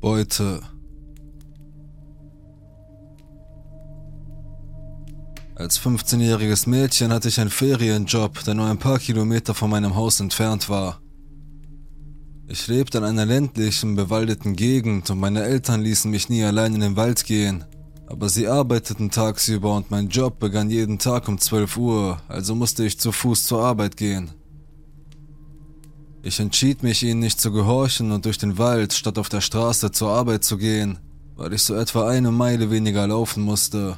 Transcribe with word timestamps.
Beute. 0.00 0.60
Als 5.56 5.80
15-jähriges 5.80 6.68
Mädchen 6.68 7.12
hatte 7.12 7.26
ich 7.26 7.40
einen 7.40 7.50
Ferienjob, 7.50 8.44
der 8.44 8.54
nur 8.54 8.66
ein 8.66 8.78
paar 8.78 9.00
Kilometer 9.00 9.54
von 9.54 9.70
meinem 9.70 9.96
Haus 9.96 10.20
entfernt 10.20 10.68
war. 10.68 11.00
Ich 12.46 12.68
lebte 12.68 12.98
in 12.98 13.04
einer 13.04 13.26
ländlichen, 13.26 13.96
bewaldeten 13.96 14.54
Gegend 14.54 15.10
und 15.10 15.18
meine 15.18 15.42
Eltern 15.42 15.82
ließen 15.82 16.08
mich 16.08 16.28
nie 16.28 16.44
allein 16.44 16.74
in 16.74 16.80
den 16.80 16.96
Wald 16.96 17.24
gehen. 17.24 17.64
Aber 18.06 18.28
sie 18.28 18.46
arbeiteten 18.46 19.10
tagsüber 19.10 19.74
und 19.74 19.90
mein 19.90 20.08
Job 20.08 20.38
begann 20.38 20.70
jeden 20.70 21.00
Tag 21.00 21.26
um 21.26 21.38
12 21.38 21.76
Uhr, 21.76 22.22
also 22.28 22.54
musste 22.54 22.84
ich 22.84 23.00
zu 23.00 23.10
Fuß 23.10 23.44
zur 23.44 23.64
Arbeit 23.64 23.96
gehen. 23.96 24.30
Ich 26.22 26.40
entschied 26.40 26.82
mich, 26.82 27.02
ihnen 27.02 27.20
nicht 27.20 27.40
zu 27.40 27.52
gehorchen 27.52 28.10
und 28.10 28.24
durch 28.24 28.38
den 28.38 28.58
Wald 28.58 28.92
statt 28.92 29.18
auf 29.18 29.28
der 29.28 29.40
Straße 29.40 29.92
zur 29.92 30.10
Arbeit 30.10 30.44
zu 30.44 30.58
gehen, 30.58 30.98
weil 31.36 31.52
ich 31.52 31.62
so 31.62 31.74
etwa 31.74 32.08
eine 32.08 32.32
Meile 32.32 32.70
weniger 32.70 33.06
laufen 33.06 33.42
musste. 33.42 33.96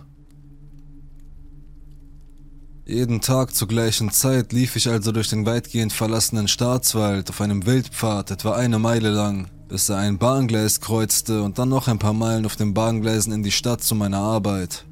Jeden 2.85 3.21
Tag 3.21 3.55
zur 3.55 3.69
gleichen 3.69 4.11
Zeit 4.11 4.53
lief 4.53 4.77
ich 4.77 4.89
also 4.89 5.13
durch 5.13 5.29
den 5.29 5.47
weitgehend 5.47 5.93
verlassenen 5.93 6.49
Staatswald 6.49 7.31
auf 7.31 7.41
einem 7.41 7.65
Wildpfad 7.65 8.33
etwa 8.33 8.55
eine 8.55 8.79
Meile 8.79 9.11
lang, 9.11 9.49
bis 9.69 9.89
er 9.89 9.99
ein 9.99 10.19
Bahngleis 10.19 10.81
kreuzte 10.81 11.43
und 11.43 11.59
dann 11.59 11.69
noch 11.69 11.89
ein 11.89 12.01
paar 12.01 12.13
Meilen 12.13 12.45
auf 12.45 12.57
den 12.57 12.75
Bahngleisen 12.75 13.33
in 13.33 13.43
die 13.43 13.53
Stadt 13.53 13.83
zu 13.83 13.95
meiner 13.95 14.19
Arbeit. 14.19 14.85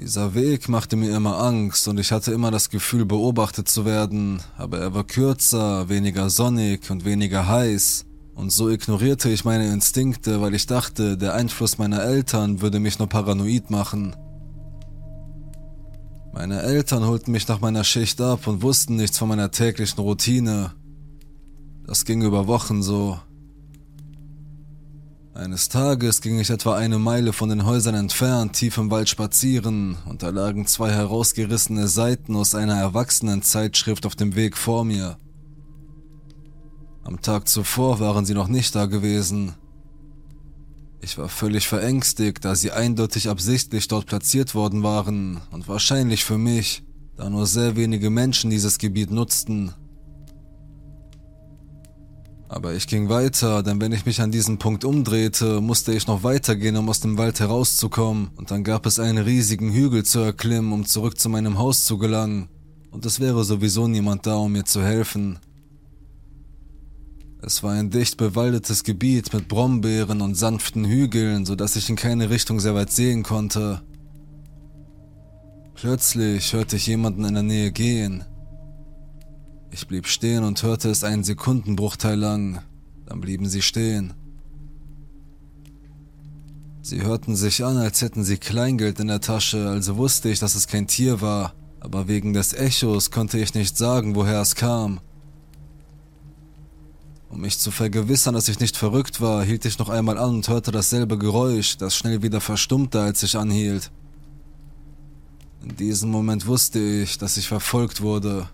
Dieser 0.00 0.34
Weg 0.34 0.70
machte 0.70 0.96
mir 0.96 1.14
immer 1.14 1.38
Angst 1.42 1.86
und 1.86 2.00
ich 2.00 2.10
hatte 2.10 2.32
immer 2.32 2.50
das 2.50 2.70
Gefühl, 2.70 3.04
beobachtet 3.04 3.68
zu 3.68 3.84
werden, 3.84 4.40
aber 4.56 4.78
er 4.78 4.94
war 4.94 5.04
kürzer, 5.04 5.90
weniger 5.90 6.30
sonnig 6.30 6.90
und 6.90 7.04
weniger 7.04 7.46
heiß. 7.46 8.06
Und 8.34 8.50
so 8.50 8.70
ignorierte 8.70 9.28
ich 9.28 9.44
meine 9.44 9.70
Instinkte, 9.70 10.40
weil 10.40 10.54
ich 10.54 10.66
dachte, 10.66 11.18
der 11.18 11.34
Einfluss 11.34 11.76
meiner 11.76 12.02
Eltern 12.02 12.62
würde 12.62 12.80
mich 12.80 12.98
nur 12.98 13.10
paranoid 13.10 13.70
machen. 13.70 14.16
Meine 16.32 16.62
Eltern 16.62 17.04
holten 17.04 17.32
mich 17.32 17.46
nach 17.46 17.60
meiner 17.60 17.84
Schicht 17.84 18.22
ab 18.22 18.46
und 18.46 18.62
wussten 18.62 18.96
nichts 18.96 19.18
von 19.18 19.28
meiner 19.28 19.50
täglichen 19.50 20.00
Routine. 20.00 20.72
Das 21.86 22.06
ging 22.06 22.22
über 22.22 22.46
Wochen 22.46 22.82
so. 22.82 23.18
Eines 25.32 25.68
Tages 25.68 26.22
ging 26.22 26.40
ich 26.40 26.50
etwa 26.50 26.76
eine 26.76 26.98
Meile 26.98 27.32
von 27.32 27.48
den 27.48 27.64
Häusern 27.64 27.94
entfernt 27.94 28.54
tief 28.54 28.78
im 28.78 28.90
Wald 28.90 29.08
spazieren 29.08 29.96
und 30.06 30.24
da 30.24 30.30
lagen 30.30 30.66
zwei 30.66 30.90
herausgerissene 30.90 31.86
Seiten 31.86 32.34
aus 32.34 32.56
einer 32.56 32.76
Erwachsenenzeitschrift 32.76 34.06
auf 34.06 34.16
dem 34.16 34.34
Weg 34.34 34.56
vor 34.56 34.84
mir. 34.84 35.18
Am 37.04 37.20
Tag 37.22 37.48
zuvor 37.48 38.00
waren 38.00 38.26
sie 38.26 38.34
noch 38.34 38.48
nicht 38.48 38.74
da 38.74 38.86
gewesen. 38.86 39.54
Ich 41.00 41.16
war 41.16 41.28
völlig 41.28 41.68
verängstigt, 41.68 42.44
da 42.44 42.56
sie 42.56 42.72
eindeutig 42.72 43.28
absichtlich 43.28 43.86
dort 43.86 44.06
platziert 44.06 44.56
worden 44.56 44.82
waren 44.82 45.40
und 45.52 45.68
wahrscheinlich 45.68 46.24
für 46.24 46.38
mich, 46.38 46.82
da 47.16 47.30
nur 47.30 47.46
sehr 47.46 47.76
wenige 47.76 48.10
Menschen 48.10 48.50
dieses 48.50 48.78
Gebiet 48.78 49.12
nutzten. 49.12 49.74
Aber 52.52 52.74
ich 52.74 52.88
ging 52.88 53.08
weiter, 53.08 53.62
denn 53.62 53.80
wenn 53.80 53.92
ich 53.92 54.06
mich 54.06 54.20
an 54.20 54.32
diesem 54.32 54.58
Punkt 54.58 54.84
umdrehte, 54.84 55.60
musste 55.60 55.92
ich 55.92 56.08
noch 56.08 56.24
weitergehen, 56.24 56.76
um 56.76 56.88
aus 56.88 56.98
dem 56.98 57.16
Wald 57.16 57.38
herauszukommen, 57.38 58.32
und 58.34 58.50
dann 58.50 58.64
gab 58.64 58.86
es 58.86 58.98
einen 58.98 59.18
riesigen 59.18 59.72
Hügel 59.72 60.04
zu 60.04 60.18
erklimmen, 60.18 60.72
um 60.72 60.84
zurück 60.84 61.16
zu 61.16 61.28
meinem 61.28 61.58
Haus 61.58 61.84
zu 61.84 61.96
gelangen, 61.96 62.48
und 62.90 63.06
es 63.06 63.20
wäre 63.20 63.44
sowieso 63.44 63.86
niemand 63.86 64.26
da, 64.26 64.34
um 64.34 64.50
mir 64.50 64.64
zu 64.64 64.82
helfen. 64.82 65.38
Es 67.40 67.62
war 67.62 67.74
ein 67.74 67.90
dicht 67.90 68.16
bewaldetes 68.16 68.82
Gebiet 68.82 69.32
mit 69.32 69.46
Brombeeren 69.46 70.20
und 70.20 70.34
sanften 70.34 70.84
Hügeln, 70.84 71.46
so 71.46 71.54
dass 71.54 71.76
ich 71.76 71.88
in 71.88 71.94
keine 71.94 72.30
Richtung 72.30 72.58
sehr 72.58 72.74
weit 72.74 72.90
sehen 72.90 73.22
konnte. 73.22 73.80
Plötzlich 75.76 76.52
hörte 76.52 76.74
ich 76.74 76.88
jemanden 76.88 77.24
in 77.24 77.34
der 77.34 77.44
Nähe 77.44 77.70
gehen. 77.70 78.24
Ich 79.72 79.86
blieb 79.86 80.06
stehen 80.08 80.42
und 80.42 80.62
hörte 80.62 80.90
es 80.90 81.04
einen 81.04 81.22
Sekundenbruchteil 81.22 82.18
lang. 82.18 82.62
Dann 83.06 83.20
blieben 83.20 83.48
sie 83.48 83.62
stehen. 83.62 84.14
Sie 86.82 87.02
hörten 87.02 87.36
sich 87.36 87.64
an, 87.64 87.76
als 87.76 88.02
hätten 88.02 88.24
sie 88.24 88.38
Kleingeld 88.38 88.98
in 88.98 89.08
der 89.08 89.20
Tasche, 89.20 89.68
also 89.68 89.96
wusste 89.96 90.28
ich, 90.28 90.38
dass 90.38 90.54
es 90.54 90.66
kein 90.66 90.86
Tier 90.86 91.20
war, 91.20 91.54
aber 91.78 92.08
wegen 92.08 92.32
des 92.32 92.52
Echos 92.52 93.10
konnte 93.10 93.38
ich 93.38 93.54
nicht 93.54 93.76
sagen, 93.76 94.14
woher 94.16 94.40
es 94.40 94.54
kam. 94.54 95.00
Um 97.28 97.42
mich 97.42 97.58
zu 97.58 97.70
vergewissern, 97.70 98.34
dass 98.34 98.48
ich 98.48 98.58
nicht 98.58 98.76
verrückt 98.76 99.20
war, 99.20 99.44
hielt 99.44 99.64
ich 99.66 99.78
noch 99.78 99.88
einmal 99.88 100.18
an 100.18 100.36
und 100.36 100.48
hörte 100.48 100.72
dasselbe 100.72 101.16
Geräusch, 101.16 101.76
das 101.76 101.94
schnell 101.94 102.22
wieder 102.22 102.40
verstummte, 102.40 103.00
als 103.00 103.22
ich 103.22 103.36
anhielt. 103.36 103.92
In 105.62 105.76
diesem 105.76 106.10
Moment 106.10 106.46
wusste 106.46 106.80
ich, 106.80 107.18
dass 107.18 107.36
ich 107.36 107.46
verfolgt 107.46 108.00
wurde. 108.00 108.48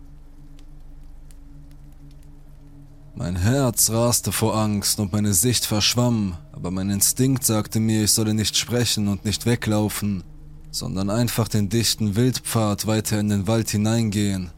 Mein 3.18 3.36
Herz 3.36 3.88
raste 3.88 4.30
vor 4.30 4.54
Angst 4.58 5.00
und 5.00 5.10
meine 5.10 5.32
Sicht 5.32 5.64
verschwamm, 5.64 6.36
aber 6.52 6.70
mein 6.70 6.90
Instinkt 6.90 7.44
sagte 7.44 7.80
mir, 7.80 8.04
ich 8.04 8.12
solle 8.12 8.34
nicht 8.34 8.58
sprechen 8.58 9.08
und 9.08 9.24
nicht 9.24 9.46
weglaufen, 9.46 10.22
sondern 10.70 11.08
einfach 11.08 11.48
den 11.48 11.70
dichten 11.70 12.14
Wildpfad 12.14 12.86
weiter 12.86 13.18
in 13.18 13.30
den 13.30 13.46
Wald 13.46 13.70
hineingehen. 13.70 14.50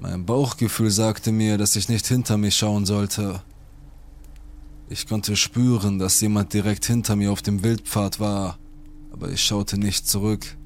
Mein 0.00 0.26
Bauchgefühl 0.26 0.90
sagte 0.90 1.30
mir, 1.30 1.58
dass 1.58 1.76
ich 1.76 1.88
nicht 1.88 2.08
hinter 2.08 2.36
mich 2.36 2.56
schauen 2.56 2.86
sollte. 2.86 3.40
Ich 4.88 5.06
konnte 5.06 5.36
spüren, 5.36 6.00
dass 6.00 6.20
jemand 6.20 6.52
direkt 6.52 6.86
hinter 6.86 7.14
mir 7.14 7.30
auf 7.30 7.40
dem 7.40 7.62
Wildpfad 7.62 8.18
war, 8.18 8.58
aber 9.12 9.30
ich 9.30 9.40
schaute 9.40 9.78
nicht 9.78 10.08
zurück. 10.08 10.56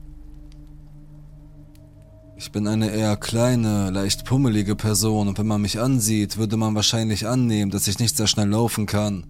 Ich 2.44 2.52
bin 2.52 2.68
eine 2.68 2.90
eher 2.90 3.16
kleine, 3.16 3.88
leicht 3.88 4.26
pummelige 4.26 4.76
Person 4.76 5.28
und 5.28 5.38
wenn 5.38 5.46
man 5.46 5.62
mich 5.62 5.80
ansieht, 5.80 6.36
würde 6.36 6.58
man 6.58 6.74
wahrscheinlich 6.74 7.26
annehmen, 7.26 7.70
dass 7.70 7.88
ich 7.88 7.98
nicht 7.98 8.18
sehr 8.18 8.26
schnell 8.26 8.50
laufen 8.50 8.84
kann. 8.84 9.24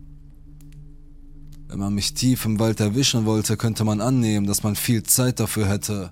Wenn 1.69 1.78
man 1.78 1.94
mich 1.94 2.14
tief 2.14 2.44
im 2.44 2.58
Wald 2.58 2.80
erwischen 2.80 3.24
wollte, 3.24 3.56
könnte 3.56 3.84
man 3.84 4.00
annehmen, 4.00 4.48
dass 4.48 4.64
man 4.64 4.74
viel 4.74 5.04
Zeit 5.04 5.38
dafür 5.38 5.69
hätte. 5.69 6.10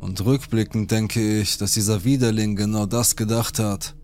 Und 0.00 0.22
rückblickend 0.24 0.90
denke 0.90 1.40
ich, 1.40 1.56
dass 1.56 1.74
dieser 1.74 2.02
Widerling 2.02 2.56
genau 2.56 2.86
das 2.86 3.14
gedacht 3.14 3.60
hat. 3.60 3.94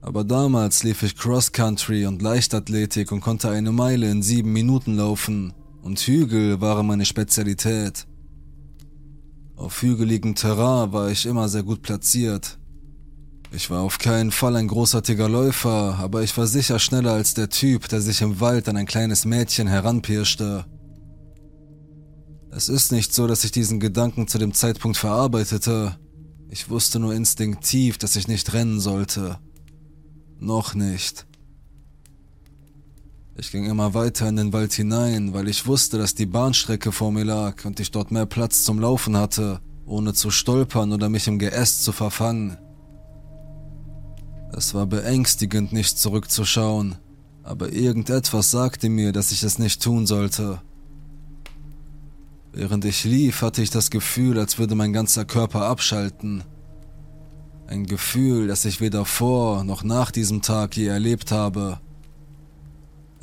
Aber 0.00 0.24
damals 0.24 0.82
lief 0.82 1.04
ich 1.04 1.16
Cross-Country 1.16 2.04
und 2.06 2.20
Leichtathletik 2.20 3.12
und 3.12 3.20
konnte 3.20 3.48
eine 3.48 3.70
Meile 3.70 4.10
in 4.10 4.24
sieben 4.24 4.52
Minuten 4.52 4.96
laufen, 4.96 5.54
und 5.82 6.00
Hügel 6.00 6.60
waren 6.60 6.88
meine 6.88 7.04
Spezialität. 7.04 8.08
Auf 9.56 9.82
hügeligem 9.82 10.34
Terrain 10.34 10.92
war 10.92 11.10
ich 11.10 11.26
immer 11.26 11.48
sehr 11.48 11.62
gut 11.62 11.82
platziert. 11.82 12.58
Ich 13.54 13.68
war 13.68 13.82
auf 13.82 13.98
keinen 13.98 14.30
Fall 14.30 14.56
ein 14.56 14.68
großartiger 14.68 15.28
Läufer, 15.28 15.98
aber 15.98 16.22
ich 16.22 16.36
war 16.38 16.46
sicher 16.46 16.78
schneller 16.78 17.12
als 17.12 17.34
der 17.34 17.50
Typ, 17.50 17.86
der 17.88 18.00
sich 18.00 18.22
im 18.22 18.40
Wald 18.40 18.68
an 18.68 18.78
ein 18.78 18.86
kleines 18.86 19.26
Mädchen 19.26 19.66
heranpirschte. 19.66 20.64
Es 22.50 22.68
ist 22.68 22.92
nicht 22.92 23.12
so, 23.12 23.26
dass 23.26 23.44
ich 23.44 23.50
diesen 23.50 23.78
Gedanken 23.78 24.26
zu 24.26 24.38
dem 24.38 24.54
Zeitpunkt 24.54 24.96
verarbeitete. 24.96 25.96
Ich 26.48 26.70
wusste 26.70 26.98
nur 26.98 27.14
instinktiv, 27.14 27.98
dass 27.98 28.16
ich 28.16 28.28
nicht 28.28 28.52
rennen 28.52 28.80
sollte. 28.80 29.38
Noch 30.38 30.74
nicht. 30.74 31.26
Ich 33.42 33.50
ging 33.50 33.64
immer 33.64 33.92
weiter 33.92 34.28
in 34.28 34.36
den 34.36 34.52
Wald 34.52 34.72
hinein, 34.72 35.34
weil 35.34 35.48
ich 35.48 35.66
wusste, 35.66 35.98
dass 35.98 36.14
die 36.14 36.26
Bahnstrecke 36.26 36.92
vor 36.92 37.10
mir 37.10 37.24
lag 37.24 37.64
und 37.64 37.80
ich 37.80 37.90
dort 37.90 38.12
mehr 38.12 38.24
Platz 38.24 38.62
zum 38.62 38.78
Laufen 38.78 39.16
hatte, 39.16 39.60
ohne 39.84 40.14
zu 40.14 40.30
stolpern 40.30 40.92
oder 40.92 41.08
mich 41.08 41.26
im 41.26 41.40
Geäst 41.40 41.82
zu 41.82 41.90
verfangen. 41.90 42.56
Es 44.56 44.74
war 44.74 44.86
beängstigend, 44.86 45.72
nicht 45.72 45.98
zurückzuschauen, 45.98 46.94
aber 47.42 47.72
irgendetwas 47.72 48.52
sagte 48.52 48.88
mir, 48.88 49.10
dass 49.10 49.32
ich 49.32 49.42
es 49.42 49.58
nicht 49.58 49.82
tun 49.82 50.06
sollte. 50.06 50.62
Während 52.52 52.84
ich 52.84 53.02
lief, 53.02 53.42
hatte 53.42 53.60
ich 53.60 53.70
das 53.70 53.90
Gefühl, 53.90 54.38
als 54.38 54.60
würde 54.60 54.76
mein 54.76 54.92
ganzer 54.92 55.24
Körper 55.24 55.62
abschalten. 55.62 56.44
Ein 57.66 57.86
Gefühl, 57.86 58.46
das 58.46 58.64
ich 58.66 58.80
weder 58.80 59.04
vor 59.04 59.64
noch 59.64 59.82
nach 59.82 60.12
diesem 60.12 60.42
Tag 60.42 60.76
je 60.76 60.86
erlebt 60.86 61.32
habe. 61.32 61.80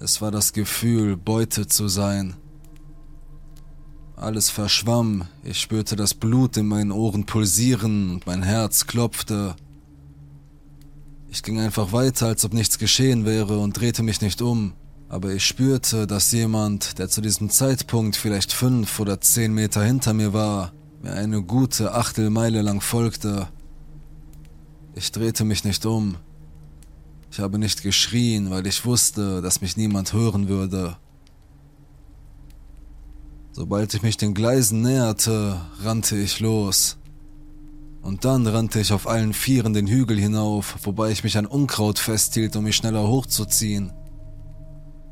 Es 0.02 0.22
war 0.22 0.32
das 0.32 0.54
Gefühl, 0.54 1.18
Beute 1.18 1.68
zu 1.68 1.90
sein. 1.90 2.36
Alles 4.16 4.50
verschwamm, 4.50 5.28
ich 5.44 5.60
spürte 5.60 5.98
das 5.98 6.14
Blut 6.14 6.56
in 6.56 6.68
meinen 6.68 6.92
Ohren 6.92 7.26
pulsieren 7.26 8.12
und 8.12 8.26
mein 8.26 8.44
Herz 8.44 8.88
klopfte. 8.88 9.56
Ich 11.30 11.44
ging 11.44 11.60
einfach 11.60 11.92
weiter, 11.92 12.28
als 12.28 12.46
ob 12.46 12.54
nichts 12.54 12.80
geschehen 12.80 13.26
wäre 13.26 13.60
und 13.60 13.78
drehte 13.78 14.02
mich 14.02 14.22
nicht 14.22 14.42
um, 14.42 14.74
aber 15.10 15.34
ich 15.34 15.46
spürte, 15.46 16.08
dass 16.08 16.32
jemand, 16.32 16.98
der 16.98 17.10
zu 17.10 17.20
diesem 17.20 17.50
Zeitpunkt 17.50 18.16
vielleicht 18.16 18.54
fünf 18.54 19.02
oder 19.02 19.20
zehn 19.20 19.54
Meter 19.54 19.84
hinter 19.84 20.14
mir 20.14 20.32
war, 20.32 20.72
mir 21.02 21.12
eine 21.12 21.44
gute 21.44 21.94
Achtelmeile 21.94 22.62
lang 22.62 22.80
folgte. 22.80 23.50
Ich 24.96 25.12
drehte 25.12 25.44
mich 25.44 25.66
nicht 25.66 25.86
um. 25.86 26.16
Ich 27.32 27.40
habe 27.40 27.60
nicht 27.60 27.84
geschrien, 27.84 28.50
weil 28.50 28.66
ich 28.66 28.86
wusste, 28.86 29.42
dass 29.42 29.62
mich 29.62 29.78
niemand 29.78 30.14
hören 30.14 30.48
würde. 30.48 30.98
Sobald 33.52 33.94
ich 33.94 34.02
mich 34.02 34.18
den 34.18 34.34
Gleisen 34.34 34.82
näherte, 34.82 35.60
rannte 35.82 36.18
ich 36.18 36.40
los. 36.40 36.98
Und 38.02 38.26
dann 38.26 38.48
rannte 38.48 38.80
ich 38.80 38.94
auf 38.94 39.08
allen 39.08 39.34
Vieren 39.34 39.74
den 39.74 39.88
Hügel 39.88 40.18
hinauf, 40.18 40.78
wobei 40.84 41.12
ich 41.12 41.24
mich 41.24 41.38
an 41.38 41.46
Unkraut 41.46 42.00
festhielt, 42.00 42.56
um 42.56 42.64
mich 42.64 42.78
schneller 42.78 43.08
hochzuziehen. 43.08 43.92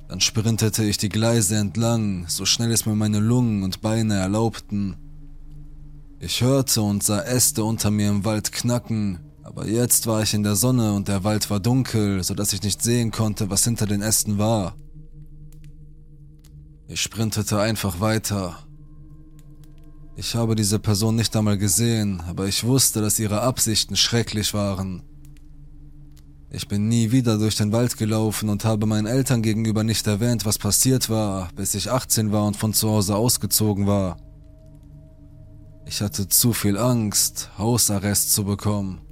Dann 0.07 0.21
sprintete 0.21 0.85
ich 0.85 0.97
die 0.97 1.09
Gleise 1.09 1.57
entlang, 1.57 2.25
so 2.29 2.45
schnell 2.45 2.71
es 2.71 2.85
mir 2.85 2.95
meine 2.95 3.19
Lungen 3.19 3.63
und 3.63 3.81
Beine 3.81 4.15
erlaubten. 4.15 4.95
Ich 6.19 6.41
hörte 6.41 6.81
und 6.81 7.03
sah 7.03 7.21
Äste 7.21 7.63
unter 7.65 7.91
mir 7.91 8.09
im 8.09 8.23
Wald 8.23 8.53
knacken, 8.53 9.19
aber 9.47 9.65
jetzt 9.65 10.07
war 10.07 10.21
ich 10.23 10.33
in 10.33 10.43
der 10.43 10.57
Sonne 10.57 10.91
und 10.91 11.07
der 11.07 11.23
Wald 11.23 11.49
war 11.49 11.61
dunkel, 11.61 12.21
so 12.21 12.33
dass 12.33 12.51
ich 12.51 12.63
nicht 12.63 12.83
sehen 12.83 13.11
konnte, 13.11 13.49
was 13.49 13.63
hinter 13.63 13.85
den 13.85 14.01
Ästen 14.01 14.37
war. 14.37 14.75
Ich 16.89 17.01
sprintete 17.01 17.57
einfach 17.57 18.01
weiter. 18.01 18.59
Ich 20.17 20.35
habe 20.35 20.55
diese 20.55 20.79
Person 20.79 21.15
nicht 21.15 21.33
einmal 21.33 21.57
gesehen, 21.57 22.21
aber 22.27 22.47
ich 22.47 22.65
wusste, 22.65 22.99
dass 22.99 23.19
ihre 23.19 23.39
Absichten 23.39 23.95
schrecklich 23.95 24.53
waren. 24.53 25.03
Ich 26.49 26.67
bin 26.67 26.89
nie 26.89 27.11
wieder 27.11 27.37
durch 27.37 27.55
den 27.55 27.71
Wald 27.71 27.95
gelaufen 27.95 28.49
und 28.49 28.65
habe 28.65 28.85
meinen 28.85 29.07
Eltern 29.07 29.41
gegenüber 29.41 29.85
nicht 29.85 30.05
erwähnt, 30.07 30.45
was 30.45 30.57
passiert 30.57 31.09
war, 31.09 31.47
bis 31.55 31.73
ich 31.73 31.89
18 31.89 32.33
war 32.33 32.45
und 32.45 32.57
von 32.57 32.73
zu 32.73 32.89
Hause 32.89 33.15
ausgezogen 33.15 33.87
war. 33.87 34.17
Ich 35.85 36.01
hatte 36.01 36.27
zu 36.27 36.51
viel 36.51 36.77
Angst, 36.77 37.49
Hausarrest 37.57 38.33
zu 38.33 38.43
bekommen. 38.43 39.06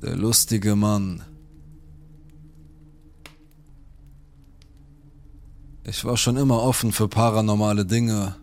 Der 0.00 0.14
lustige 0.14 0.76
Mann. 0.76 1.22
Ich 5.84 6.04
war 6.04 6.16
schon 6.16 6.36
immer 6.36 6.62
offen 6.62 6.92
für 6.92 7.08
paranormale 7.08 7.84
Dinge. 7.84 8.36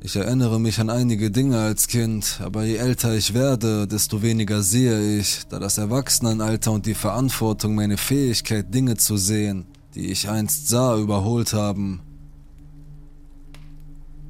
Ich 0.00 0.16
erinnere 0.16 0.60
mich 0.60 0.80
an 0.80 0.90
einige 0.90 1.30
Dinge 1.30 1.58
als 1.58 1.88
Kind, 1.88 2.40
aber 2.44 2.64
je 2.64 2.76
älter 2.76 3.14
ich 3.14 3.32
werde, 3.32 3.88
desto 3.88 4.20
weniger 4.20 4.62
sehe 4.62 5.18
ich, 5.18 5.46
da 5.48 5.58
das 5.58 5.78
Erwachsenenalter 5.78 6.72
und 6.72 6.84
die 6.84 6.94
Verantwortung 6.94 7.74
meine 7.74 7.96
Fähigkeit, 7.96 8.72
Dinge 8.74 8.96
zu 8.96 9.16
sehen, 9.16 9.64
die 9.94 10.10
ich 10.10 10.28
einst 10.28 10.68
sah, 10.68 10.98
überholt 10.98 11.54
haben. 11.54 12.02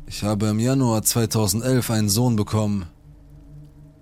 Ich 0.07 0.23
habe 0.23 0.47
im 0.47 0.61
Januar 0.61 1.03
2011 1.03 1.91
einen 1.91 2.09
Sohn 2.09 2.37
bekommen. 2.37 2.87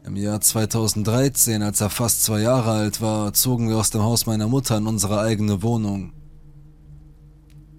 Im 0.06 0.14
Jahr 0.14 0.41
2013, 0.41 1.64
als 1.64 1.81
er 1.81 1.91
fast 1.91 2.23
zwei 2.23 2.41
Jahre 2.41 2.70
alt 2.70 3.00
war, 3.00 3.32
zogen 3.32 3.69
wir 3.69 3.76
aus 3.76 3.91
dem 3.91 4.03
Haus 4.03 4.25
meiner 4.25 4.47
Mutter 4.47 4.76
in 4.76 4.87
unsere 4.87 5.19
eigene 5.19 5.64
Wohnung. 5.64 6.12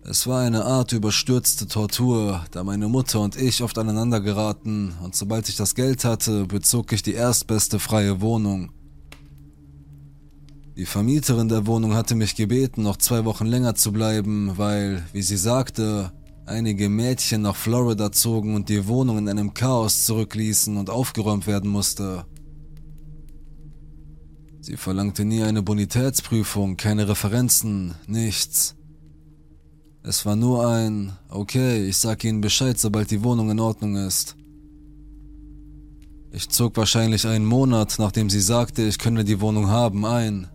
Es 0.04 0.28
war 0.28 0.42
eine 0.42 0.66
Art 0.66 0.92
überstürzte 0.92 1.68
Tortur, 1.68 2.44
da 2.52 2.66
meine 2.66 2.90
Mutter 2.90 3.22
und 3.22 3.38
ich 3.38 3.64
oft 3.64 3.78
aneinander 3.78 4.20
geraten 4.20 4.94
und 5.02 5.16
sobald 5.16 5.48
ich 5.48 5.56
das 5.56 5.74
Geld 5.74 6.04
hatte, 6.04 6.46
bezog 6.46 6.92
ich 6.92 7.02
die 7.02 7.14
erstbeste 7.14 7.80
freie 7.80 8.20
Wohnung. 8.20 8.74
Die 10.76 10.86
Vermieterin 10.86 11.48
der 11.48 11.66
Wohnung 11.66 11.94
hatte 11.94 12.14
mich 12.14 12.36
gebeten, 12.36 12.84
noch 12.84 12.98
zwei 12.98 13.24
Wochen 13.24 13.46
länger 13.46 13.76
zu 13.76 13.94
bleiben, 13.94 14.58
weil, 14.58 15.02
wie 15.14 15.22
sie 15.22 15.38
sagte, 15.38 16.12
einige 16.48 16.90
Mädchen 16.90 17.42
nach 17.42 17.56
Florida 17.56 18.12
zogen 18.12 18.56
und 18.56 18.70
die 18.70 18.88
Wohnung 18.88 19.18
in 19.18 19.30
einem 19.30 19.54
Chaos 19.54 20.06
zurückließen 20.06 20.78
und 20.78 20.90
aufgeräumt 20.90 21.46
werden 21.46 21.70
musste. 21.70 22.26
Sie 24.62 24.78
verlangte 24.78 25.24
nie 25.24 25.44
eine 25.44 25.62
Bonitätsprüfung, 25.62 26.78
keine 26.78 27.08
Referenzen, 27.08 27.96
nichts. 28.08 28.76
Es 30.04 30.26
war 30.26 30.36
nur 30.36 30.68
ein, 30.68 31.14
okay, 31.30 31.86
ich 31.86 31.98
sag 31.98 32.24
Ihnen 32.24 32.42
Bescheid, 32.42 32.80
sobald 32.80 33.12
die 33.12 33.24
Wohnung 33.24 33.50
in 33.50 33.60
Ordnung 33.60 33.96
ist. 33.98 34.36
Ich 36.32 36.50
zog 36.50 36.78
wahrscheinlich 36.78 37.26
einen 37.26 37.46
Monat, 37.46 37.96
nachdem 38.00 38.30
sie 38.30 38.42
sagte, 38.42 38.84
ich 38.84 39.00
könne 39.00 39.24
die 39.24 39.42
Wohnung 39.42 39.68
haben, 39.68 40.06
ein. 40.06 40.48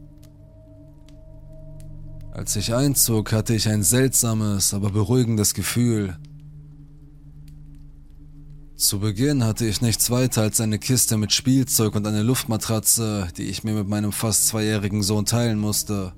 Als 2.33 2.57
ich 2.57 2.73
einzog, 2.73 3.31
hatte 3.31 3.55
ich 3.55 3.69
ein 3.69 3.83
seltsames, 3.83 4.73
aber 4.73 4.89
beruhigendes 4.91 5.53
Gefühl. 5.53 6.17
Zu 8.75 9.01
Beginn 9.01 9.45
hatte 9.45 9.67
ich 9.67 9.83
nichts 9.83 10.11
weiter 10.11 10.41
als 10.41 10.59
eine 10.59 10.79
Kiste 10.79 11.19
mit 11.19 11.33
Spielzeug 11.33 11.95
und 11.95 12.07
eine 12.07 12.23
Luftmatratze, 12.23 13.29
die 13.37 13.45
ich 13.45 13.65
mir 13.65 13.75
mit 13.75 13.87
meinem 13.87 14.13
fast 14.13 14.47
zweijährigen 14.47 15.03
Sohn 15.03 15.27
teilen 15.27 15.59
musste. 15.59 16.15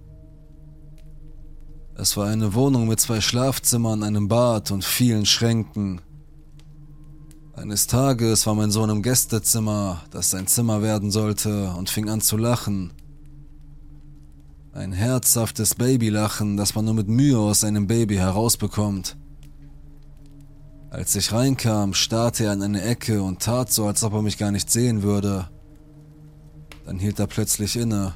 Es 1.96 2.16
war 2.16 2.28
eine 2.28 2.54
Wohnung 2.54 2.86
mit 2.86 3.00
zwei 3.00 3.20
Schlafzimmern, 3.20 4.04
einem 4.04 4.28
Bad 4.28 4.70
und 4.70 4.84
vielen 4.84 5.26
Schränken. 5.26 6.00
Eines 7.54 7.88
Tages 7.88 8.46
war 8.46 8.54
mein 8.54 8.70
Sohn 8.70 8.88
im 8.88 9.02
Gästezimmer, 9.02 10.04
das 10.10 10.30
sein 10.30 10.46
Zimmer 10.46 10.80
werden 10.80 11.10
sollte, 11.10 11.70
und 11.72 11.90
fing 11.90 12.08
an 12.08 12.20
zu 12.20 12.36
lachen. 12.36 12.92
Ein 14.74 14.92
herzhaftes 14.92 15.76
Babylachen, 15.76 16.56
das 16.56 16.74
man 16.74 16.84
nur 16.84 16.94
mit 16.94 17.06
Mühe 17.06 17.38
aus 17.38 17.62
einem 17.62 17.86
Baby 17.86 18.16
herausbekommt. 18.16 19.16
Als 20.90 21.14
ich 21.14 21.30
reinkam, 21.30 21.94
starrte 21.94 22.46
er 22.46 22.50
an 22.50 22.62
eine 22.62 22.82
Ecke 22.82 23.22
und 23.22 23.40
tat 23.40 23.72
so, 23.72 23.86
als 23.86 24.02
ob 24.02 24.14
er 24.14 24.22
mich 24.22 24.36
gar 24.36 24.50
nicht 24.50 24.68
sehen 24.68 25.04
würde. 25.04 25.48
Dann 26.86 26.98
hielt 26.98 27.20
er 27.20 27.28
plötzlich 27.28 27.76
inne. 27.76 28.14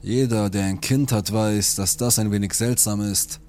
Jeder, 0.00 0.48
der 0.48 0.64
ein 0.64 0.80
Kind 0.80 1.12
hat, 1.12 1.30
weiß, 1.30 1.74
dass 1.74 1.98
das 1.98 2.18
ein 2.18 2.32
wenig 2.32 2.54
seltsam 2.54 3.02
ist. 3.02 3.40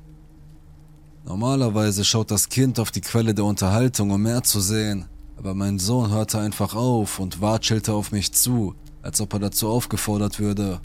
Normalerweise 1.23 2.03
schaut 2.03 2.31
das 2.31 2.49
Kind 2.49 2.81
auf 2.81 2.91
die 2.91 2.99
Quelle 2.99 3.33
der 3.33 3.45
Unterhaltung, 3.45 4.11
um 4.11 4.21
mehr 4.21 4.43
zu 4.43 4.59
sehen, 4.59 5.05
aber 5.37 5.53
mein 5.53 5.79
Sohn 5.79 6.11
hörte 6.11 6.37
einfach 6.37 6.75
auf 6.75 7.17
und 7.17 7.39
watschelte 7.39 7.93
auf 7.93 8.11
mich 8.11 8.33
zu, 8.33 8.75
als 9.01 9.21
ob 9.21 9.31
er 9.31 9.39
dazu 9.39 9.69
aufgefordert 9.69 10.37
würde. 10.41 10.81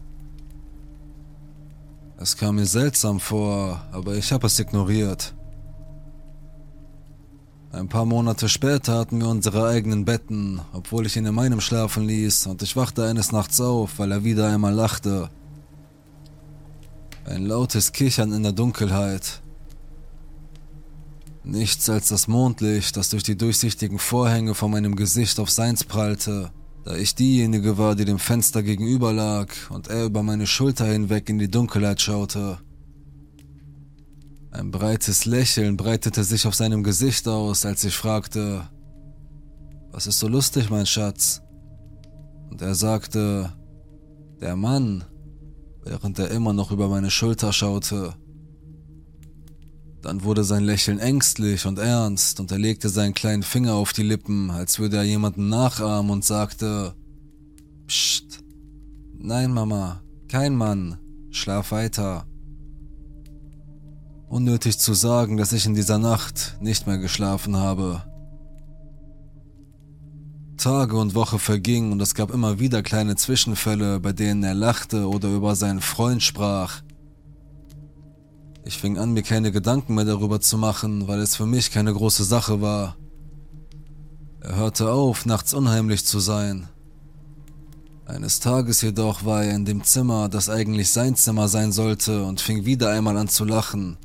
Es 2.22 2.36
kam 2.36 2.56
mir 2.56 2.66
seltsam 2.66 3.18
vor, 3.18 3.80
aber 3.92 4.14
ich 4.14 4.30
habe 4.30 4.46
es 4.46 4.58
ignoriert. 4.58 5.32
Ein 7.72 7.88
paar 7.88 8.04
Monate 8.04 8.50
später 8.50 8.98
hatten 8.98 9.20
wir 9.20 9.28
unsere 9.28 9.66
eigenen 9.66 10.04
Betten, 10.04 10.60
obwohl 10.74 11.06
ich 11.06 11.16
ihn 11.16 11.24
in 11.24 11.34
meinem 11.34 11.62
schlafen 11.62 12.04
ließ, 12.04 12.46
und 12.46 12.62
ich 12.62 12.76
wachte 12.76 13.06
eines 13.06 13.32
Nachts 13.32 13.58
auf, 13.62 13.98
weil 13.98 14.12
er 14.12 14.22
wieder 14.22 14.52
einmal 14.52 14.74
lachte. 14.74 15.30
Ein 17.24 17.46
lautes 17.46 17.92
Kichern 17.92 18.34
in 18.34 18.42
der 18.42 18.52
Dunkelheit. 18.52 19.40
Nichts 21.42 21.88
als 21.88 22.08
das 22.08 22.28
Mondlicht, 22.28 22.98
das 22.98 23.08
durch 23.08 23.22
die 23.22 23.38
durchsichtigen 23.38 23.98
Vorhänge 23.98 24.54
vor 24.54 24.68
meinem 24.68 24.94
Gesicht 24.94 25.40
auf 25.40 25.50
seins 25.50 25.84
prallte, 25.84 26.50
da 26.84 26.96
ich 26.96 27.14
diejenige 27.14 27.78
war, 27.78 27.94
die 27.94 28.04
dem 28.04 28.18
Fenster 28.18 28.62
gegenüber 28.62 29.12
lag 29.12 29.48
und 29.70 29.88
er 29.88 30.06
über 30.06 30.22
meine 30.22 30.46
Schulter 30.46 30.86
hinweg 30.86 31.28
in 31.28 31.38
die 31.38 31.50
Dunkelheit 31.50 32.00
schaute. 32.00 32.58
Ein 34.50 34.70
breites 34.70 35.26
Lächeln 35.26 35.76
breitete 35.76 36.24
sich 36.24 36.46
auf 36.46 36.54
seinem 36.54 36.82
Gesicht 36.82 37.28
aus, 37.28 37.64
als 37.64 37.84
ich 37.84 37.94
fragte, 37.94 38.68
was 39.92 40.06
ist 40.06 40.18
so 40.18 40.28
lustig, 40.28 40.70
mein 40.70 40.86
Schatz? 40.86 41.42
Und 42.50 42.62
er 42.62 42.74
sagte, 42.74 43.52
der 44.40 44.56
Mann, 44.56 45.04
während 45.84 46.18
er 46.18 46.30
immer 46.30 46.52
noch 46.52 46.72
über 46.72 46.88
meine 46.88 47.10
Schulter 47.10 47.52
schaute. 47.52 48.14
Dann 50.02 50.24
wurde 50.24 50.44
sein 50.44 50.64
Lächeln 50.64 50.98
ängstlich 50.98 51.66
und 51.66 51.78
ernst 51.78 52.40
und 52.40 52.50
er 52.50 52.58
legte 52.58 52.88
seinen 52.88 53.12
kleinen 53.12 53.42
Finger 53.42 53.74
auf 53.74 53.92
die 53.92 54.02
Lippen, 54.02 54.50
als 54.50 54.78
würde 54.78 54.96
er 54.96 55.04
jemanden 55.04 55.48
nachahmen 55.48 56.10
und 56.10 56.24
sagte, 56.24 56.94
Psst, 57.86 58.42
nein 59.18 59.52
Mama, 59.52 60.02
kein 60.28 60.56
Mann, 60.56 60.98
schlaf 61.30 61.72
weiter. 61.72 62.26
Unnötig 64.28 64.78
zu 64.78 64.94
sagen, 64.94 65.36
dass 65.36 65.52
ich 65.52 65.66
in 65.66 65.74
dieser 65.74 65.98
Nacht 65.98 66.56
nicht 66.60 66.86
mehr 66.86 66.98
geschlafen 66.98 67.56
habe. 67.56 68.04
Tage 70.56 70.96
und 70.96 71.14
Woche 71.14 71.38
vergingen 71.38 71.90
und 71.90 72.00
es 72.00 72.14
gab 72.14 72.30
immer 72.30 72.58
wieder 72.60 72.82
kleine 72.82 73.16
Zwischenfälle, 73.16 73.98
bei 73.98 74.12
denen 74.12 74.44
er 74.44 74.54
lachte 74.54 75.08
oder 75.08 75.28
über 75.30 75.56
seinen 75.56 75.80
Freund 75.80 76.22
sprach. 76.22 76.82
Ich 78.64 78.78
fing 78.78 78.98
an, 78.98 79.12
mir 79.12 79.22
keine 79.22 79.52
Gedanken 79.52 79.94
mehr 79.94 80.04
darüber 80.04 80.40
zu 80.40 80.58
machen, 80.58 81.08
weil 81.08 81.20
es 81.20 81.36
für 81.36 81.46
mich 81.46 81.70
keine 81.70 81.92
große 81.92 82.24
Sache 82.24 82.60
war. 82.60 82.96
Er 84.40 84.56
hörte 84.56 84.92
auf, 84.92 85.26
nachts 85.26 85.54
unheimlich 85.54 86.04
zu 86.04 86.20
sein. 86.20 86.68
Eines 88.06 88.40
Tages 88.40 88.82
jedoch 88.82 89.24
war 89.24 89.44
er 89.44 89.54
in 89.54 89.64
dem 89.64 89.84
Zimmer, 89.84 90.28
das 90.28 90.48
eigentlich 90.48 90.90
sein 90.90 91.14
Zimmer 91.14 91.48
sein 91.48 91.72
sollte, 91.72 92.24
und 92.24 92.40
fing 92.40 92.64
wieder 92.64 92.90
einmal 92.90 93.16
an 93.16 93.28
zu 93.28 93.44
lachen. 93.44 93.96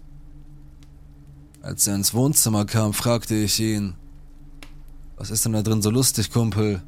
Als 1.62 1.88
er 1.88 1.96
ins 1.96 2.14
Wohnzimmer 2.14 2.66
kam, 2.66 2.94
fragte 2.94 3.36
ich 3.36 3.60
ihn, 3.60 3.96
was 5.18 5.32
ist 5.32 5.46
denn 5.46 5.54
da 5.54 5.64
drin 5.64 5.82
so 5.82 5.90
lustig, 5.90 6.32
Kumpel? 6.32 6.84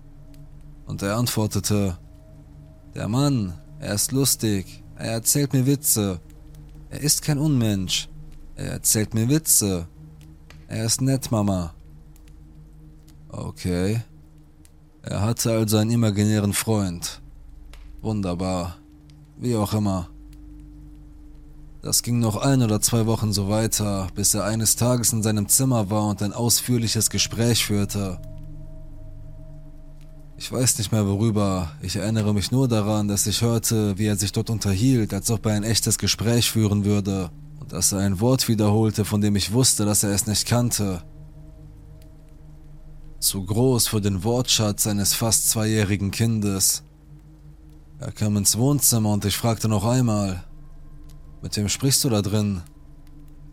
Und 0.85 1.01
er 1.01 1.17
antwortete, 1.17 1.97
der 2.93 3.07
Mann, 3.07 3.53
er 3.79 3.93
ist 3.95 4.11
lustig, 4.11 4.83
er 4.95 5.11
erzählt 5.13 5.53
mir 5.53 5.65
Witze, 5.65 6.19
er 6.97 7.03
ist 7.03 7.21
kein 7.21 7.37
Unmensch, 7.37 8.09
er 8.55 8.71
erzählt 8.71 9.13
mir 9.13 9.29
Witze, 9.29 9.87
er 10.67 10.85
ist 10.85 10.99
nett, 10.99 11.29
Mama. 11.29 11.75
Okay. 13.29 14.01
Er 15.03 15.21
hatte 15.21 15.51
also 15.51 15.77
einen 15.77 15.91
imaginären 15.91 16.53
Freund. 16.53 17.21
Wunderbar. 18.01 18.77
Wie 19.37 19.55
auch 19.55 19.75
immer. 19.75 20.09
Das 21.83 22.01
ging 22.01 22.17
noch 22.17 22.35
ein 22.37 22.63
oder 22.63 22.81
zwei 22.81 23.05
Wochen 23.05 23.31
so 23.31 23.47
weiter, 23.47 24.07
bis 24.15 24.33
er 24.33 24.45
eines 24.45 24.75
Tages 24.75 25.13
in 25.13 25.21
seinem 25.21 25.47
Zimmer 25.47 25.91
war 25.91 26.07
und 26.07 26.23
ein 26.23 26.33
ausführliches 26.33 27.11
Gespräch 27.11 27.63
führte. 27.63 28.19
Ich 30.39 30.51
weiß 30.51 30.77
nicht 30.77 30.91
mehr 30.91 31.07
worüber, 31.07 31.71
ich 31.81 31.95
erinnere 31.95 32.31
mich 32.31 32.51
nur 32.51 32.67
daran, 32.67 33.07
dass 33.07 33.25
ich 33.25 33.41
hörte, 33.41 33.97
wie 33.97 34.05
er 34.05 34.15
sich 34.15 34.31
dort 34.31 34.51
unterhielt, 34.51 35.11
als 35.11 35.31
ob 35.31 35.47
er 35.47 35.53
ein 35.53 35.63
echtes 35.63 35.97
Gespräch 35.97 36.51
führen 36.51 36.85
würde, 36.85 37.31
und 37.59 37.73
dass 37.73 37.91
er 37.91 37.99
ein 37.99 38.19
Wort 38.19 38.47
wiederholte, 38.47 39.03
von 39.03 39.19
dem 39.19 39.35
ich 39.35 39.51
wusste, 39.51 39.83
dass 39.83 40.03
er 40.03 40.11
es 40.11 40.27
nicht 40.27 40.45
kannte. 40.45 41.01
Zu 43.19 43.43
groß 43.43 43.87
für 43.87 43.99
den 43.99 44.23
Wortschatz 44.23 44.85
eines 44.85 45.15
fast 45.15 45.49
zweijährigen 45.49 46.11
Kindes. 46.11 46.83
Er 47.99 48.11
kam 48.11 48.37
ins 48.37 48.59
Wohnzimmer 48.59 49.13
und 49.13 49.25
ich 49.25 49.35
fragte 49.35 49.67
noch 49.67 49.85
einmal, 49.85 50.43
mit 51.41 51.57
wem 51.57 51.67
sprichst 51.67 52.03
du 52.03 52.09
da 52.09 52.21
drin? 52.21 52.61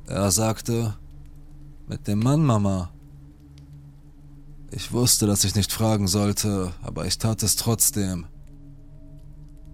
Er 0.07 0.31
sagte, 0.31 0.95
mit 1.89 2.07
dem 2.07 2.19
Mann, 2.19 2.45
Mama. 2.45 2.94
Ich 4.77 4.91
wusste, 4.91 5.29
dass 5.29 5.45
ich 5.45 5.55
nicht 5.55 5.73
fragen 5.73 6.09
sollte, 6.09 6.73
aber 6.83 7.07
ich 7.07 7.17
tat 7.19 7.45
es 7.45 7.55
trotzdem. 7.55 8.27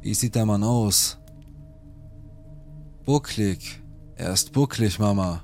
Wie 0.02 0.12
sieht 0.12 0.34
der 0.34 0.44
Mann 0.44 0.62
aus? 0.62 1.16
Bucklig. 3.06 3.82
Er 4.16 4.34
ist 4.34 4.52
bucklig, 4.52 4.98
Mama. 4.98 5.42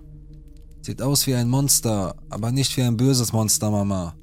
Sieht 0.82 1.00
aus 1.00 1.26
wie 1.26 1.34
ein 1.34 1.48
Monster, 1.48 2.16
aber 2.28 2.52
nicht 2.52 2.76
wie 2.76 2.82
ein 2.82 2.98
böses 2.98 3.32
Monster, 3.32 3.70
Mama. 3.70 4.14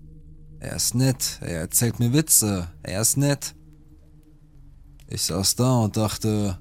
Er 0.59 0.75
ist 0.75 0.93
nett, 0.93 1.39
er 1.41 1.61
erzählt 1.61 1.99
mir 1.99 2.13
Witze, 2.13 2.69
er 2.83 3.01
ist 3.01 3.17
nett. 3.17 3.55
Ich 5.07 5.23
saß 5.23 5.55
da 5.55 5.79
und 5.79 5.97
dachte, 5.97 6.59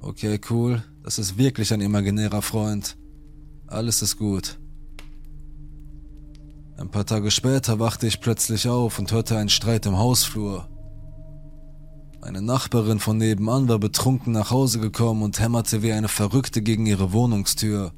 okay, 0.00 0.38
cool, 0.50 0.84
das 1.02 1.18
ist 1.18 1.38
wirklich 1.38 1.72
ein 1.72 1.80
imaginärer 1.80 2.42
Freund. 2.42 2.98
Alles 3.68 4.02
ist 4.02 4.18
gut. 4.18 4.60
Ein 6.80 6.88
paar 6.90 7.04
Tage 7.04 7.30
später 7.30 7.78
wachte 7.78 8.06
ich 8.06 8.22
plötzlich 8.22 8.66
auf 8.66 8.98
und 8.98 9.12
hörte 9.12 9.36
einen 9.36 9.50
Streit 9.50 9.84
im 9.84 9.98
Hausflur. 9.98 10.66
Eine 12.22 12.40
Nachbarin 12.40 13.00
von 13.00 13.18
nebenan 13.18 13.68
war 13.68 13.78
betrunken 13.78 14.32
nach 14.32 14.50
Hause 14.50 14.80
gekommen 14.80 15.22
und 15.22 15.40
hämmerte 15.40 15.82
wie 15.82 15.92
eine 15.92 16.08
Verrückte 16.08 16.62
gegen 16.62 16.86
ihre 16.86 17.12
Wohnungstür. 17.12 17.92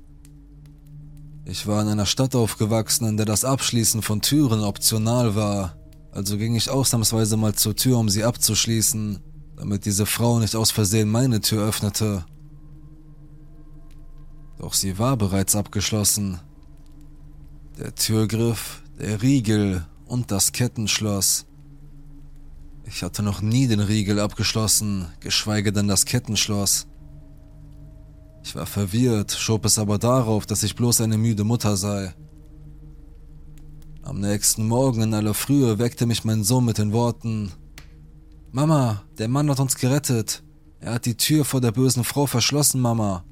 Ich 1.44 1.68
war 1.68 1.80
in 1.80 1.88
einer 1.88 2.06
Stadt 2.06 2.34
aufgewachsen, 2.34 3.06
in 3.06 3.16
der 3.16 3.26
das 3.26 3.44
Abschließen 3.44 4.02
von 4.02 4.20
Türen 4.20 4.62
optional 4.62 5.36
war, 5.36 5.76
also 6.10 6.36
ging 6.36 6.56
ich 6.56 6.68
ausnahmsweise 6.68 7.36
mal 7.36 7.54
zur 7.54 7.76
Tür, 7.76 7.98
um 7.98 8.08
sie 8.08 8.24
abzuschließen, 8.24 9.20
damit 9.58 9.86
diese 9.86 10.06
Frau 10.06 10.40
nicht 10.40 10.56
aus 10.56 10.72
Versehen 10.72 11.08
meine 11.08 11.40
Tür 11.40 11.68
öffnete. 11.68 12.24
Doch 14.58 14.74
sie 14.74 14.98
war 14.98 15.16
bereits 15.16 15.54
abgeschlossen. 15.54 16.40
Der 17.78 17.94
Türgriff, 17.94 18.82
der 18.98 19.22
Riegel 19.22 19.86
und 20.06 20.30
das 20.30 20.52
Kettenschloss. 20.52 21.46
Ich 22.84 23.02
hatte 23.02 23.22
noch 23.22 23.40
nie 23.40 23.66
den 23.66 23.80
Riegel 23.80 24.20
abgeschlossen, 24.20 25.06
geschweige 25.20 25.72
denn 25.72 25.88
das 25.88 26.04
Kettenschloss. 26.04 26.86
Ich 28.44 28.54
war 28.54 28.66
verwirrt, 28.66 29.32
schob 29.32 29.64
es 29.64 29.78
aber 29.78 29.98
darauf, 29.98 30.46
dass 30.46 30.62
ich 30.62 30.76
bloß 30.76 31.00
eine 31.00 31.16
müde 31.16 31.44
Mutter 31.44 31.76
sei. 31.76 32.14
Am 34.02 34.20
nächsten 34.20 34.66
Morgen 34.66 35.02
in 35.02 35.14
aller 35.14 35.34
Frühe 35.34 35.78
weckte 35.78 36.06
mich 36.06 36.24
mein 36.24 36.44
Sohn 36.44 36.64
mit 36.64 36.78
den 36.78 36.92
Worten 36.92 37.52
Mama, 38.54 39.02
der 39.16 39.28
Mann 39.28 39.48
hat 39.48 39.60
uns 39.60 39.76
gerettet. 39.76 40.42
Er 40.78 40.92
hat 40.92 41.06
die 41.06 41.16
Tür 41.16 41.46
vor 41.46 41.62
der 41.62 41.72
bösen 41.72 42.04
Frau 42.04 42.26
verschlossen, 42.26 42.82
Mama. 42.82 43.24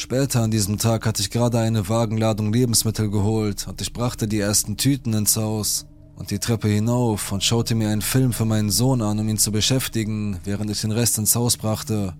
Später 0.00 0.40
an 0.40 0.50
diesem 0.50 0.78
Tag 0.78 1.04
hatte 1.04 1.20
ich 1.20 1.28
gerade 1.28 1.58
eine 1.58 1.90
Wagenladung 1.90 2.54
Lebensmittel 2.54 3.10
geholt 3.10 3.68
und 3.68 3.82
ich 3.82 3.92
brachte 3.92 4.26
die 4.26 4.40
ersten 4.40 4.78
Tüten 4.78 5.12
ins 5.12 5.36
Haus 5.36 5.84
und 6.16 6.30
die 6.30 6.38
Treppe 6.38 6.68
hinauf 6.68 7.32
und 7.32 7.44
schaute 7.44 7.74
mir 7.74 7.90
einen 7.90 8.00
Film 8.00 8.32
für 8.32 8.46
meinen 8.46 8.70
Sohn 8.70 9.02
an, 9.02 9.18
um 9.18 9.28
ihn 9.28 9.36
zu 9.36 9.52
beschäftigen, 9.52 10.40
während 10.44 10.70
ich 10.70 10.80
den 10.80 10.90
Rest 10.90 11.18
ins 11.18 11.36
Haus 11.36 11.58
brachte. 11.58 12.14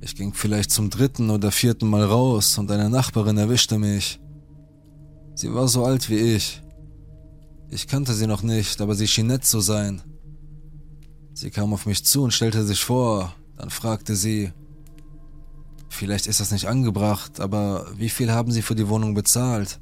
Ich 0.00 0.16
ging 0.16 0.32
vielleicht 0.32 0.70
zum 0.70 0.88
dritten 0.88 1.28
oder 1.28 1.52
vierten 1.52 1.90
Mal 1.90 2.04
raus 2.04 2.56
und 2.56 2.70
eine 2.70 2.88
Nachbarin 2.88 3.36
erwischte 3.36 3.78
mich. 3.78 4.18
Sie 5.34 5.52
war 5.52 5.68
so 5.68 5.84
alt 5.84 6.08
wie 6.08 6.16
ich. 6.16 6.62
Ich 7.68 7.88
kannte 7.88 8.14
sie 8.14 8.26
noch 8.26 8.42
nicht, 8.42 8.80
aber 8.80 8.94
sie 8.94 9.06
schien 9.06 9.26
nett 9.26 9.44
zu 9.44 9.60
sein. 9.60 10.00
Sie 11.34 11.50
kam 11.50 11.74
auf 11.74 11.84
mich 11.84 12.06
zu 12.06 12.22
und 12.22 12.32
stellte 12.32 12.64
sich 12.64 12.82
vor, 12.82 13.34
dann 13.58 13.68
fragte 13.68 14.16
sie, 14.16 14.50
Vielleicht 15.94 16.26
ist 16.26 16.40
das 16.40 16.50
nicht 16.50 16.66
angebracht, 16.66 17.38
aber 17.38 17.86
wie 17.96 18.08
viel 18.08 18.32
haben 18.32 18.50
Sie 18.50 18.62
für 18.62 18.74
die 18.74 18.88
Wohnung 18.88 19.14
bezahlt? 19.14 19.78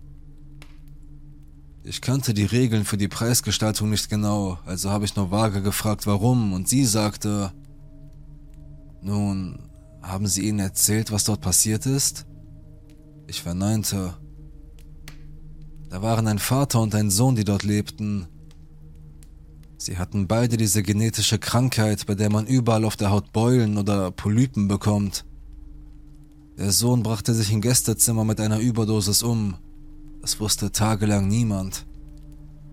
Ich 1.84 2.02
kannte 2.02 2.34
die 2.34 2.44
Regeln 2.44 2.84
für 2.84 2.98
die 2.98 3.08
Preisgestaltung 3.08 3.88
nicht 3.88 4.10
genau, 4.10 4.58
also 4.66 4.90
habe 4.90 5.06
ich 5.06 5.16
nur 5.16 5.30
vage 5.30 5.62
gefragt, 5.62 6.06
warum, 6.06 6.52
und 6.52 6.68
sie 6.68 6.84
sagte, 6.84 7.50
nun, 9.00 9.58
haben 10.02 10.26
Sie 10.26 10.46
Ihnen 10.46 10.58
erzählt, 10.58 11.12
was 11.12 11.24
dort 11.24 11.40
passiert 11.40 11.86
ist? 11.86 12.26
Ich 13.26 13.40
verneinte. 13.40 14.14
Da 15.88 16.02
waren 16.02 16.28
ein 16.28 16.38
Vater 16.38 16.82
und 16.82 16.94
ein 16.94 17.10
Sohn, 17.10 17.36
die 17.36 17.44
dort 17.44 17.62
lebten. 17.62 18.28
Sie 19.78 19.96
hatten 19.96 20.28
beide 20.28 20.58
diese 20.58 20.82
genetische 20.82 21.38
Krankheit, 21.38 22.04
bei 22.06 22.14
der 22.14 22.30
man 22.30 22.46
überall 22.46 22.84
auf 22.84 22.96
der 22.96 23.10
Haut 23.10 23.32
Beulen 23.32 23.78
oder 23.78 24.10
Polypen 24.10 24.68
bekommt. 24.68 25.24
Der 26.58 26.70
Sohn 26.70 27.02
brachte 27.02 27.34
sich 27.34 27.52
im 27.52 27.60
Gästezimmer 27.60 28.24
mit 28.24 28.40
einer 28.40 28.58
Überdosis 28.58 29.22
um. 29.22 29.56
Das 30.20 30.38
wusste 30.38 30.70
tagelang 30.70 31.28
niemand. 31.28 31.86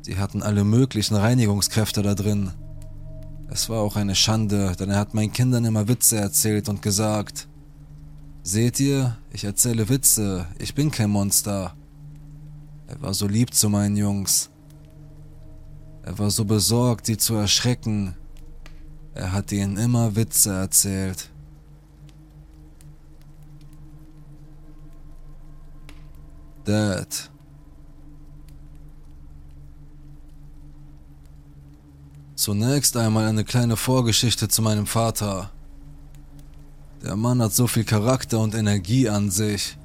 Sie 0.02 0.18
hatten 0.18 0.44
alle 0.44 0.64
möglichen 0.64 1.16
Reinigungskräfte 1.16 2.02
da 2.02 2.16
drin. 2.16 2.52
Es 3.50 3.70
war 3.70 3.82
auch 3.82 3.96
eine 3.96 4.16
Schande, 4.16 4.76
denn 4.80 4.90
er 4.90 5.00
hat 5.00 5.14
meinen 5.14 5.32
Kindern 5.32 5.66
immer 5.66 5.88
Witze 5.88 6.18
erzählt 6.18 6.70
und 6.70 6.82
gesagt, 6.82 7.48
Seht 8.44 8.80
ihr, 8.80 9.18
ich 9.32 9.44
erzähle 9.44 9.90
Witze, 9.90 10.48
ich 10.58 10.74
bin 10.74 10.92
kein 10.92 11.10
Monster. 11.10 11.76
Er 12.88 13.02
war 13.02 13.14
so 13.14 13.28
lieb 13.28 13.54
zu 13.54 13.70
meinen 13.70 13.98
Jungs. 13.98 14.50
Er 16.04 16.18
war 16.18 16.32
so 16.32 16.46
besorgt, 16.46 17.06
sie 17.06 17.18
zu 17.18 17.36
erschrecken. 17.36 18.16
Er 19.14 19.34
hat 19.34 19.52
ihnen 19.52 19.78
immer 19.78 20.16
Witze 20.16 20.52
erzählt. 20.52 21.29
Dad. 26.70 27.32
Zunächst 32.36 32.96
einmal 32.96 33.26
eine 33.26 33.44
kleine 33.44 33.76
Vorgeschichte 33.76 34.48
zu 34.50 34.62
meinem 34.62 34.86
Vater. 34.86 35.50
Der 37.04 37.16
Mann 37.16 37.42
hat 37.42 37.54
so 37.54 37.66
viel 37.66 37.86
Charakter 37.86 38.40
und 38.40 38.54
Energie 38.54 39.10
an 39.10 39.32
sich. 39.32 39.80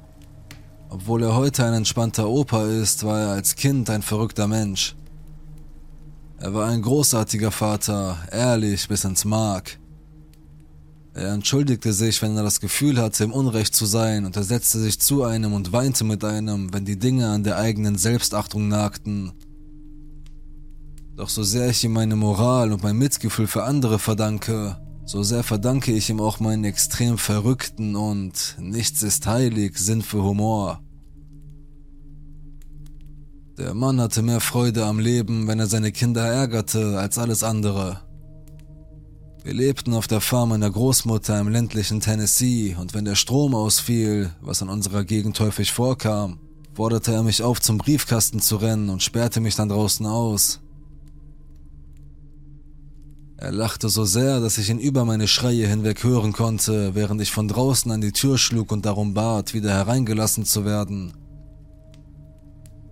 Obwohl 0.89 1.23
er 1.23 1.35
heute 1.35 1.65
ein 1.65 1.73
entspannter 1.73 2.29
Opa 2.29 2.67
ist, 2.67 3.03
war 3.03 3.19
er 3.19 3.29
als 3.29 3.55
Kind 3.55 3.89
ein 3.89 4.03
verrückter 4.03 4.47
Mensch. 4.47 4.95
Er 6.37 6.53
war 6.53 6.67
ein 6.67 6.83
großartiger 6.83 7.49
Vater, 7.49 8.19
ehrlich 8.31 8.87
bis 8.87 9.05
ins 9.05 9.25
Mark. 9.25 9.79
Er 11.15 11.31
entschuldigte 11.31 11.93
sich, 11.93 12.21
wenn 12.21 12.35
er 12.35 12.43
das 12.43 12.59
Gefühl 12.59 12.97
hatte, 13.01 13.23
im 13.23 13.31
Unrecht 13.31 13.73
zu 13.73 13.85
sein, 13.85 14.25
und 14.25 14.35
er 14.35 14.43
setzte 14.43 14.79
sich 14.79 14.99
zu 14.99 15.23
einem 15.23 15.53
und 15.53 15.71
weinte 15.71 16.03
mit 16.03 16.25
einem, 16.25 16.73
wenn 16.73 16.83
die 16.83 16.99
Dinge 16.99 17.29
an 17.29 17.45
der 17.45 17.57
eigenen 17.57 17.97
Selbstachtung 17.97 18.67
nagten. 18.67 19.31
Doch 21.15 21.29
so 21.29 21.41
sehr 21.41 21.69
ich 21.69 21.85
ihm 21.85 21.93
meine 21.93 22.17
Moral 22.17 22.73
und 22.73 22.83
mein 22.83 22.97
Mitgefühl 22.97 23.47
für 23.47 23.63
andere 23.63 23.97
verdanke, 23.97 24.75
so 25.05 25.23
sehr 25.23 25.43
verdanke 25.43 25.93
ich 25.93 26.09
ihm 26.09 26.19
auch 26.19 26.41
meinen 26.41 26.65
extrem 26.65 27.17
verrückten 27.17 27.95
und 27.95 28.57
nichts 28.59 29.01
ist 29.01 29.25
heilig 29.25 29.77
Sinn 29.77 30.01
für 30.01 30.21
Humor. 30.21 30.81
Der 33.57 33.73
Mann 33.73 34.01
hatte 34.01 34.21
mehr 34.21 34.41
Freude 34.41 34.83
am 34.85 34.99
Leben, 34.99 35.47
wenn 35.47 35.61
er 35.61 35.67
seine 35.67 35.93
Kinder 35.93 36.27
ärgerte, 36.27 36.99
als 36.99 37.17
alles 37.17 37.41
andere. 37.41 38.04
Wir 39.45 39.53
lebten 39.53 39.93
auf 39.93 40.07
der 40.07 40.21
Farm 40.21 40.49
meiner 40.49 40.71
Großmutter 40.71 41.39
im 41.39 41.49
ländlichen 41.49 41.99
Tennessee 41.99 42.75
und 42.79 42.95
wenn 42.95 43.05
der 43.05 43.13
Strom 43.13 43.53
ausfiel, 43.53 44.31
was 44.41 44.61
in 44.61 44.69
unserer 44.69 45.03
Gegend 45.03 45.39
häufig 45.39 45.71
vorkam, 45.71 46.39
forderte 46.73 47.13
er 47.13 47.21
mich 47.21 47.43
auf, 47.43 47.61
zum 47.61 47.77
Briefkasten 47.77 48.39
zu 48.39 48.55
rennen 48.55 48.89
und 48.89 49.03
sperrte 49.03 49.41
mich 49.41 49.55
dann 49.55 49.69
draußen 49.69 50.07
aus. 50.07 50.61
Er 53.37 53.51
lachte 53.51 53.87
so 53.87 54.03
sehr, 54.03 54.39
dass 54.39 54.57
ich 54.57 54.71
ihn 54.71 54.79
über 54.79 55.05
meine 55.05 55.27
Schreie 55.27 55.67
hinweg 55.67 56.03
hören 56.03 56.33
konnte, 56.33 56.95
während 56.95 57.21
ich 57.21 57.29
von 57.29 57.47
draußen 57.47 57.91
an 57.91 58.01
die 58.01 58.13
Tür 58.13 58.39
schlug 58.39 58.71
und 58.71 58.83
darum 58.87 59.13
bat, 59.13 59.53
wieder 59.53 59.69
hereingelassen 59.69 60.45
zu 60.45 60.65
werden. 60.65 61.13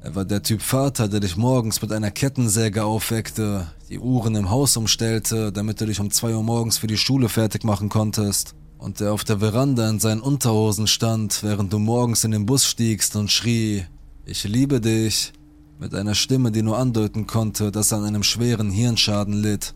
Er 0.04 0.16
war 0.16 0.26
der 0.26 0.44
Typ 0.44 0.62
Vater, 0.62 1.08
der 1.08 1.22
dich 1.22 1.38
morgens 1.38 1.82
mit 1.82 1.94
einer 1.94 2.12
Kettensäge 2.12 2.84
aufweckte, 2.84 3.68
die 3.90 4.00
Uhren 4.00 4.36
im 4.36 4.50
Haus 4.50 4.76
umstellte, 4.76 5.54
damit 5.54 5.80
du 5.80 5.86
dich 5.86 6.02
um 6.02 6.12
zwei 6.12 6.36
Uhr 6.36 6.44
morgens 6.44 6.78
für 6.78 6.88
die 6.88 6.98
Schule 6.98 7.30
fertig 7.30 7.64
machen 7.64 7.88
konntest, 7.88 8.54
und 8.78 9.00
der 9.00 9.14
auf 9.14 9.24
der 9.24 9.40
Veranda 9.40 9.90
in 9.90 10.02
seinen 10.02 10.20
Unterhosen 10.20 10.88
stand, 10.88 11.42
während 11.42 11.72
du 11.72 11.80
morgens 11.80 12.26
in 12.26 12.32
den 12.32 12.46
Bus 12.46 12.66
stiegst 12.66 13.16
und 13.16 13.32
schrie, 13.32 13.86
ich 14.26 14.44
liebe 14.44 14.82
dich, 14.82 15.32
mit 15.80 15.96
einer 15.96 16.16
Stimme, 16.16 16.52
die 16.52 16.64
nur 16.64 16.78
andeuten 16.78 17.26
konnte, 17.26 17.72
dass 17.72 17.94
er 17.94 18.00
an 18.00 18.04
einem 18.04 18.24
schweren 18.24 18.72
Hirnschaden 18.72 19.42
litt. 19.42 19.74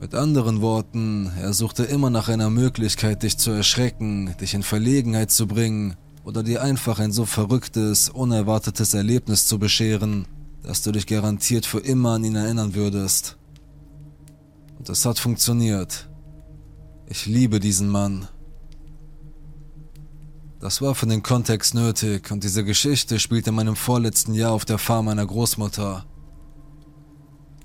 Mit 0.00 0.16
anderen 0.16 0.60
Worten, 0.62 1.30
er 1.40 1.52
suchte 1.52 1.84
immer 1.84 2.10
nach 2.10 2.28
einer 2.28 2.50
Möglichkeit, 2.50 3.22
dich 3.22 3.38
zu 3.38 3.52
erschrecken, 3.52 4.34
dich 4.40 4.54
in 4.54 4.64
Verlegenheit 4.64 5.30
zu 5.30 5.46
bringen 5.46 5.94
oder 6.26 6.42
dir 6.42 6.60
einfach 6.60 6.98
ein 6.98 7.12
so 7.12 7.24
verrücktes, 7.24 8.08
unerwartetes 8.08 8.94
Erlebnis 8.94 9.46
zu 9.46 9.60
bescheren, 9.60 10.26
dass 10.64 10.82
du 10.82 10.90
dich 10.90 11.06
garantiert 11.06 11.64
für 11.64 11.78
immer 11.78 12.14
an 12.14 12.24
ihn 12.24 12.34
erinnern 12.34 12.74
würdest. 12.74 13.36
Und 14.76 14.88
es 14.88 15.06
hat 15.06 15.20
funktioniert. 15.20 16.08
Ich 17.06 17.26
liebe 17.26 17.60
diesen 17.60 17.88
Mann. 17.88 18.26
Das 20.58 20.82
war 20.82 20.96
für 20.96 21.06
den 21.06 21.22
Kontext 21.22 21.74
nötig 21.74 22.32
und 22.32 22.42
diese 22.42 22.64
Geschichte 22.64 23.20
spielt 23.20 23.46
in 23.46 23.54
meinem 23.54 23.76
vorletzten 23.76 24.34
Jahr 24.34 24.50
auf 24.50 24.64
der 24.64 24.78
Farm 24.78 25.04
meiner 25.04 25.26
Großmutter. 25.26 26.06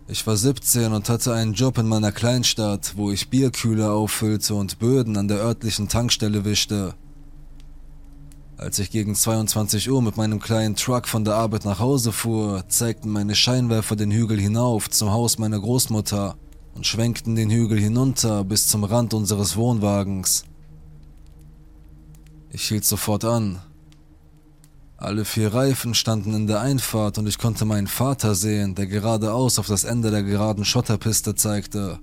Ich 0.08 0.28
war 0.28 0.38
17 0.38 0.94
und 0.94 1.10
hatte 1.10 1.34
einen 1.34 1.54
Job 1.54 1.80
in 1.80 1.88
meiner 1.88 2.12
Kleinstadt, 2.12 2.94
wo 2.96 3.10
ich 3.10 3.32
Bierkühler 3.32 3.94
auffüllte 3.94 4.54
und 4.54 4.78
Böden 4.78 5.18
an 5.18 5.28
der 5.28 5.40
örtlichen 5.40 5.88
Tankstelle 5.88 6.46
wischte. 6.46 6.94
Als 8.62 8.78
ich 8.78 8.92
gegen 8.92 9.16
22 9.16 9.90
Uhr 9.90 10.04
mit 10.04 10.18
meinem 10.18 10.40
kleinen 10.40 10.76
Truck 10.76 11.08
von 11.08 11.26
der 11.26 11.34
Arbeit 11.34 11.66
nach 11.66 11.80
Hause 11.80 12.12
fuhr, 12.12 12.64
zeigten 12.68 13.10
meine 13.10 13.34
Scheinwerfer 13.34 13.96
den 13.96 14.12
Hügel 14.12 14.40
hinauf 14.40 14.88
zum 14.88 15.10
Haus 15.10 15.40
meiner 15.40 15.60
Großmutter 15.60 16.36
und 16.76 16.86
schwenkten 16.86 17.34
den 17.34 17.50
Hügel 17.50 17.80
hinunter 17.80 18.44
bis 18.44 18.68
zum 18.68 18.84
Rand 18.84 19.16
unseres 19.16 19.56
Wohnwagens. 19.58 20.44
Ich 22.52 22.68
hielt 22.68 22.86
sofort 22.86 23.26
an. 23.26 23.60
Alle 24.96 25.26
vier 25.26 25.52
Reifen 25.52 25.96
standen 25.96 26.36
in 26.36 26.46
der 26.46 26.62
Einfahrt 26.62 27.18
und 27.18 27.26
ich 27.26 27.40
konnte 27.40 27.66
meinen 27.66 27.88
Vater 27.88 28.36
sehen, 28.36 28.76
der 28.76 28.86
geradeaus 28.86 29.58
auf 29.58 29.66
das 29.66 29.86
Ende 29.86 30.12
der 30.12 30.22
geraden 30.22 30.66
Schotterpiste 30.66 31.34
zeigte. 31.34 31.98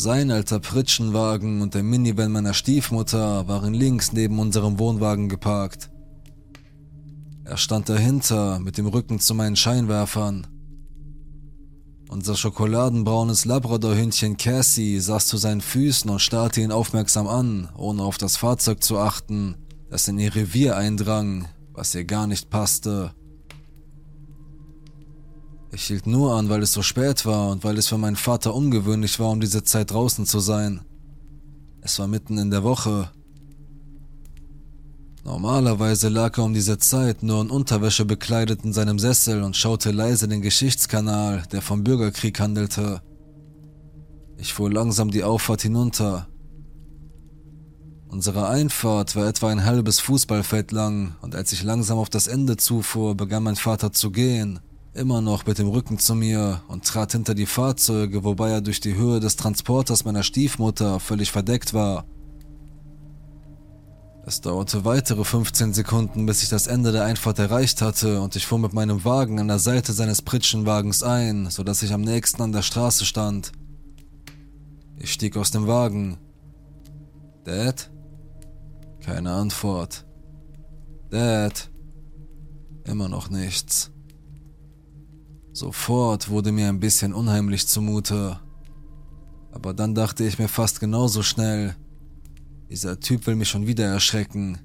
Sein 0.00 0.30
alter 0.30 0.60
Pritschenwagen 0.60 1.60
und 1.60 1.74
der 1.74 1.82
Minivan 1.82 2.30
meiner 2.30 2.54
Stiefmutter 2.54 3.48
waren 3.48 3.74
links 3.74 4.12
neben 4.12 4.38
unserem 4.38 4.78
Wohnwagen 4.78 5.28
geparkt. 5.28 5.90
Er 7.42 7.56
stand 7.56 7.88
dahinter 7.88 8.60
mit 8.60 8.78
dem 8.78 8.86
Rücken 8.86 9.18
zu 9.18 9.34
meinen 9.34 9.56
Scheinwerfern. 9.56 10.46
Unser 12.08 12.36
schokoladenbraunes 12.36 13.44
Labradorhündchen 13.44 14.36
Cassie 14.36 15.00
saß 15.00 15.26
zu 15.26 15.36
seinen 15.36 15.62
Füßen 15.62 16.08
und 16.08 16.20
starrte 16.20 16.60
ihn 16.60 16.70
aufmerksam 16.70 17.26
an, 17.26 17.68
ohne 17.76 18.04
auf 18.04 18.18
das 18.18 18.36
Fahrzeug 18.36 18.84
zu 18.84 18.98
achten, 18.98 19.56
das 19.90 20.06
in 20.06 20.20
ihr 20.20 20.32
Revier 20.32 20.76
eindrang, 20.76 21.48
was 21.72 21.92
ihr 21.96 22.04
gar 22.04 22.28
nicht 22.28 22.50
passte. 22.50 23.16
Ich 25.70 25.84
hielt 25.84 26.06
nur 26.06 26.34
an, 26.34 26.48
weil 26.48 26.62
es 26.62 26.72
so 26.72 26.82
spät 26.82 27.26
war 27.26 27.50
und 27.50 27.62
weil 27.62 27.76
es 27.76 27.88
für 27.88 27.98
meinen 27.98 28.16
Vater 28.16 28.54
ungewöhnlich 28.54 29.20
war, 29.20 29.30
um 29.30 29.40
diese 29.40 29.64
Zeit 29.64 29.90
draußen 29.90 30.24
zu 30.24 30.40
sein. 30.40 30.80
Es 31.82 31.98
war 31.98 32.08
mitten 32.08 32.38
in 32.38 32.50
der 32.50 32.64
Woche. 32.64 33.10
Normalerweise 35.24 36.08
lag 36.08 36.38
er 36.38 36.44
um 36.44 36.54
diese 36.54 36.78
Zeit 36.78 37.22
nur 37.22 37.42
in 37.42 37.50
Unterwäsche 37.50 38.06
bekleidet 38.06 38.64
in 38.64 38.72
seinem 38.72 38.98
Sessel 38.98 39.42
und 39.42 39.56
schaute 39.56 39.90
leise 39.90 40.26
den 40.26 40.40
Geschichtskanal, 40.40 41.42
der 41.52 41.60
vom 41.60 41.84
Bürgerkrieg 41.84 42.40
handelte. 42.40 43.02
Ich 44.38 44.54
fuhr 44.54 44.72
langsam 44.72 45.10
die 45.10 45.24
Auffahrt 45.24 45.62
hinunter. 45.62 46.28
Unsere 48.08 48.48
Einfahrt 48.48 49.16
war 49.16 49.28
etwa 49.28 49.50
ein 49.50 49.66
halbes 49.66 50.00
Fußballfeld 50.00 50.72
lang, 50.72 51.16
und 51.20 51.34
als 51.34 51.52
ich 51.52 51.62
langsam 51.62 51.98
auf 51.98 52.08
das 52.08 52.26
Ende 52.26 52.56
zufuhr, 52.56 53.14
begann 53.14 53.42
mein 53.42 53.56
Vater 53.56 53.92
zu 53.92 54.10
gehen, 54.10 54.60
immer 54.98 55.20
noch 55.20 55.46
mit 55.46 55.58
dem 55.58 55.68
Rücken 55.68 55.98
zu 55.98 56.14
mir 56.14 56.62
und 56.68 56.84
trat 56.84 57.12
hinter 57.12 57.34
die 57.34 57.46
Fahrzeuge, 57.46 58.24
wobei 58.24 58.50
er 58.50 58.60
durch 58.60 58.80
die 58.80 58.94
Höhe 58.94 59.20
des 59.20 59.36
Transporters 59.36 60.04
meiner 60.04 60.22
Stiefmutter 60.22 61.00
völlig 61.00 61.30
verdeckt 61.32 61.72
war. 61.72 62.04
Es 64.26 64.42
dauerte 64.42 64.84
weitere 64.84 65.24
15 65.24 65.72
Sekunden, 65.72 66.26
bis 66.26 66.42
ich 66.42 66.50
das 66.50 66.66
Ende 66.66 66.92
der 66.92 67.04
Einfahrt 67.04 67.38
erreicht 67.38 67.80
hatte 67.80 68.20
und 68.20 68.36
ich 68.36 68.46
fuhr 68.46 68.58
mit 68.58 68.74
meinem 68.74 69.04
Wagen 69.04 69.40
an 69.40 69.48
der 69.48 69.58
Seite 69.58 69.94
seines 69.94 70.20
Pritschenwagens 70.20 71.02
ein, 71.02 71.48
sodass 71.48 71.82
ich 71.82 71.94
am 71.94 72.02
nächsten 72.02 72.42
an 72.42 72.52
der 72.52 72.60
Straße 72.60 73.06
stand. 73.06 73.52
Ich 74.98 75.12
stieg 75.12 75.36
aus 75.36 75.50
dem 75.50 75.66
Wagen. 75.66 76.18
Dad? 77.44 77.90
Keine 79.00 79.32
Antwort. 79.32 80.04
Dad? 81.08 81.70
Immer 82.84 83.08
noch 83.08 83.30
nichts. 83.30 83.92
Sofort 85.58 86.28
wurde 86.28 86.52
mir 86.52 86.68
ein 86.68 86.78
bisschen 86.78 87.12
unheimlich 87.12 87.66
zumute. 87.66 88.38
Aber 89.50 89.74
dann 89.74 89.92
dachte 89.92 90.22
ich 90.24 90.38
mir 90.38 90.46
fast 90.46 90.78
genauso 90.78 91.24
schnell, 91.24 91.74
dieser 92.70 93.00
Typ 93.00 93.26
will 93.26 93.34
mich 93.34 93.48
schon 93.48 93.66
wieder 93.66 93.86
erschrecken. 93.86 94.58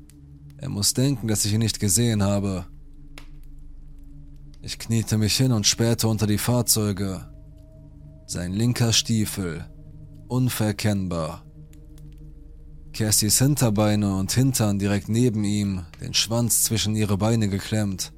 Er 0.58 0.70
muss 0.70 0.94
denken, 0.94 1.28
dass 1.28 1.46
ich 1.46 1.54
ihn 1.54 1.62
nicht 1.62 1.80
gesehen 1.80 2.22
habe. 2.22 2.68
Ich 4.62 4.78
kniete 4.78 5.18
mich 5.18 5.36
hin 5.36 5.52
und 5.52 5.66
spähte 5.66 6.08
unter 6.08 6.28
die 6.28 6.38
Fahrzeuge. 6.38 7.28
Sein 8.28 8.54
linker 8.54 8.94
Stiefel. 8.94 9.66
Unverkennbar. 10.28 11.44
Cassies 12.94 13.40
Hinterbeine 13.40 14.16
und 14.16 14.32
Hintern 14.32 14.78
direkt 14.78 15.10
neben 15.10 15.44
ihm, 15.44 15.86
den 16.02 16.14
Schwanz 16.14 16.62
zwischen 16.62 16.96
ihre 16.96 17.18
Beine 17.18 17.50
geklemmt. 17.50 18.14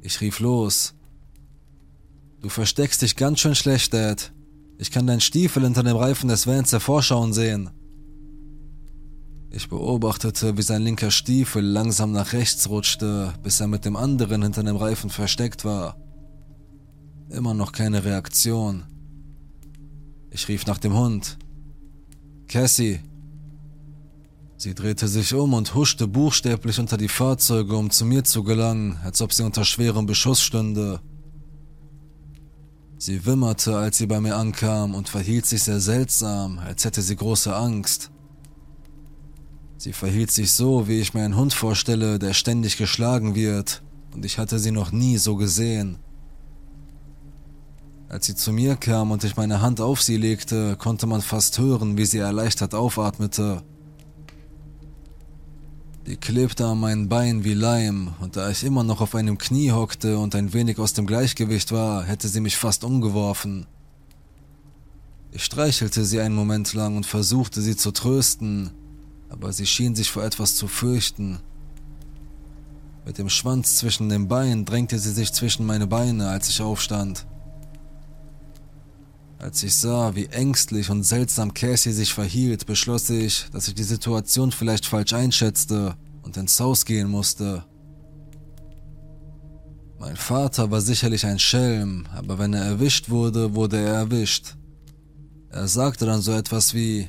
Ich 0.00 0.22
rief 0.22 0.40
los. 0.40 0.94
Du 2.40 2.48
versteckst 2.48 3.02
dich 3.02 3.16
ganz 3.16 3.40
schön 3.40 3.56
schlecht, 3.56 3.92
Dad. 3.92 4.32
Ich 4.78 4.92
kann 4.92 5.08
deinen 5.08 5.20
Stiefel 5.20 5.64
hinter 5.64 5.82
dem 5.82 5.96
Reifen 5.96 6.28
des 6.28 6.46
Vans 6.46 6.70
hervorschauen 6.70 7.32
sehen. 7.32 7.70
Ich 9.50 9.68
beobachtete, 9.68 10.56
wie 10.56 10.62
sein 10.62 10.82
linker 10.82 11.10
Stiefel 11.10 11.64
langsam 11.64 12.12
nach 12.12 12.32
rechts 12.32 12.68
rutschte, 12.68 13.34
bis 13.42 13.60
er 13.60 13.66
mit 13.66 13.84
dem 13.84 13.96
anderen 13.96 14.42
hinter 14.42 14.62
dem 14.62 14.76
Reifen 14.76 15.10
versteckt 15.10 15.64
war. 15.64 15.96
Immer 17.30 17.54
noch 17.54 17.72
keine 17.72 18.04
Reaktion. 18.04 18.84
Ich 20.30 20.46
rief 20.46 20.64
nach 20.66 20.78
dem 20.78 20.94
Hund. 20.94 21.38
Cassie. 22.46 23.00
Sie 24.56 24.74
drehte 24.74 25.08
sich 25.08 25.34
um 25.34 25.54
und 25.54 25.74
huschte 25.74 26.06
buchstäblich 26.06 26.78
unter 26.78 26.96
die 26.96 27.08
Fahrzeuge, 27.08 27.76
um 27.76 27.90
zu 27.90 28.04
mir 28.04 28.22
zu 28.24 28.44
gelangen, 28.44 28.98
als 29.02 29.22
ob 29.22 29.32
sie 29.32 29.44
unter 29.44 29.64
schwerem 29.64 30.06
Beschuss 30.06 30.40
stünde. 30.40 31.00
Sie 33.00 33.24
wimmerte, 33.24 33.76
als 33.76 33.98
sie 33.98 34.06
bei 34.06 34.20
mir 34.20 34.34
ankam 34.36 34.96
und 34.96 35.08
verhielt 35.08 35.46
sich 35.46 35.62
sehr 35.62 35.78
seltsam, 35.78 36.58
als 36.58 36.84
hätte 36.84 37.00
sie 37.00 37.14
große 37.14 37.54
Angst. 37.54 38.10
Sie 39.76 39.92
verhielt 39.92 40.32
sich 40.32 40.50
so, 40.50 40.88
wie 40.88 40.98
ich 40.98 41.14
mir 41.14 41.22
einen 41.22 41.36
Hund 41.36 41.54
vorstelle, 41.54 42.18
der 42.18 42.34
ständig 42.34 42.76
geschlagen 42.76 43.36
wird, 43.36 43.84
und 44.12 44.24
ich 44.24 44.38
hatte 44.38 44.58
sie 44.58 44.72
noch 44.72 44.90
nie 44.90 45.16
so 45.16 45.36
gesehen. 45.36 45.98
Als 48.08 48.26
sie 48.26 48.34
zu 48.34 48.52
mir 48.52 48.74
kam 48.74 49.12
und 49.12 49.22
ich 49.22 49.36
meine 49.36 49.62
Hand 49.62 49.80
auf 49.80 50.02
sie 50.02 50.16
legte, 50.16 50.74
konnte 50.76 51.06
man 51.06 51.22
fast 51.22 51.56
hören, 51.60 51.96
wie 51.96 52.06
sie 52.06 52.18
erleichtert 52.18 52.74
aufatmete. 52.74 53.62
Die 56.08 56.16
klebte 56.16 56.64
an 56.64 56.80
meinen 56.80 57.10
Beinen 57.10 57.44
wie 57.44 57.52
Leim, 57.52 58.14
und 58.20 58.34
da 58.34 58.48
ich 58.48 58.64
immer 58.64 58.82
noch 58.82 59.02
auf 59.02 59.14
einem 59.14 59.36
Knie 59.36 59.72
hockte 59.72 60.18
und 60.18 60.34
ein 60.34 60.54
wenig 60.54 60.78
aus 60.78 60.94
dem 60.94 61.06
Gleichgewicht 61.06 61.70
war, 61.70 62.02
hätte 62.02 62.28
sie 62.28 62.40
mich 62.40 62.56
fast 62.56 62.82
umgeworfen. 62.82 63.66
Ich 65.32 65.44
streichelte 65.44 66.06
sie 66.06 66.18
einen 66.20 66.34
Moment 66.34 66.72
lang 66.72 66.96
und 66.96 67.04
versuchte 67.04 67.60
sie 67.60 67.76
zu 67.76 67.90
trösten, 67.90 68.70
aber 69.28 69.52
sie 69.52 69.66
schien 69.66 69.94
sich 69.94 70.10
vor 70.10 70.24
etwas 70.24 70.56
zu 70.56 70.66
fürchten. 70.66 71.40
Mit 73.04 73.18
dem 73.18 73.28
Schwanz 73.28 73.76
zwischen 73.76 74.08
den 74.08 74.28
Beinen 74.28 74.64
drängte 74.64 74.98
sie 74.98 75.12
sich 75.12 75.34
zwischen 75.34 75.66
meine 75.66 75.86
Beine, 75.86 76.30
als 76.30 76.48
ich 76.48 76.62
aufstand. 76.62 77.26
Als 79.38 79.62
ich 79.62 79.74
sah, 79.74 80.16
wie 80.16 80.26
ängstlich 80.26 80.90
und 80.90 81.04
seltsam 81.04 81.54
Cassie 81.54 81.92
sich 81.92 82.12
verhielt, 82.12 82.66
beschloss 82.66 83.08
ich, 83.08 83.46
dass 83.52 83.68
ich 83.68 83.74
die 83.74 83.84
Situation 83.84 84.50
vielleicht 84.50 84.84
falsch 84.84 85.12
einschätzte 85.12 85.94
und 86.22 86.36
ins 86.36 86.58
Haus 86.58 86.84
gehen 86.84 87.08
musste. 87.08 87.64
Mein 90.00 90.16
Vater 90.16 90.70
war 90.70 90.80
sicherlich 90.80 91.24
ein 91.24 91.38
Schelm, 91.38 92.06
aber 92.12 92.38
wenn 92.38 92.52
er 92.52 92.64
erwischt 92.64 93.10
wurde, 93.10 93.54
wurde 93.54 93.78
er 93.78 93.94
erwischt. 93.94 94.56
Er 95.50 95.68
sagte 95.68 96.04
dann 96.06 96.20
so 96.20 96.32
etwas 96.32 96.74
wie, 96.74 97.08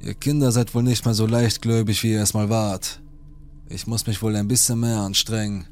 Ihr 0.00 0.14
Kinder 0.14 0.52
seid 0.52 0.74
wohl 0.74 0.82
nicht 0.82 1.04
mehr 1.06 1.14
so 1.14 1.26
leichtgläubig, 1.26 2.02
wie 2.02 2.12
ihr 2.12 2.22
es 2.22 2.34
mal 2.34 2.50
wart. 2.50 3.00
Ich 3.70 3.86
muss 3.86 4.06
mich 4.06 4.20
wohl 4.20 4.36
ein 4.36 4.48
bisschen 4.48 4.80
mehr 4.80 4.98
anstrengen. 4.98 5.66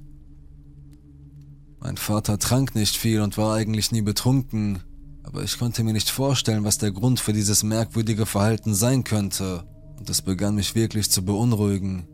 Mein 1.81 1.99
Vater 1.99 2.39
trank 2.39 2.75
nicht 2.75 2.97
viel 2.97 3.21
und 3.21 3.37
war 3.37 3.55
eigentlich 3.55 3.93
nie 3.93 4.01
betrunken, 4.01 4.83
aber 5.23 5.43
ich 5.43 5.59
konnte 5.59 5.85
mir 5.85 5.93
nicht 5.93 6.11
vorstellen, 6.11 6.65
was 6.65 6.79
der 6.79 6.93
Grund 6.93 7.21
für 7.21 7.33
dieses 7.33 7.63
merkwürdige 7.63 8.27
Verhalten 8.27 8.75
sein 8.75 9.05
könnte, 9.05 9.65
und 9.99 10.11
es 10.11 10.23
begann 10.23 10.57
mich 10.57 10.75
wirklich 10.75 11.11
zu 11.11 11.25
beunruhigen. 11.25 12.09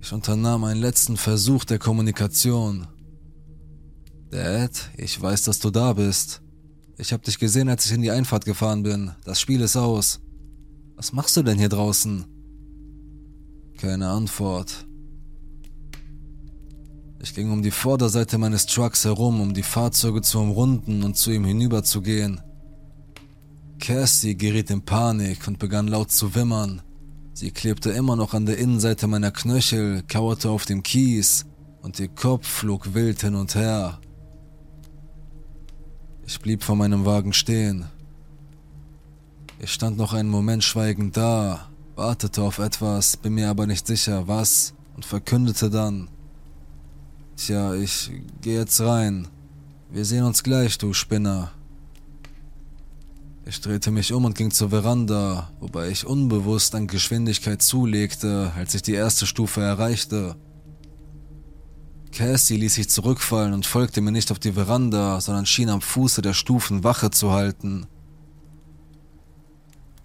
Ich 0.00 0.12
unternahm 0.12 0.64
einen 0.64 0.80
letzten 0.80 1.16
Versuch 1.16 1.64
der 1.64 1.78
Kommunikation. 1.78 2.86
Dad, 4.30 4.90
ich 4.96 5.20
weiß, 5.20 5.44
dass 5.44 5.60
du 5.60 5.70
da 5.70 5.92
bist. 5.92 6.42
Ich 6.98 7.12
hab 7.12 7.22
dich 7.22 7.38
gesehen, 7.38 7.68
als 7.68 7.86
ich 7.86 7.92
in 7.92 8.02
die 8.02 8.10
Einfahrt 8.10 8.44
gefahren 8.44 8.82
bin. 8.82 9.12
Das 9.24 9.40
Spiel 9.40 9.60
ist 9.60 9.76
aus. 9.76 10.20
Was 10.96 11.12
machst 11.12 11.36
du 11.36 11.42
denn 11.42 11.58
hier 11.58 11.68
draußen? 11.68 12.24
Keine 13.78 14.08
Antwort. 14.08 14.86
Ich 17.24 17.34
ging 17.34 17.50
um 17.50 17.62
die 17.62 17.70
Vorderseite 17.70 18.36
meines 18.36 18.66
Trucks 18.66 19.06
herum, 19.06 19.40
um 19.40 19.54
die 19.54 19.62
Fahrzeuge 19.62 20.20
zu 20.20 20.40
umrunden 20.40 21.02
und 21.02 21.16
zu 21.16 21.30
ihm 21.30 21.46
hinüberzugehen. 21.46 22.42
Cassie 23.78 24.36
geriet 24.36 24.68
in 24.68 24.82
Panik 24.82 25.48
und 25.48 25.58
begann 25.58 25.88
laut 25.88 26.10
zu 26.10 26.34
wimmern. 26.34 26.82
Sie 27.32 27.50
klebte 27.50 27.92
immer 27.92 28.14
noch 28.14 28.34
an 28.34 28.44
der 28.44 28.58
Innenseite 28.58 29.06
meiner 29.06 29.30
Knöchel, 29.30 30.02
kauerte 30.06 30.50
auf 30.50 30.66
dem 30.66 30.82
Kies 30.82 31.46
und 31.80 31.98
ihr 31.98 32.08
Kopf 32.08 32.46
flog 32.46 32.92
wild 32.92 33.22
hin 33.22 33.36
und 33.36 33.54
her. 33.54 34.00
Ich 36.26 36.38
blieb 36.40 36.62
vor 36.62 36.76
meinem 36.76 37.06
Wagen 37.06 37.32
stehen. 37.32 37.86
Ich 39.58 39.72
stand 39.72 39.96
noch 39.96 40.12
einen 40.12 40.28
Moment 40.28 40.62
schweigend 40.62 41.16
da, 41.16 41.70
wartete 41.96 42.42
auf 42.42 42.58
etwas, 42.58 43.16
bin 43.16 43.32
mir 43.32 43.48
aber 43.48 43.66
nicht 43.66 43.86
sicher, 43.86 44.28
was, 44.28 44.74
und 44.94 45.06
verkündete 45.06 45.70
dann. 45.70 46.10
Tja, 47.36 47.74
ich 47.74 48.10
geh 48.42 48.54
jetzt 48.54 48.80
rein. 48.80 49.28
Wir 49.90 50.04
sehen 50.04 50.24
uns 50.24 50.42
gleich, 50.42 50.78
du 50.78 50.92
Spinner. 50.92 51.52
Ich 53.46 53.60
drehte 53.60 53.90
mich 53.90 54.12
um 54.12 54.24
und 54.24 54.36
ging 54.36 54.50
zur 54.50 54.70
Veranda, 54.70 55.50
wobei 55.60 55.88
ich 55.88 56.06
unbewusst 56.06 56.74
an 56.74 56.86
Geschwindigkeit 56.86 57.60
zulegte, 57.60 58.52
als 58.56 58.74
ich 58.74 58.82
die 58.82 58.94
erste 58.94 59.26
Stufe 59.26 59.60
erreichte. 59.60 60.36
Cassie 62.12 62.56
ließ 62.56 62.74
sich 62.74 62.88
zurückfallen 62.88 63.52
und 63.52 63.66
folgte 63.66 64.00
mir 64.00 64.12
nicht 64.12 64.30
auf 64.30 64.38
die 64.38 64.52
Veranda, 64.52 65.20
sondern 65.20 65.46
schien 65.46 65.68
am 65.68 65.80
Fuße 65.80 66.22
der 66.22 66.32
Stufen 66.32 66.84
Wache 66.84 67.10
zu 67.10 67.32
halten. 67.32 67.86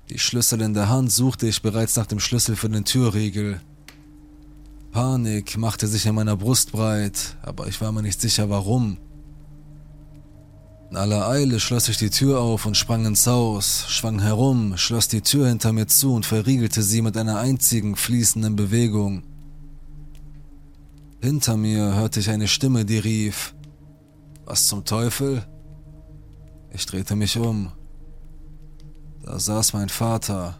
Die 0.09 0.17
Schlüssel 0.17 0.61
in 0.61 0.73
der 0.73 0.89
Hand 0.89 1.11
suchte 1.11 1.47
ich 1.47 1.61
bereits 1.61 1.95
nach 1.95 2.07
dem 2.07 2.19
Schlüssel 2.19 2.55
für 2.55 2.69
den 2.69 2.83
Türriegel. 2.83 3.61
Panik 4.91 5.57
machte 5.57 5.87
sich 5.87 6.05
in 6.05 6.15
meiner 6.15 6.35
Brust 6.35 6.71
breit, 6.71 7.37
aber 7.41 7.67
ich 7.67 7.79
war 7.79 7.91
mir 7.91 8.01
nicht 8.01 8.19
sicher 8.19 8.49
warum. 8.49 8.97
In 10.89 10.97
aller 10.97 11.27
Eile 11.27 11.59
schloss 11.59 11.87
ich 11.87 11.97
die 11.97 12.09
Tür 12.09 12.39
auf 12.39 12.65
und 12.65 12.75
sprang 12.75 13.05
ins 13.05 13.27
Haus, 13.27 13.85
schwang 13.89 14.19
herum, 14.19 14.75
schloss 14.75 15.07
die 15.07 15.21
Tür 15.21 15.47
hinter 15.47 15.71
mir 15.71 15.85
zu 15.85 16.13
und 16.15 16.25
verriegelte 16.25 16.81
sie 16.81 17.03
mit 17.03 17.15
einer 17.15 17.37
einzigen 17.37 17.95
fließenden 17.95 18.55
Bewegung. 18.55 19.21
Hinter 21.21 21.57
mir 21.57 21.93
hörte 21.93 22.19
ich 22.19 22.29
eine 22.29 22.47
Stimme, 22.47 22.85
die 22.85 22.97
rief, 22.97 23.53
Was 24.45 24.65
zum 24.65 24.83
Teufel? 24.83 25.45
Ich 26.71 26.87
drehte 26.87 27.15
mich 27.15 27.37
um. 27.37 27.71
Da 29.23 29.37
saß 29.37 29.73
mein 29.73 29.89
Vater 29.89 30.59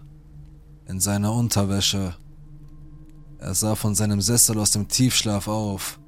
in 0.86 1.00
seiner 1.00 1.34
Unterwäsche. 1.34 2.14
Er 3.40 3.56
sah 3.56 3.76
von 3.76 3.96
seinem 3.96 4.22
Sessel 4.22 4.60
aus 4.60 4.72
dem 4.72 4.88
Tiefschlaf 4.88 5.48
auf. 5.48 6.00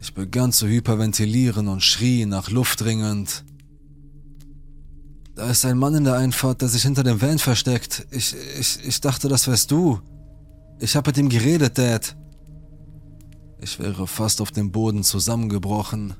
Ich 0.00 0.12
begann 0.12 0.52
zu 0.52 0.66
hyperventilieren 0.66 1.68
und 1.68 1.82
schrie 1.82 2.26
nach 2.26 2.50
Luft 2.50 2.80
dringend. 2.80 3.44
Da 5.36 5.48
ist 5.48 5.64
ein 5.64 5.78
Mann 5.78 5.94
in 5.94 6.04
der 6.04 6.16
Einfahrt, 6.16 6.60
der 6.60 6.68
sich 6.68 6.82
hinter 6.82 7.04
dem 7.04 7.22
Van 7.22 7.38
versteckt. 7.38 8.06
Ich, 8.10 8.34
ich, 8.58 8.84
ich 8.84 9.00
dachte, 9.00 9.28
das 9.28 9.46
wärst 9.46 9.70
du. 9.70 10.00
Ich 10.80 10.96
hab 10.96 11.06
mit 11.06 11.16
ihm 11.16 11.28
geredet, 11.28 11.78
Dad. 11.78 12.16
Ich 13.60 13.78
wäre 13.78 14.08
fast 14.08 14.40
auf 14.40 14.50
dem 14.50 14.72
Boden 14.72 15.04
zusammengebrochen. 15.04 16.14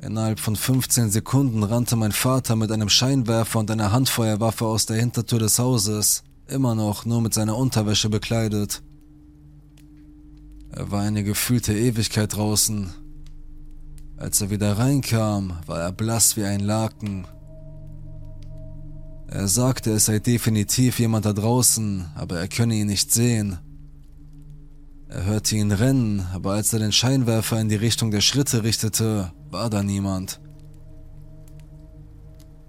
Innerhalb 0.00 0.38
von 0.38 0.54
15 0.54 1.10
Sekunden 1.10 1.64
rannte 1.64 1.96
mein 1.96 2.12
Vater 2.12 2.54
mit 2.54 2.70
einem 2.70 2.88
Scheinwerfer 2.88 3.58
und 3.58 3.70
einer 3.72 3.90
Handfeuerwaffe 3.90 4.64
aus 4.64 4.86
der 4.86 4.98
Hintertür 4.98 5.40
des 5.40 5.58
Hauses, 5.58 6.22
immer 6.48 6.74
noch 6.74 7.04
nur 7.04 7.20
mit 7.20 7.34
seiner 7.34 7.56
Unterwäsche 7.56 8.08
bekleidet. 8.08 8.82
Er 10.70 10.90
war 10.90 11.02
eine 11.02 11.24
gefühlte 11.24 11.72
Ewigkeit 11.74 12.34
draußen. 12.36 12.90
Als 14.16 14.40
er 14.40 14.50
wieder 14.50 14.78
reinkam, 14.78 15.58
war 15.66 15.80
er 15.80 15.92
blass 15.92 16.36
wie 16.36 16.44
ein 16.44 16.60
Laken. 16.60 17.26
Er 19.28 19.46
sagte, 19.46 19.92
es 19.92 20.06
sei 20.06 20.18
definitiv 20.18 20.98
jemand 20.98 21.26
da 21.26 21.32
draußen, 21.32 22.06
aber 22.14 22.38
er 22.38 22.48
könne 22.48 22.74
ihn 22.74 22.86
nicht 22.86 23.12
sehen. 23.12 23.58
Er 25.08 25.24
hörte 25.24 25.56
ihn 25.56 25.72
rennen, 25.72 26.26
aber 26.32 26.52
als 26.52 26.72
er 26.72 26.78
den 26.78 26.92
Scheinwerfer 26.92 27.60
in 27.60 27.68
die 27.68 27.76
Richtung 27.76 28.10
der 28.10 28.20
Schritte 28.20 28.62
richtete, 28.62 29.32
war 29.50 29.70
da 29.70 29.82
niemand. 29.82 30.40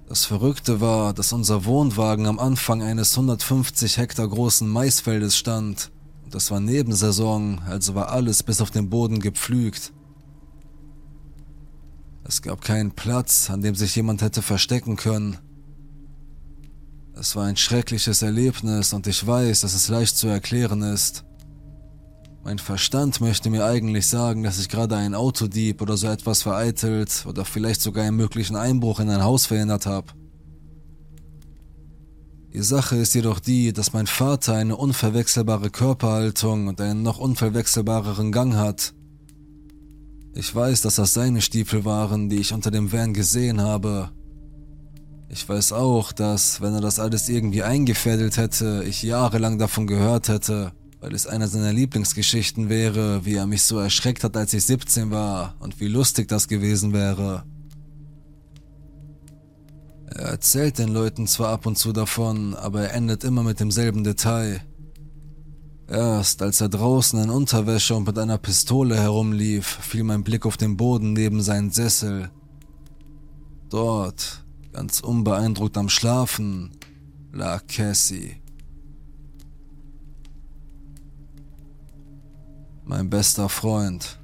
Das 0.09 0.25
Verrückte 0.25 0.81
war, 0.81 1.13
dass 1.13 1.33
unser 1.33 1.65
Wohnwagen 1.65 2.25
am 2.25 2.39
Anfang 2.39 2.81
eines 2.81 3.15
150 3.15 3.97
Hektar 3.97 4.27
großen 4.27 4.67
Maisfeldes 4.67 5.37
stand. 5.37 5.91
Das 6.31 6.49
war 6.49 6.59
Nebensaison, 6.59 7.59
also 7.67 7.93
war 7.93 8.09
alles 8.09 8.41
bis 8.41 8.59
auf 8.59 8.71
den 8.71 8.89
Boden 8.89 9.19
gepflügt. 9.19 9.93
Es 12.23 12.41
gab 12.41 12.61
keinen 12.61 12.89
Platz, 12.89 13.51
an 13.51 13.61
dem 13.61 13.75
sich 13.75 13.95
jemand 13.95 14.23
hätte 14.23 14.41
verstecken 14.41 14.95
können. 14.95 15.37
Es 17.13 17.35
war 17.35 17.45
ein 17.45 17.57
schreckliches 17.57 18.23
Erlebnis 18.23 18.93
und 18.93 19.05
ich 19.05 19.27
weiß, 19.27 19.61
dass 19.61 19.75
es 19.75 19.89
leicht 19.89 20.17
zu 20.17 20.27
erklären 20.27 20.81
ist. 20.81 21.23
Mein 22.43 22.57
Verstand 22.57 23.19
möchte 23.19 23.49
mir 23.49 23.65
eigentlich 23.65 24.07
sagen, 24.07 24.43
dass 24.43 24.59
ich 24.59 24.69
gerade 24.69 24.95
einen 24.95 25.13
Autodieb 25.13 25.81
oder 25.81 25.97
so 25.97 26.07
etwas 26.07 26.41
vereitelt 26.41 27.25
oder 27.27 27.43
vielleicht 27.43 27.81
sogar 27.81 28.05
einen 28.05 28.15
möglichen 28.15 28.55
Einbruch 28.55 28.99
in 28.99 29.09
ein 29.09 29.23
Haus 29.23 29.45
verhindert 29.45 29.85
habe. 29.85 30.07
Die 32.53 32.61
Sache 32.63 32.95
ist 32.95 33.13
jedoch 33.13 33.39
die, 33.39 33.73
dass 33.73 33.93
mein 33.93 34.07
Vater 34.07 34.55
eine 34.55 34.75
unverwechselbare 34.77 35.69
Körperhaltung 35.69 36.67
und 36.67 36.81
einen 36.81 37.03
noch 37.03 37.19
unverwechselbareren 37.19 38.31
Gang 38.31 38.55
hat. 38.55 38.93
Ich 40.33 40.55
weiß, 40.55 40.81
dass 40.81 40.95
das 40.95 41.13
seine 41.13 41.41
Stiefel 41.41 41.83
waren, 41.85 42.29
die 42.29 42.37
ich 42.37 42.53
unter 42.53 42.71
dem 42.71 42.91
Van 42.91 43.13
gesehen 43.13 43.61
habe. 43.61 44.11
Ich 45.27 45.47
weiß 45.47 45.73
auch, 45.73 46.11
dass, 46.11 46.61
wenn 46.61 46.73
er 46.73 46.81
das 46.81 46.99
alles 46.99 47.29
irgendwie 47.29 47.63
eingefädelt 47.63 48.37
hätte, 48.37 48.83
ich 48.87 49.03
jahrelang 49.03 49.59
davon 49.59 49.85
gehört 49.85 50.29
hätte 50.29 50.71
weil 50.99 51.13
es 51.13 51.27
eine 51.27 51.47
seiner 51.47 51.73
Lieblingsgeschichten 51.73 52.69
wäre, 52.69 53.25
wie 53.25 53.35
er 53.35 53.47
mich 53.47 53.63
so 53.63 53.79
erschreckt 53.79 54.23
hat, 54.23 54.35
als 54.35 54.53
ich 54.53 54.65
17 54.65 55.11
war 55.11 55.55
und 55.59 55.79
wie 55.79 55.87
lustig 55.87 56.27
das 56.27 56.47
gewesen 56.47 56.93
wäre. 56.93 57.43
Er 60.07 60.25
erzählt 60.25 60.79
den 60.79 60.89
Leuten 60.89 61.27
zwar 61.27 61.49
ab 61.49 61.65
und 61.65 61.77
zu 61.77 61.93
davon, 61.93 62.55
aber 62.55 62.81
er 62.81 62.93
endet 62.93 63.23
immer 63.23 63.43
mit 63.43 63.59
demselben 63.59 64.03
Detail. 64.03 64.61
Erst 65.87 66.41
als 66.41 66.61
er 66.61 66.69
draußen 66.69 67.21
in 67.23 67.29
Unterwäsche 67.29 67.95
und 67.95 68.05
mit 68.05 68.17
einer 68.19 68.37
Pistole 68.37 68.95
herumlief, 68.97 69.65
fiel 69.65 70.03
mein 70.03 70.23
Blick 70.23 70.45
auf 70.45 70.57
den 70.57 70.77
Boden 70.77 71.13
neben 71.13 71.41
seinen 71.41 71.71
Sessel. 71.71 72.29
Dort, 73.69 74.43
ganz 74.73 74.99
unbeeindruckt 74.99 75.77
am 75.77 75.89
Schlafen, 75.89 76.71
lag 77.31 77.65
Cassie. 77.67 78.38
Mein 82.89 83.07
bester 83.07 83.49
Freund. 83.49 84.17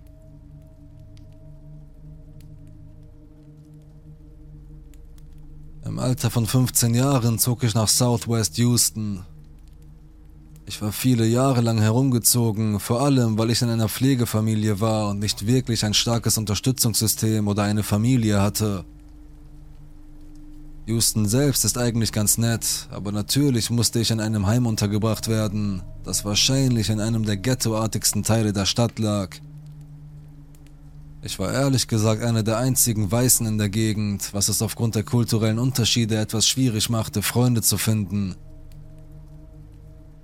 Im 5.86 5.99
Alter 5.99 6.32
von 6.32 6.47
15 6.47 6.95
Jahren 6.95 7.38
zog 7.38 7.63
ich 7.63 7.75
nach 7.75 7.88
Southwest 7.88 8.58
Houston. 8.58 9.23
Ich 10.65 10.82
war 10.82 10.91
viele 10.91 11.28
Jahre 11.28 11.62
lang 11.62 11.78
herumgezogen, 11.78 12.80
vor 12.80 13.01
allem 13.01 13.38
weil 13.38 13.51
ich 13.51 13.62
in 13.62 13.69
einer 13.69 13.88
Pflegefamilie 13.88 14.82
war 14.82 15.10
und 15.10 15.19
nicht 15.19 15.45
wirklich 15.45 15.86
ein 15.86 15.93
starkes 15.93 16.39
Unterstützungssystem 16.39 17.47
oder 17.47 17.62
eine 17.62 17.84
Familie 17.84 18.41
hatte. 18.41 18.84
Houston 20.88 21.28
selbst 21.28 21.65
ist 21.65 21.80
eigentlich 21.80 22.12
ganz 22.12 22.38
nett, 22.38 22.88
aber 22.91 23.12
natürlich 23.12 23.71
musste 23.71 24.00
ich 24.00 24.12
in 24.12 24.19
einem 24.19 24.45
Heim 24.45 24.67
untergebracht 24.67 25.28
werden, 25.28 25.82
das 26.04 26.26
wahrscheinlich 26.26 26.91
in 26.91 27.00
einem 27.00 27.26
der 27.26 27.38
ghettoartigsten 27.38 28.21
Teile 28.21 28.54
der 28.54 28.67
Stadt 28.67 29.00
lag. 29.00 29.36
Ich 31.24 31.39
war 31.39 31.52
ehrlich 31.52 31.88
gesagt 31.88 32.21
einer 32.21 32.43
der 32.43 32.60
einzigen 32.60 33.12
Weißen 33.12 33.48
in 33.48 33.58
der 33.58 33.69
Gegend, 33.69 34.32
was 34.32 34.48
es 34.48 34.62
aufgrund 34.62 34.93
der 34.93 35.02
kulturellen 35.02 35.58
Unterschiede 35.58 36.17
etwas 36.17 36.48
schwierig 36.48 36.91
machte, 36.91 37.24
Freunde 37.24 37.63
zu 37.63 37.80
finden. 37.80 38.36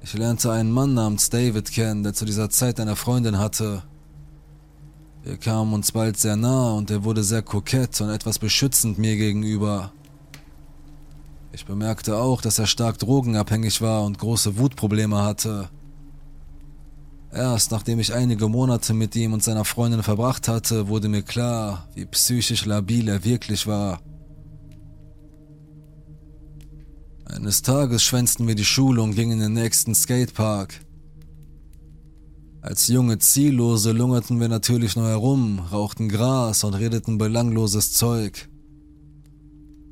Ich 0.03 0.13
lernte 0.13 0.51
einen 0.51 0.71
Mann 0.71 0.93
namens 0.93 1.31
David 1.31 1.71
kennen, 1.71 2.03
der 2.03 2.13
zu 2.13 2.23
dieser 2.23 2.51
Zeit 2.51 2.79
eine 2.79 2.95
Freundin 2.95 3.39
hatte. 3.39 3.81
Wir 5.23 5.37
kamen 5.37 5.73
uns 5.73 5.91
bald 5.91 6.17
sehr 6.17 6.35
nah 6.35 6.73
und 6.73 6.91
er 6.91 7.03
wurde 7.03 7.23
sehr 7.23 7.41
kokett 7.41 7.99
und 8.01 8.11
etwas 8.11 8.37
beschützend 8.37 8.99
mir 8.99 9.15
gegenüber. 9.17 9.91
Ich 11.53 11.65
bemerkte 11.65 12.17
auch, 12.17 12.41
dass 12.41 12.59
er 12.59 12.67
stark 12.67 12.97
drogenabhängig 12.99 13.81
war 13.81 14.03
und 14.03 14.17
große 14.17 14.57
Wutprobleme 14.57 15.21
hatte. 15.21 15.69
Erst 17.33 17.71
nachdem 17.71 17.99
ich 17.99 18.13
einige 18.13 18.47
Monate 18.47 18.93
mit 18.93 19.15
ihm 19.15 19.33
und 19.33 19.43
seiner 19.43 19.65
Freundin 19.65 20.03
verbracht 20.03 20.47
hatte, 20.47 20.87
wurde 20.87 21.07
mir 21.07 21.21
klar, 21.21 21.87
wie 21.95 22.05
psychisch 22.05 22.65
labil 22.65 23.07
er 23.07 23.23
wirklich 23.23 23.67
war. 23.67 24.01
Eines 27.25 27.61
Tages 27.61 28.03
schwänzten 28.03 28.47
wir 28.47 28.55
die 28.55 28.65
Schule 28.65 29.01
und 29.01 29.15
gingen 29.15 29.33
in 29.33 29.39
den 29.39 29.53
nächsten 29.53 29.95
Skatepark. 29.95 30.81
Als 32.61 32.87
junge 32.87 33.17
Ziellose 33.17 33.91
lungerten 33.93 34.39
wir 34.39 34.49
natürlich 34.49 34.95
nur 34.95 35.07
herum, 35.07 35.59
rauchten 35.71 36.09
Gras 36.09 36.63
und 36.63 36.75
redeten 36.75 37.17
belangloses 37.17 37.93
Zeug. 37.93 38.50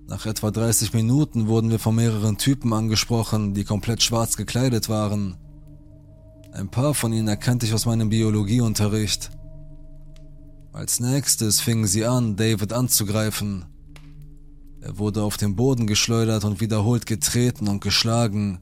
Nach 0.10 0.26
etwa 0.26 0.50
30 0.50 0.91
Minuten 0.93 1.45
wurden 1.45 1.69
wir 1.69 1.78
von 1.78 1.93
mehreren 1.93 2.39
Typen 2.39 2.74
angesprochen, 2.74 3.54
die 3.54 3.63
komplett 3.63 4.02
schwarz 4.02 4.38
gekleidet 4.38 4.89
waren. 4.89 5.38
Ein 6.52 6.69
paar 6.69 6.95
von 6.95 7.13
ihnen 7.13 7.28
erkannte 7.28 7.67
ich 7.67 7.76
aus 7.76 7.86
meinem 7.86 8.10
Biologieunterricht. 8.10 9.30
Als 10.74 11.00
nächstes 11.00 11.62
fingen 11.62 11.86
sie 11.86 12.06
an, 12.06 12.36
David 12.36 12.74
anzugreifen. 12.74 13.65
Er 14.82 14.98
wurde 14.98 15.22
auf 15.22 15.38
den 15.38 15.56
Boden 15.56 15.86
geschleudert 15.86 16.43
und 16.43 16.60
wiederholt 16.60 17.06
getreten 17.06 17.67
und 17.67 17.82
geschlagen. 17.82 18.62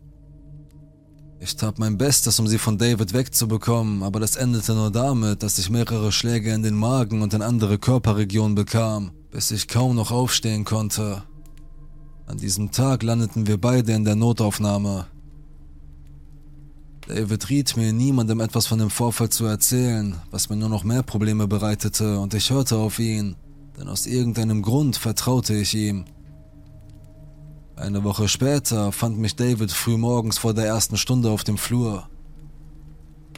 Ich 1.40 1.56
tat 1.56 1.80
mein 1.80 1.98
Bestes, 1.98 2.42
um 2.42 2.48
sie 2.48 2.58
von 2.58 2.78
David 2.78 3.14
wegzubekommen, 3.14 4.04
aber 4.04 4.20
das 4.20 4.36
endete 4.36 4.74
nur 4.74 4.92
damit, 4.92 5.44
dass 5.44 5.60
ich 5.60 5.70
mehrere 5.70 6.12
Schläge 6.12 6.52
in 6.52 6.64
den 6.64 6.76
Magen 6.76 7.22
und 7.22 7.34
in 7.34 7.42
andere 7.42 7.78
Körperregionen 7.78 8.56
bekam, 8.56 9.12
bis 9.32 9.52
ich 9.52 9.70
kaum 9.70 9.96
noch 9.96 10.12
aufstehen 10.12 10.66
konnte. 10.66 11.24
An 12.28 12.38
diesem 12.38 12.72
Tag 12.72 13.04
landeten 13.04 13.48
wir 13.48 13.58
beide 13.58 13.94
in 13.94 14.04
der 14.04 14.16
Notaufnahme. 14.16 15.08
David 17.08 17.50
riet 17.50 17.78
mir, 17.78 17.94
niemandem 17.94 18.42
etwas 18.42 18.68
von 18.68 18.80
dem 18.80 18.90
Vorfall 18.90 19.30
zu 19.30 19.46
erzählen, 19.46 20.18
was 20.30 20.50
mir 20.50 20.58
nur 20.58 20.68
noch 20.68 20.84
mehr 20.84 21.04
Probleme 21.04 21.48
bereitete, 21.48 22.20
und 22.20 22.34
ich 22.34 22.50
hörte 22.50 22.76
auf 22.76 23.00
ihn, 23.00 23.38
denn 23.80 23.88
aus 23.88 24.06
irgendeinem 24.06 24.62
Grund 24.62 24.98
vertraute 24.98 25.56
ich 25.56 25.74
ihm. 25.74 26.04
Eine 27.78 28.04
Woche 28.04 28.28
später 28.28 28.92
fand 28.92 29.18
mich 29.18 29.38
David 29.38 29.72
früh 29.72 29.96
morgens 29.96 30.38
vor 30.38 30.54
der 30.54 30.66
ersten 30.66 30.98
Stunde 30.98 31.32
auf 31.32 31.46
dem 31.46 31.58
Flur. 31.58 32.10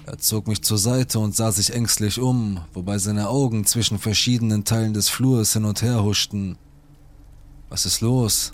Er 0.07 0.17
zog 0.17 0.47
mich 0.47 0.63
zur 0.63 0.79
Seite 0.79 1.19
und 1.19 1.35
sah 1.35 1.51
sich 1.51 1.75
ängstlich 1.75 2.19
um, 2.19 2.61
wobei 2.73 2.97
seine 2.97 3.29
Augen 3.29 3.65
zwischen 3.65 3.99
verschiedenen 3.99 4.63
Teilen 4.63 4.95
des 4.95 5.09
Flurs 5.09 5.53
hin 5.53 5.65
und 5.65 5.83
her 5.83 6.03
huschten. 6.03 6.57
Was 7.69 7.85
ist 7.85 8.01
los? 8.01 8.53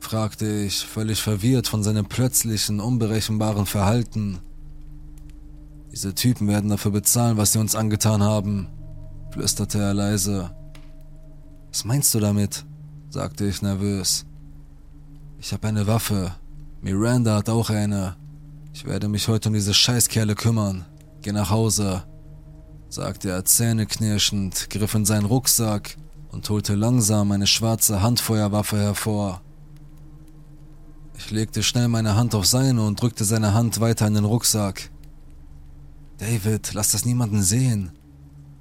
Fragte 0.00 0.46
ich, 0.46 0.84
völlig 0.84 1.20
verwirrt 1.20 1.68
von 1.68 1.82
seinem 1.82 2.06
plötzlichen, 2.06 2.80
unberechenbaren 2.80 3.66
Verhalten. 3.66 4.38
Diese 5.92 6.14
Typen 6.14 6.48
werden 6.48 6.70
dafür 6.70 6.92
bezahlen, 6.92 7.36
was 7.36 7.52
sie 7.52 7.58
uns 7.58 7.74
angetan 7.74 8.22
haben, 8.22 8.68
flüsterte 9.30 9.78
er 9.78 9.94
leise. 9.94 10.50
Was 11.70 11.84
meinst 11.84 12.14
du 12.14 12.20
damit? 12.20 12.64
sagte 13.10 13.46
ich 13.46 13.62
nervös. 13.62 14.26
Ich 15.38 15.52
habe 15.52 15.68
eine 15.68 15.86
Waffe. 15.86 16.32
Miranda 16.82 17.36
hat 17.36 17.48
auch 17.48 17.70
eine. 17.70 18.16
Ich 18.72 18.84
werde 18.84 19.08
mich 19.08 19.28
heute 19.28 19.48
um 19.48 19.54
diese 19.54 19.74
Scheißkerle 19.74 20.34
kümmern. 20.34 20.84
Geh 21.22 21.32
nach 21.32 21.50
Hause, 21.50 22.04
sagte 22.88 23.30
er 23.30 23.44
zähneknirschend, 23.44 24.70
griff 24.70 24.94
in 24.94 25.04
seinen 25.04 25.26
Rucksack 25.26 25.96
und 26.30 26.48
holte 26.48 26.74
langsam 26.74 27.32
eine 27.32 27.46
schwarze 27.46 28.02
Handfeuerwaffe 28.02 28.78
hervor. 28.78 29.40
Ich 31.18 31.32
legte 31.32 31.64
schnell 31.64 31.88
meine 31.88 32.14
Hand 32.14 32.36
auf 32.36 32.46
seine 32.46 32.86
und 32.86 33.02
drückte 33.02 33.24
seine 33.24 33.52
Hand 33.52 33.80
weiter 33.80 34.06
in 34.06 34.14
den 34.14 34.24
Rucksack. 34.24 34.88
David, 36.18 36.72
lass 36.74 36.92
das 36.92 37.04
niemanden 37.04 37.42
sehen, 37.42 37.90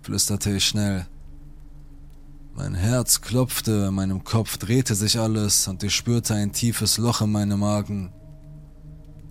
flüsterte 0.01 0.51
ich 0.51 0.65
schnell. 0.65 1.05
Mein 2.55 2.73
Herz 2.73 3.21
klopfte, 3.21 3.85
in 3.87 3.93
meinem 3.93 4.23
Kopf 4.23 4.57
drehte 4.57 4.95
sich 4.95 5.19
alles 5.19 5.67
und 5.67 5.83
ich 5.83 5.95
spürte 5.95 6.33
ein 6.33 6.51
tiefes 6.51 6.97
Loch 6.97 7.21
in 7.21 7.31
meinem 7.31 7.59
Magen. 7.59 8.11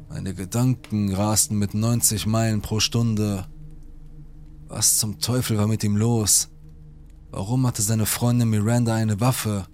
Meine 0.09 0.33
Gedanken 0.33 1.13
rasten 1.13 1.59
mit 1.59 1.75
90 1.75 2.27
Meilen 2.27 2.63
pro 2.63 2.79
Stunde. 2.79 3.49
Was 4.69 4.99
zum 4.99 5.19
Teufel 5.19 5.59
war 5.59 5.67
mit 5.67 5.83
ihm 5.83 5.97
los? 5.97 6.49
Warum 7.33 7.67
hatte 7.67 7.83
seine 7.83 8.07
Freundin 8.07 8.51
Miranda 8.51 8.95
eine 8.95 9.21
Waffe? 9.21 9.67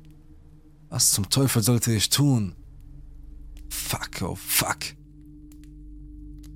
Was 0.88 1.11
zum 1.11 1.29
Teufel 1.29 1.62
sollte 1.62 1.93
ich 1.93 2.09
tun? 2.09 2.57
Fuck, 3.73 4.21
oh 4.23 4.35
fuck. 4.35 4.77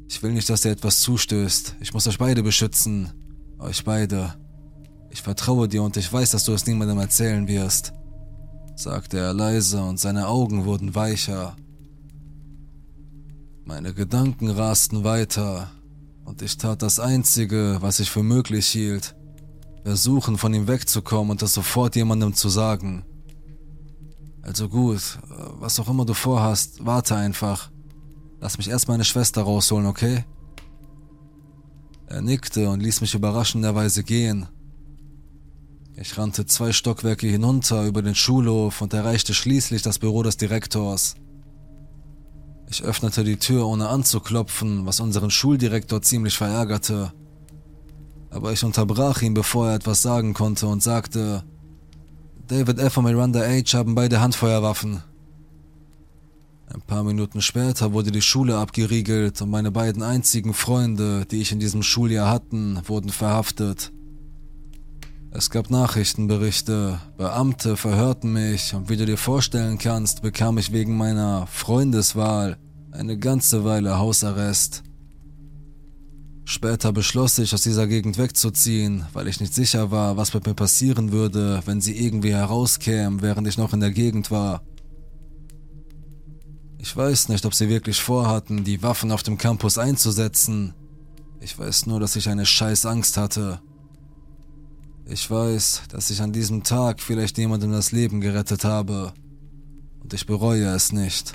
Ich 0.06 0.22
will 0.22 0.32
nicht, 0.32 0.50
dass 0.50 0.60
dir 0.60 0.70
etwas 0.70 1.00
zustößt. 1.00 1.76
Ich 1.80 1.94
muss 1.94 2.06
euch 2.06 2.18
beide 2.18 2.42
beschützen. 2.42 3.10
Euch 3.58 3.84
beide. 3.84 4.34
Ich 5.08 5.22
vertraue 5.22 5.66
dir 5.66 5.82
und 5.82 5.96
ich 5.96 6.12
weiß, 6.12 6.32
dass 6.32 6.44
du 6.44 6.52
es 6.52 6.66
niemandem 6.66 6.98
erzählen 6.98 7.48
wirst, 7.48 7.94
sagte 8.76 9.18
er 9.18 9.32
leise 9.32 9.82
und 9.82 9.98
seine 9.98 10.28
Augen 10.28 10.66
wurden 10.66 10.94
weicher. 10.94 11.56
Meine 13.64 13.94
Gedanken 13.94 14.50
rasten 14.50 15.02
weiter 15.02 15.70
und 16.26 16.42
ich 16.42 16.58
tat 16.58 16.82
das 16.82 17.00
Einzige, 17.00 17.78
was 17.80 17.98
ich 17.98 18.10
für 18.10 18.22
möglich 18.22 18.66
hielt. 18.66 19.16
Versuchen, 19.84 20.36
von 20.36 20.52
ihm 20.52 20.68
wegzukommen 20.68 21.30
und 21.30 21.40
das 21.40 21.54
sofort 21.54 21.96
jemandem 21.96 22.34
zu 22.34 22.50
sagen. 22.50 23.06
Also 24.46 24.68
gut, 24.68 25.18
was 25.58 25.80
auch 25.80 25.88
immer 25.88 26.04
du 26.04 26.14
vorhast, 26.14 26.86
warte 26.86 27.16
einfach. 27.16 27.68
Lass 28.40 28.58
mich 28.58 28.68
erst 28.68 28.86
meine 28.86 29.04
Schwester 29.04 29.42
rausholen, 29.42 29.86
okay? 29.86 30.24
Er 32.06 32.22
nickte 32.22 32.70
und 32.70 32.80
ließ 32.80 33.00
mich 33.00 33.14
überraschenderweise 33.14 34.04
gehen. 34.04 34.46
Ich 35.96 36.16
rannte 36.16 36.46
zwei 36.46 36.70
Stockwerke 36.70 37.26
hinunter 37.26 37.86
über 37.86 38.02
den 38.02 38.14
Schulhof 38.14 38.82
und 38.82 38.94
erreichte 38.94 39.34
schließlich 39.34 39.82
das 39.82 39.98
Büro 39.98 40.22
des 40.22 40.36
Direktors. 40.36 41.16
Ich 42.70 42.84
öffnete 42.84 43.24
die 43.24 43.38
Tür 43.38 43.66
ohne 43.66 43.88
anzuklopfen, 43.88 44.86
was 44.86 45.00
unseren 45.00 45.32
Schuldirektor 45.32 46.02
ziemlich 46.02 46.36
verärgerte. 46.36 47.12
Aber 48.30 48.52
ich 48.52 48.62
unterbrach 48.62 49.22
ihn, 49.22 49.34
bevor 49.34 49.70
er 49.70 49.74
etwas 49.74 50.02
sagen 50.02 50.34
konnte 50.34 50.68
und 50.68 50.84
sagte, 50.84 51.42
David 52.48 52.78
F. 52.78 52.96
und 52.96 53.04
Miranda 53.04 53.40
H. 53.40 53.76
haben 53.76 53.96
beide 53.96 54.20
Handfeuerwaffen. 54.20 55.02
Ein 56.72 56.80
paar 56.80 57.02
Minuten 57.02 57.42
später 57.42 57.92
wurde 57.92 58.12
die 58.12 58.22
Schule 58.22 58.56
abgeriegelt 58.56 59.42
und 59.42 59.50
meine 59.50 59.72
beiden 59.72 60.04
einzigen 60.04 60.54
Freunde, 60.54 61.26
die 61.28 61.40
ich 61.40 61.50
in 61.50 61.58
diesem 61.58 61.82
Schuljahr 61.82 62.30
hatten, 62.30 62.80
wurden 62.86 63.10
verhaftet. 63.10 63.90
Es 65.32 65.50
gab 65.50 65.70
Nachrichtenberichte, 65.70 67.00
Beamte 67.16 67.76
verhörten 67.76 68.32
mich 68.32 68.74
und 68.74 68.88
wie 68.90 68.96
du 68.96 69.06
dir 69.06 69.18
vorstellen 69.18 69.78
kannst, 69.78 70.22
bekam 70.22 70.56
ich 70.56 70.72
wegen 70.72 70.96
meiner 70.96 71.48
Freundeswahl 71.48 72.58
eine 72.92 73.18
ganze 73.18 73.64
Weile 73.64 73.98
Hausarrest. 73.98 74.84
Später 76.48 76.92
beschloss 76.92 77.38
ich, 77.38 77.52
aus 77.52 77.62
dieser 77.62 77.88
Gegend 77.88 78.18
wegzuziehen, 78.18 79.04
weil 79.12 79.26
ich 79.26 79.40
nicht 79.40 79.52
sicher 79.52 79.90
war, 79.90 80.16
was 80.16 80.32
mit 80.32 80.46
mir 80.46 80.54
passieren 80.54 81.10
würde, 81.10 81.60
wenn 81.66 81.80
sie 81.80 81.98
irgendwie 81.98 82.32
herauskämen, 82.32 83.20
während 83.20 83.48
ich 83.48 83.58
noch 83.58 83.72
in 83.72 83.80
der 83.80 83.90
Gegend 83.90 84.30
war. 84.30 84.62
Ich 86.78 86.96
weiß 86.96 87.30
nicht, 87.30 87.44
ob 87.46 87.52
sie 87.52 87.68
wirklich 87.68 88.00
vorhatten, 88.00 88.62
die 88.62 88.80
Waffen 88.80 89.10
auf 89.10 89.24
dem 89.24 89.38
Campus 89.38 89.76
einzusetzen. 89.76 90.72
Ich 91.40 91.58
weiß 91.58 91.86
nur, 91.86 91.98
dass 91.98 92.14
ich 92.14 92.28
eine 92.28 92.46
scheiß 92.46 92.86
Angst 92.86 93.16
hatte. 93.16 93.60
Ich 95.04 95.28
weiß, 95.28 95.82
dass 95.88 96.10
ich 96.10 96.22
an 96.22 96.32
diesem 96.32 96.62
Tag 96.62 97.00
vielleicht 97.00 97.38
jemandem 97.38 97.72
das 97.72 97.90
Leben 97.90 98.20
gerettet 98.20 98.64
habe. 98.64 99.12
Und 100.00 100.14
ich 100.14 100.26
bereue 100.26 100.66
es 100.66 100.92
nicht. 100.92 101.32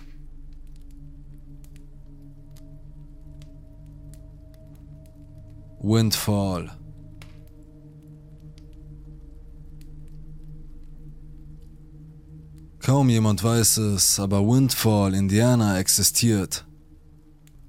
Windfall. 5.83 6.69
Kaum 12.79 13.09
jemand 13.09 13.43
weiß 13.43 13.77
es, 13.77 14.19
aber 14.19 14.45
Windfall, 14.47 15.15
Indiana 15.15 15.79
existiert. 15.79 16.65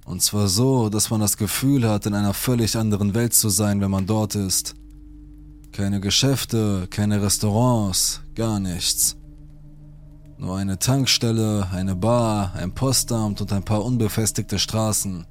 Und 0.05 0.20
zwar 0.20 0.48
so, 0.48 0.90
dass 0.90 1.09
man 1.09 1.20
das 1.20 1.38
Gefühl 1.38 1.88
hat, 1.88 2.05
in 2.05 2.12
einer 2.12 2.35
völlig 2.35 2.77
anderen 2.77 3.14
Welt 3.14 3.33
zu 3.33 3.48
sein, 3.48 3.81
wenn 3.81 3.90
man 3.90 4.07
dort 4.07 4.35
ist. 4.35 4.75
Keine 5.72 6.01
Geschäfte, 6.01 6.88
keine 6.90 7.22
Restaurants, 7.22 8.20
gar 8.35 8.61
nichts. 8.61 9.16
Nur 10.37 10.59
eine 10.59 10.79
Tankstelle, 10.79 11.68
eine 11.72 11.96
Bar, 11.96 12.53
ein 12.57 12.75
Postamt 12.75 13.40
und 13.40 13.53
ein 13.55 13.62
paar 13.62 13.83
unbefestigte 13.83 14.59
Straßen. 14.59 15.25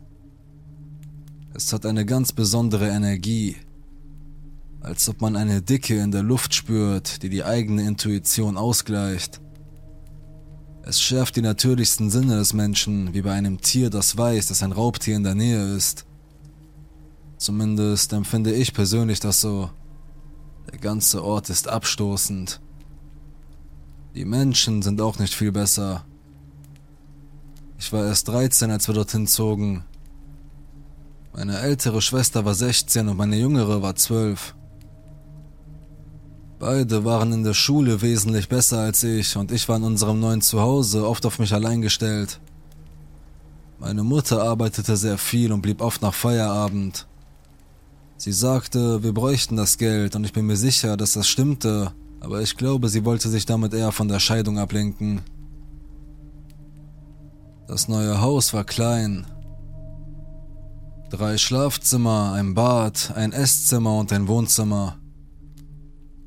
Es 1.54 1.74
hat 1.74 1.86
eine 1.86 2.06
ganz 2.06 2.32
besondere 2.32 2.90
Energie. 2.90 3.58
Als 4.80 5.10
ob 5.10 5.22
man 5.22 5.36
eine 5.36 5.62
Dicke 5.62 6.00
in 6.00 6.12
der 6.12 6.24
Luft 6.24 6.56
spürt, 6.56 7.22
die 7.24 7.30
die 7.30 7.44
eigene 7.44 7.84
Intuition 7.84 8.58
ausgleicht. 8.58 9.42
Es 10.84 11.02
schärft 11.02 11.36
die 11.36 11.42
natürlichsten 11.42 12.10
Sinne 12.10 12.38
des 12.38 12.54
Menschen, 12.54 13.14
wie 13.14 13.22
bei 13.22 13.34
einem 13.34 13.60
Tier, 13.60 13.90
das 13.90 14.18
weiß, 14.18 14.48
dass 14.48 14.64
ein 14.64 14.72
Raubtier 14.72 15.16
in 15.16 15.24
der 15.24 15.36
Nähe 15.36 15.76
ist. 15.76 16.06
Zumindest 17.38 18.14
empfinde 18.14 18.54
ich 18.54 18.74
persönlich 18.74 19.20
das 19.20 19.42
so. 19.42 19.70
Der 20.72 20.80
ganze 20.80 21.24
Ort 21.24 21.50
ist 21.50 21.68
abstoßend. 21.68 22.62
Die 24.16 24.26
Menschen 24.26 24.82
sind 24.82 25.02
auch 25.02 25.20
nicht 25.20 25.34
viel 25.34 25.52
besser. 25.52 26.06
Ich 27.78 27.92
war 27.92 28.06
erst 28.06 28.28
13, 28.30 28.72
als 28.72 28.88
wir 28.88 28.96
dorthin 28.96 29.28
zogen. 29.28 29.84
Meine 31.34 31.60
ältere 31.60 32.02
Schwester 32.02 32.44
war 32.44 32.54
16 32.54 33.08
und 33.08 33.18
meine 33.18 33.38
jüngere 33.38 33.82
war 33.82 33.96
12. 33.96 34.54
Beide 36.60 37.06
waren 37.06 37.32
in 37.32 37.44
der 37.44 37.54
Schule 37.54 38.02
wesentlich 38.02 38.50
besser 38.50 38.80
als 38.80 39.04
ich 39.04 39.36
und 39.38 39.52
ich 39.52 39.68
war 39.70 39.78
in 39.78 39.84
unserem 39.84 40.20
neuen 40.20 40.42
Zuhause 40.42 41.08
oft 41.08 41.26
auf 41.26 41.40
mich 41.40 41.54
allein 41.54 41.82
gestellt. 41.82 42.40
Meine 43.80 44.04
Mutter 44.04 44.44
arbeitete 44.44 44.96
sehr 44.98 45.18
viel 45.18 45.52
und 45.52 45.62
blieb 45.62 45.82
oft 45.82 46.02
nach 46.02 46.14
Feierabend. 46.14 47.08
Sie 48.18 48.32
sagte, 48.32 49.02
wir 49.02 49.14
bräuchten 49.14 49.56
das 49.56 49.80
Geld 49.80 50.16
und 50.16 50.26
ich 50.26 50.34
bin 50.34 50.46
mir 50.46 50.58
sicher, 50.58 50.98
dass 50.98 51.14
das 51.14 51.28
stimmte, 51.28 51.94
aber 52.20 52.42
ich 52.42 52.58
glaube, 52.58 52.90
sie 52.90 53.06
wollte 53.06 53.30
sich 53.30 53.48
damit 53.48 53.74
eher 53.74 53.92
von 53.92 54.08
der 54.08 54.20
Scheidung 54.20 54.60
ablenken. 54.60 55.22
Das 57.68 57.88
neue 57.88 58.22
Haus 58.22 58.54
war 58.54 58.66
klein. 58.66 59.26
Drei 61.12 61.38
Schlafzimmer, 61.38 62.32
ein 62.32 62.54
Bad, 62.54 63.12
ein 63.16 63.34
Esszimmer 63.34 64.00
und 64.00 64.14
ein 64.14 64.30
Wohnzimmer. 64.30 64.98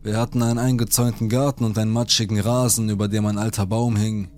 Wir 0.03 0.19
hatten 0.19 0.43
einen 0.43 0.59
eingezäunten 0.59 1.31
Garten 1.31 1.65
und 1.65 1.79
einen 1.79 1.91
matschigen 1.91 2.39
Rasen, 2.39 2.91
über 2.91 3.09
dem 3.09 3.25
ein 3.25 3.39
alter 3.39 3.65
Baum 3.65 3.97
hing. 3.97 4.29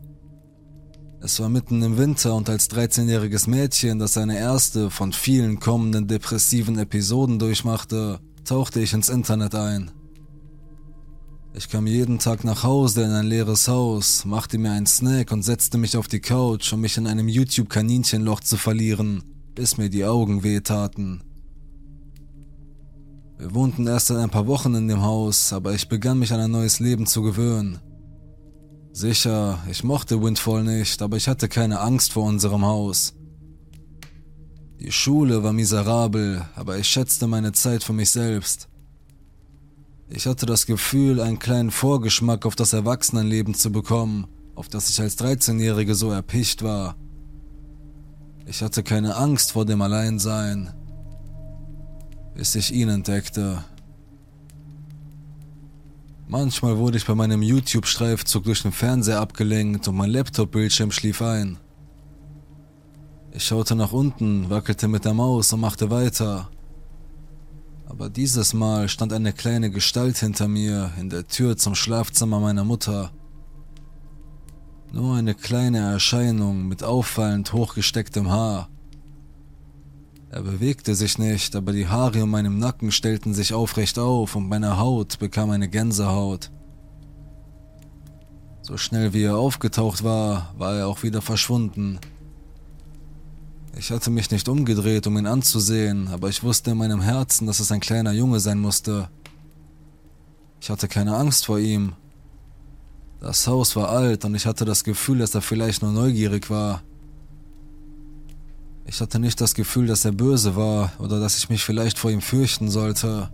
Es 1.21 1.41
war 1.41 1.49
mitten 1.49 1.83
im 1.83 1.99
Winter 1.99 2.37
und 2.37 2.49
als 2.49 2.71
13-jähriges 2.71 3.51
Mädchen, 3.51 3.99
das 3.99 4.13
seine 4.13 4.39
erste 4.39 4.89
von 4.89 5.13
vielen 5.13 5.59
kommenden 5.59 6.07
depressiven 6.07 6.79
Episoden 6.79 7.41
durchmachte, 7.41 8.21
tauchte 8.45 8.79
ich 8.79 8.93
ins 8.93 9.09
Internet 9.09 9.57
ein. 9.57 9.91
Ich 11.55 11.69
kam 11.69 11.89
jeden 11.89 12.21
Tag 12.21 12.45
nach 12.45 12.63
Hause 12.63 13.03
in 13.03 13.11
ein 13.11 13.27
leeres 13.27 13.67
Haus, 13.67 14.25
machte 14.25 14.59
mir 14.59 14.71
einen 14.71 14.87
Snack 14.87 15.33
und 15.33 15.43
setzte 15.43 15.77
mich 15.77 15.97
auf 15.97 16.07
die 16.07 16.21
Couch, 16.21 16.73
um 16.73 16.83
mich 16.83 16.99
in 16.99 17.09
einem 17.09 17.27
YouTube-Kaninchenloch 17.27 18.39
zu 18.39 18.57
verlieren, 18.57 19.25
bis 19.57 19.79
mir 19.79 19.89
die 19.89 20.05
Augen 20.05 20.45
wehtaten. 20.45 21.23
Wir 23.39 23.55
wohnten 23.55 23.87
erst 23.87 24.09
seit 24.09 24.19
ein 24.19 24.31
paar 24.31 24.47
Wochen 24.47 24.75
in 24.75 24.87
dem 24.87 25.03
Haus, 25.03 25.53
aber 25.53 25.75
ich 25.75 25.89
begann 25.89 26.19
mich 26.19 26.33
an 26.33 26.41
ein 26.41 26.51
neues 26.51 26.79
Leben 26.79 27.07
zu 27.07 27.23
gewöhnen. 27.23 27.81
Sicher, 28.93 29.59
ich 29.71 29.83
mochte 29.83 30.23
Windfall 30.23 30.63
nicht, 30.63 31.01
aber 31.03 31.17
ich 31.17 31.27
hatte 31.27 31.49
keine 31.49 31.81
Angst 31.81 32.13
vor 32.13 32.25
unserem 32.25 32.65
Haus. 32.65 33.15
Die 34.79 34.93
Schule 34.93 35.43
war 35.43 35.55
miserabel, 35.55 36.47
aber 36.55 36.79
ich 36.79 36.87
schätzte 36.87 37.27
meine 37.27 37.53
Zeit 37.53 37.83
für 37.83 37.95
mich 37.95 38.11
selbst. 38.11 38.69
Ich 40.09 40.27
hatte 40.27 40.45
das 40.45 40.67
Gefühl, 40.67 41.21
einen 41.21 41.39
kleinen 41.39 41.71
Vorgeschmack 41.71 42.45
auf 42.45 42.57
das 42.57 42.75
Erwachsenenleben 42.75 43.55
zu 43.55 43.73
bekommen, 43.73 44.27
auf 44.55 44.69
das 44.69 44.91
ich 44.91 45.01
als 45.01 45.19
13-Jährige 45.19 45.95
so 45.95 46.11
erpicht 46.11 46.63
war. 46.63 46.97
Ich 48.49 48.63
hatte 48.63 48.85
keine 48.85 49.17
Angst 49.17 49.53
vor 49.53 49.65
dem 49.65 49.83
Alleinsein, 49.83 50.73
bis 52.35 52.55
ich 52.55 52.73
ihn 52.73 52.89
entdeckte. 52.89 53.65
Manchmal 56.29 56.79
wurde 56.79 56.97
ich 56.97 57.07
bei 57.07 57.17
meinem 57.17 57.43
YouTube-Streifzug 57.43 58.45
durch 58.45 58.63
den 58.63 58.71
Fernseher 58.71 59.21
abgelenkt 59.21 59.89
und 59.89 59.97
mein 59.97 60.11
Laptop-Bildschirm 60.11 60.93
schlief 60.93 61.23
ein. 61.23 61.59
Ich 63.33 63.45
schaute 63.45 63.75
nach 63.75 63.93
unten, 63.93 64.49
wackelte 64.49 64.87
mit 64.87 65.05
der 65.05 65.15
Maus 65.15 65.53
und 65.53 65.61
machte 65.61 65.91
weiter. 65.91 66.49
Aber 67.87 68.09
dieses 68.09 68.55
Mal 68.55 68.89
stand 68.89 69.13
eine 69.13 69.33
kleine 69.33 69.71
Gestalt 69.71 70.19
hinter 70.19 70.47
mir 70.47 70.93
in 71.01 71.11
der 71.11 71.27
Tür 71.27 71.57
zum 71.57 71.75
Schlafzimmer 71.75 72.39
meiner 72.39 72.65
Mutter. 72.65 73.11
Nur 74.93 75.17
eine 75.17 75.35
kleine 75.35 75.79
Erscheinung 75.79 76.69
mit 76.69 76.83
auffallend 76.83 77.53
hochgestecktem 77.53 78.31
Haar. 78.31 78.69
Er 80.31 80.43
bewegte 80.43 80.95
sich 80.95 81.19
nicht, 81.19 81.57
aber 81.57 81.73
die 81.73 81.89
Haare 81.89 82.23
um 82.23 82.31
meinem 82.31 82.59
Nacken 82.59 82.93
stellten 82.93 83.35
sich 83.35 83.55
aufrecht 83.55 83.99
auf 83.99 84.37
und 84.37 84.49
meine 84.49 84.79
Haut 84.79 85.19
bekam 85.19 85.51
eine 85.51 85.69
Gänsehaut. 85.69 86.51
So 88.63 88.77
schnell 88.77 89.13
wie 89.13 89.23
er 89.23 89.37
aufgetaucht 89.37 90.03
war, 90.03 90.53
war 90.59 90.75
er 90.75 90.89
auch 90.89 91.03
wieder 91.05 91.23
verschwunden. 91.23 92.01
Ich 93.79 93.91
hatte 93.91 94.11
mich 94.11 94.31
nicht 94.31 94.49
umgedreht, 94.49 95.07
um 95.07 95.17
ihn 95.19 95.27
anzusehen, 95.27 96.09
aber 96.09 96.29
ich 96.29 96.43
wusste 96.43 96.73
in 96.73 96.79
meinem 96.79 97.01
Herzen, 97.01 97.47
dass 97.47 97.61
es 97.61 97.71
ein 97.71 97.81
kleiner 97.81 98.13
Junge 98.13 98.41
sein 98.41 98.59
musste. 98.59 99.09
Ich 100.61 100.71
hatte 100.71 100.89
keine 100.89 101.15
Angst 101.15 101.47
vor 101.47 101.59
ihm. 101.59 101.93
Das 103.27 103.49
Haus 103.49 103.75
war 103.75 103.89
alt 103.89 104.25
und 104.25 104.37
ich 104.37 104.47
hatte 104.47 104.65
das 104.65 104.85
Gefühl, 104.85 105.19
dass 105.19 105.35
er 105.35 105.43
vielleicht 105.43 105.83
nur 105.83 105.91
neugierig 105.91 106.49
war. 106.49 106.85
Ich 108.85 109.01
hatte 109.01 109.19
nicht 109.19 109.41
das 109.41 109.57
Gefühl, 109.57 109.89
dass 109.89 110.05
er 110.05 110.13
böse 110.13 110.55
war 110.55 110.93
oder 111.01 111.19
dass 111.19 111.37
ich 111.37 111.49
mich 111.49 111.65
vielleicht 111.65 111.99
vor 111.99 112.13
ihm 112.13 112.21
fürchten 112.21 112.71
sollte. 112.71 113.29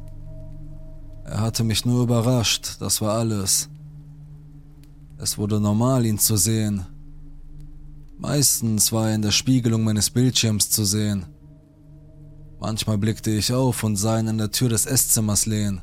Er 1.26 1.40
hatte 1.42 1.62
mich 1.62 1.84
nur 1.84 2.04
überrascht, 2.04 2.76
das 2.80 3.02
war 3.02 3.18
alles. 3.18 3.68
Es 5.18 5.36
wurde 5.36 5.60
normal, 5.60 6.06
ihn 6.06 6.18
zu 6.18 6.38
sehen. 6.38 6.86
Meistens 8.16 8.92
war 8.92 9.10
er 9.10 9.14
in 9.14 9.20
der 9.20 9.30
Spiegelung 9.30 9.84
meines 9.84 10.08
Bildschirms 10.08 10.70
zu 10.70 10.86
sehen. 10.86 11.26
Manchmal 12.58 12.96
blickte 12.96 13.30
ich 13.30 13.52
auf 13.52 13.84
und 13.84 13.96
sah 13.96 14.18
ihn 14.18 14.28
an 14.28 14.38
der 14.38 14.52
Tür 14.52 14.70
des 14.70 14.86
Esszimmers 14.86 15.44
lehnen. 15.44 15.82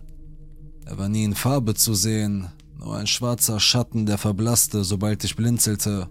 Er 0.85 0.97
war 0.97 1.09
nie 1.09 1.25
in 1.25 1.35
Farbe 1.35 1.75
zu 1.75 1.93
sehen, 1.93 2.47
nur 2.79 2.95
ein 2.95 3.07
schwarzer 3.07 3.59
Schatten, 3.59 4.05
der 4.05 4.17
verblasste, 4.17 4.83
sobald 4.83 5.23
ich 5.23 5.35
blinzelte. 5.35 6.07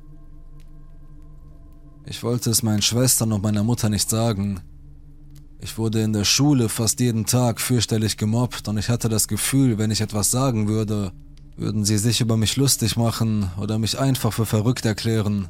Ich 2.04 2.22
wollte 2.22 2.50
es 2.50 2.62
meinen 2.62 2.82
Schwestern 2.82 3.32
und 3.32 3.42
meiner 3.42 3.64
Mutter 3.64 3.88
nicht 3.88 4.08
sagen. 4.08 4.60
Ich 5.60 5.78
wurde 5.78 6.02
in 6.02 6.12
der 6.12 6.24
Schule 6.24 6.68
fast 6.68 7.00
jeden 7.00 7.26
Tag 7.26 7.60
fürchterlich 7.60 8.16
gemobbt 8.16 8.68
und 8.68 8.78
ich 8.78 8.88
hatte 8.88 9.08
das 9.08 9.28
Gefühl, 9.28 9.78
wenn 9.78 9.90
ich 9.90 10.00
etwas 10.00 10.30
sagen 10.30 10.68
würde, 10.68 11.12
würden 11.56 11.84
sie 11.84 11.98
sich 11.98 12.20
über 12.20 12.36
mich 12.36 12.56
lustig 12.56 12.96
machen 12.96 13.50
oder 13.60 13.78
mich 13.78 13.98
einfach 13.98 14.32
für 14.32 14.46
verrückt 14.46 14.84
erklären. 14.84 15.48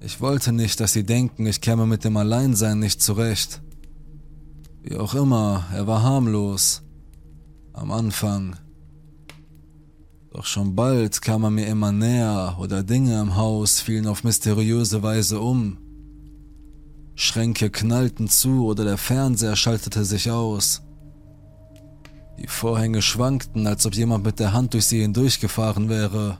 Ich 0.00 0.20
wollte 0.20 0.52
nicht, 0.52 0.78
dass 0.80 0.92
sie 0.92 1.04
denken, 1.04 1.46
ich 1.46 1.62
käme 1.62 1.86
mit 1.86 2.04
dem 2.04 2.16
Alleinsein 2.16 2.78
nicht 2.78 3.02
zurecht. 3.02 3.62
Wie 4.82 4.96
auch 4.96 5.14
immer, 5.14 5.64
er 5.72 5.86
war 5.86 6.02
harmlos. 6.02 6.82
Am 7.72 7.90
Anfang. 7.90 8.56
Doch 10.34 10.46
schon 10.46 10.74
bald 10.74 11.22
kam 11.22 11.44
er 11.44 11.50
mir 11.50 11.68
immer 11.68 11.92
näher 11.92 12.56
oder 12.58 12.82
Dinge 12.82 13.20
im 13.20 13.36
Haus 13.36 13.78
fielen 13.80 14.08
auf 14.08 14.24
mysteriöse 14.24 15.00
Weise 15.00 15.38
um. 15.38 15.78
Schränke 17.14 17.70
knallten 17.70 18.28
zu 18.28 18.66
oder 18.66 18.82
der 18.82 18.98
Fernseher 18.98 19.54
schaltete 19.54 20.04
sich 20.04 20.32
aus. 20.32 20.82
Die 22.36 22.48
Vorhänge 22.48 23.00
schwankten, 23.00 23.68
als 23.68 23.86
ob 23.86 23.94
jemand 23.94 24.24
mit 24.24 24.40
der 24.40 24.52
Hand 24.52 24.74
durch 24.74 24.86
sie 24.86 25.02
hindurchgefahren 25.02 25.88
wäre. 25.88 26.38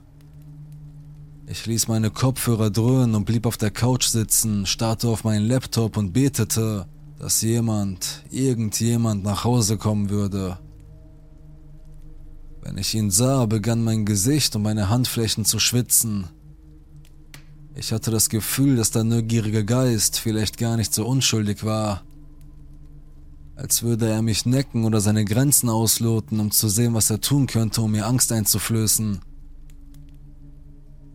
Ich 1.47 1.65
ließ 1.65 1.87
meine 1.87 2.11
Kopfhörer 2.11 2.71
dröhnen 2.71 3.15
und 3.15 3.27
blieb 3.27 3.47
auf 3.47 3.59
der 3.59 3.71
Couch 3.71 4.07
sitzen, 4.07 4.67
starrte 4.67 5.07
auf 5.07 5.23
meinen 5.23 5.47
Laptop 5.47 5.97
und 5.97 6.13
betete, 6.13 6.87
dass 7.21 7.43
jemand, 7.43 8.25
irgendjemand 8.33 9.23
nach 9.23 9.45
Hause 9.45 9.77
kommen 9.77 10.11
würde. 10.11 10.59
Wenn 12.65 12.79
ich 12.79 12.95
ihn 12.95 13.11
sah, 13.11 13.45
begann 13.45 13.85
mein 13.85 14.07
Gesicht 14.07 14.57
und 14.57 14.63
meine 14.63 14.89
Handflächen 14.89 15.45
zu 15.45 15.59
schwitzen. 15.59 16.29
Ich 17.75 17.93
hatte 17.93 18.11
das 18.11 18.31
Gefühl, 18.31 18.77
dass 18.77 18.91
der 18.91 19.05
neugierige 19.05 19.67
Geist 19.67 20.19
vielleicht 20.19 20.57
gar 20.57 20.79
nicht 20.79 20.95
so 20.95 21.07
unschuldig 21.07 21.63
war. 21.65 22.05
Als 23.55 23.83
würde 23.83 24.09
er 24.09 24.23
mich 24.23 24.47
necken 24.47 24.87
oder 24.87 25.03
seine 25.03 25.27
Grenzen 25.27 25.69
ausloten, 25.69 26.41
um 26.41 26.53
zu 26.53 26.71
sehen, 26.71 26.95
was 26.95 27.11
er 27.11 27.21
tun 27.21 27.47
könnte, 27.47 27.83
um 27.83 27.91
mir 27.91 28.07
Angst 28.07 28.33
einzuflößen. 28.33 29.21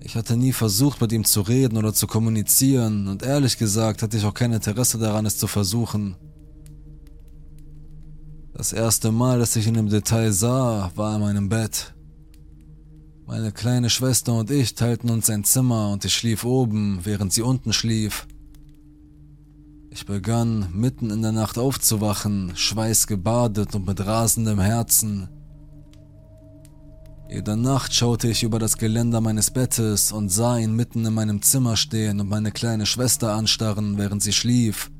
Ich 0.01 0.15
hatte 0.15 0.37
nie 0.37 0.53
versucht, 0.53 1.01
mit 1.01 1.11
ihm 1.11 1.25
zu 1.25 1.41
reden 1.41 1.77
oder 1.77 1.95
zu 1.95 2.05
kommunizieren 2.05 3.07
und 3.07 3.23
ehrlich 3.23 3.57
gesagt 3.57 4.03
hatte 4.03 4.17
ich 4.17 4.25
auch 4.25 4.35
kein 4.35 4.53
Interesse 4.53 4.99
daran, 4.99 5.25
es 5.25 5.39
zu 5.39 5.47
versuchen. 5.47 6.15
Das 8.59 8.73
erste 8.73 9.13
Mal, 9.13 9.39
dass 9.39 9.55
ich 9.55 9.67
ihn 9.67 9.75
im 9.75 9.87
Detail 9.87 10.33
sah, 10.33 10.91
war 10.95 11.15
in 11.15 11.21
meinem 11.21 11.47
Bett. 11.47 11.93
Meine 13.25 13.53
kleine 13.53 13.89
Schwester 13.89 14.33
und 14.33 14.51
ich 14.51 14.75
teilten 14.75 15.09
uns 15.09 15.29
ein 15.29 15.45
Zimmer 15.45 15.93
und 15.93 16.03
ich 16.03 16.13
schlief 16.13 16.43
oben, 16.43 16.99
während 17.03 17.31
sie 17.31 17.41
unten 17.41 17.71
schlief. 17.71 18.27
Ich 19.91 20.05
begann, 20.05 20.73
mitten 20.73 21.09
in 21.09 21.21
der 21.21 21.31
Nacht 21.31 21.57
aufzuwachen, 21.57 22.51
schweißgebadet 22.53 23.75
und 23.75 23.87
mit 23.87 24.05
rasendem 24.05 24.59
Herzen. 24.59 25.29
Jede 27.29 27.55
Nacht 27.55 27.93
schaute 27.93 28.27
ich 28.27 28.43
über 28.43 28.59
das 28.59 28.77
Geländer 28.77 29.21
meines 29.21 29.51
Bettes 29.51 30.11
und 30.11 30.27
sah 30.27 30.57
ihn 30.57 30.75
mitten 30.75 31.05
in 31.05 31.13
meinem 31.13 31.41
Zimmer 31.41 31.77
stehen 31.77 32.19
und 32.19 32.27
meine 32.27 32.51
kleine 32.51 32.85
Schwester 32.85 33.35
anstarren, 33.35 33.97
während 33.97 34.21
sie 34.21 34.33
schlief. 34.33 34.91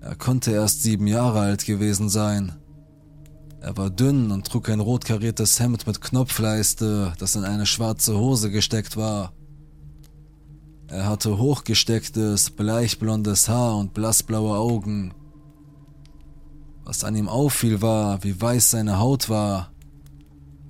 Er 0.00 0.14
konnte 0.16 0.52
erst 0.52 0.82
sieben 0.82 1.06
Jahre 1.06 1.40
alt 1.40 1.64
gewesen 1.64 2.08
sein. 2.08 2.52
Er 3.60 3.76
war 3.76 3.90
dünn 3.90 4.30
und 4.30 4.46
trug 4.46 4.68
ein 4.68 4.80
rot 4.80 5.04
kariertes 5.04 5.58
Hemd 5.58 5.86
mit 5.86 6.00
Knopfleiste, 6.00 7.12
das 7.18 7.34
in 7.34 7.44
eine 7.44 7.66
schwarze 7.66 8.16
Hose 8.16 8.50
gesteckt 8.50 8.96
war. 8.96 9.32
Er 10.88 11.08
hatte 11.08 11.38
hochgestecktes, 11.38 12.50
bleichblondes 12.50 13.48
Haar 13.48 13.76
und 13.76 13.92
blassblaue 13.92 14.56
Augen. 14.56 15.12
Was 16.84 17.02
an 17.02 17.16
ihm 17.16 17.28
auffiel 17.28 17.82
war, 17.82 18.22
wie 18.22 18.40
weiß 18.40 18.70
seine 18.70 19.00
Haut 19.00 19.28
war 19.28 19.72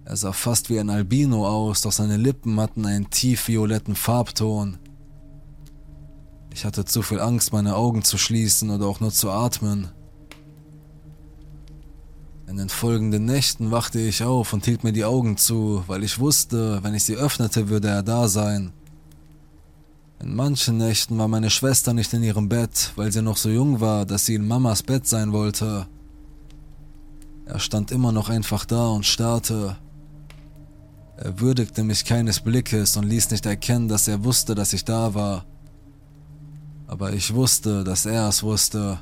er 0.07 0.17
sah 0.17 0.33
fast 0.33 0.71
wie 0.71 0.79
ein 0.79 0.89
Albino 0.89 1.49
aus, 1.49 1.81
doch 1.81 1.91
seine 1.91 2.17
Lippen 2.17 2.61
hatten 2.61 2.87
einen 2.87 3.11
tiefvioletten 3.11 3.97
Farbton. 3.97 4.79
Ich 6.57 6.65
hatte 6.65 6.87
zu 6.87 7.03
viel 7.03 7.21
Angst, 7.21 7.53
meine 7.53 7.77
Augen 7.77 8.03
zu 8.03 8.17
schließen 8.17 8.71
oder 8.71 8.87
auch 8.87 8.99
nur 8.99 9.13
zu 9.13 9.31
atmen. 9.31 9.89
In 12.47 12.57
den 12.57 12.71
folgenden 12.71 13.27
Nächten 13.27 13.73
wachte 13.73 14.01
ich 14.01 14.25
auf 14.25 14.55
und 14.55 14.65
hielt 14.65 14.83
mir 14.83 14.95
die 14.95 15.05
Augen 15.05 15.37
zu, 15.37 15.85
weil 15.87 16.03
ich 16.03 16.19
wusste, 16.19 16.83
wenn 16.83 16.95
ich 16.95 17.05
sie 17.05 17.17
öffnete, 17.17 17.69
würde 17.69 17.89
er 17.89 18.03
da 18.03 18.27
sein. 18.27 18.73
In 20.19 20.35
manchen 20.35 20.79
Nächten 20.79 21.19
war 21.19 21.29
meine 21.29 21.51
Schwester 21.51 21.93
nicht 21.93 22.15
in 22.15 22.23
ihrem 22.23 22.49
Bett, 22.49 22.91
weil 22.97 23.13
sie 23.13 23.21
noch 23.21 23.37
so 23.37 23.51
jung 23.51 23.83
war, 23.83 24.07
dass 24.07 24.25
sie 24.25 24.37
in 24.37 24.49
Mamas 24.49 24.83
Bett 24.83 25.07
sein 25.07 25.35
wollte. 25.35 25.87
Er 27.45 27.59
stand 27.59 27.91
immer 27.91 28.13
noch 28.13 28.31
einfach 28.31 28.65
da 28.65 28.89
und 28.89 29.05
starrte. 29.05 29.77
Er 31.19 31.39
würdigte 31.39 31.85
mich 31.85 32.07
keines 32.07 32.41
Blickes 32.41 32.97
und 32.97 33.05
ließ 33.05 33.31
nicht 33.31 33.45
erkennen, 33.45 33.89
dass 33.89 34.09
er 34.09 34.25
wusste, 34.25 34.55
dass 34.55 34.73
ich 34.73 34.87
da 34.87 35.13
war. 35.13 35.45
Aber 36.87 37.13
ich 37.13 37.35
wusste, 37.35 37.85
dass 37.85 38.07
er 38.07 38.29
es 38.29 38.43
wusste. 38.43 38.99